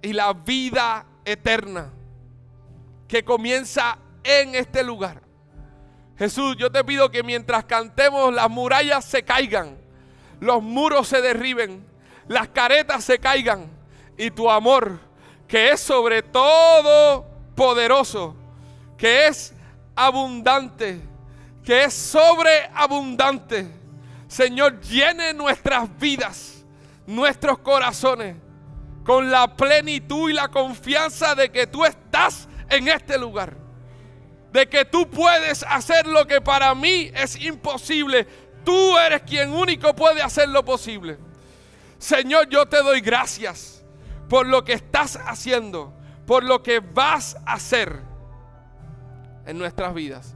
y 0.01 0.13
la 0.13 0.31
vida 0.31 1.05
eterna 1.25 1.91
que 3.07 3.23
comienza 3.23 3.97
en 4.23 4.55
este 4.55 4.83
lugar. 4.83 5.21
Jesús, 6.17 6.55
yo 6.57 6.71
te 6.71 6.83
pido 6.83 7.09
que 7.09 7.23
mientras 7.23 7.65
cantemos 7.65 8.33
las 8.33 8.49
murallas 8.49 9.03
se 9.03 9.23
caigan, 9.23 9.77
los 10.39 10.61
muros 10.61 11.07
se 11.07 11.21
derriben, 11.21 11.85
las 12.27 12.49
caretas 12.49 13.03
se 13.03 13.19
caigan 13.19 13.69
y 14.17 14.31
tu 14.31 14.49
amor, 14.49 14.99
que 15.47 15.71
es 15.71 15.79
sobre 15.79 16.21
todo 16.21 17.25
poderoso, 17.55 18.35
que 18.97 19.27
es 19.27 19.53
abundante, 19.95 21.01
que 21.63 21.85
es 21.85 21.93
sobreabundante. 21.93 23.67
Señor, 24.27 24.79
llene 24.81 25.33
nuestras 25.33 25.89
vidas, 25.99 26.63
nuestros 27.05 27.59
corazones, 27.59 28.35
con 29.03 29.29
la 29.29 29.55
plenitud 29.55 30.29
y 30.29 30.33
la 30.33 30.47
confianza 30.47 31.35
de 31.35 31.51
que 31.51 31.67
tú 31.67 31.83
estás 31.83 32.47
en 32.69 32.87
este 32.87 33.17
lugar. 33.17 33.55
De 34.51 34.67
que 34.67 34.85
tú 34.85 35.09
puedes 35.09 35.63
hacer 35.63 36.05
lo 36.05 36.27
que 36.27 36.39
para 36.39 36.75
mí 36.75 37.11
es 37.15 37.41
imposible. 37.41 38.27
Tú 38.63 38.97
eres 38.97 39.23
quien 39.23 39.51
único 39.51 39.95
puede 39.95 40.21
hacer 40.21 40.49
lo 40.49 40.63
posible. 40.63 41.17
Señor, 41.97 42.49
yo 42.49 42.67
te 42.67 42.83
doy 42.83 43.01
gracias 43.01 43.83
por 44.29 44.45
lo 44.45 44.63
que 44.63 44.73
estás 44.73 45.17
haciendo, 45.25 45.93
por 46.25 46.43
lo 46.43 46.61
que 46.61 46.79
vas 46.79 47.35
a 47.45 47.53
hacer 47.53 48.01
en 49.45 49.57
nuestras 49.57 49.93
vidas 49.93 50.35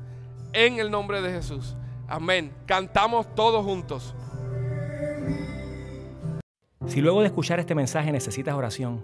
en 0.53 0.79
el 0.79 0.89
nombre 0.89 1.21
de 1.21 1.31
Jesús. 1.31 1.75
Amén. 2.07 2.51
Cantamos 2.65 3.33
todos 3.35 3.63
juntos. 3.63 4.15
Si 6.87 7.01
luego 7.01 7.21
de 7.21 7.27
escuchar 7.27 7.59
este 7.59 7.75
mensaje 7.75 8.11
necesitas 8.11 8.55
oración, 8.55 9.03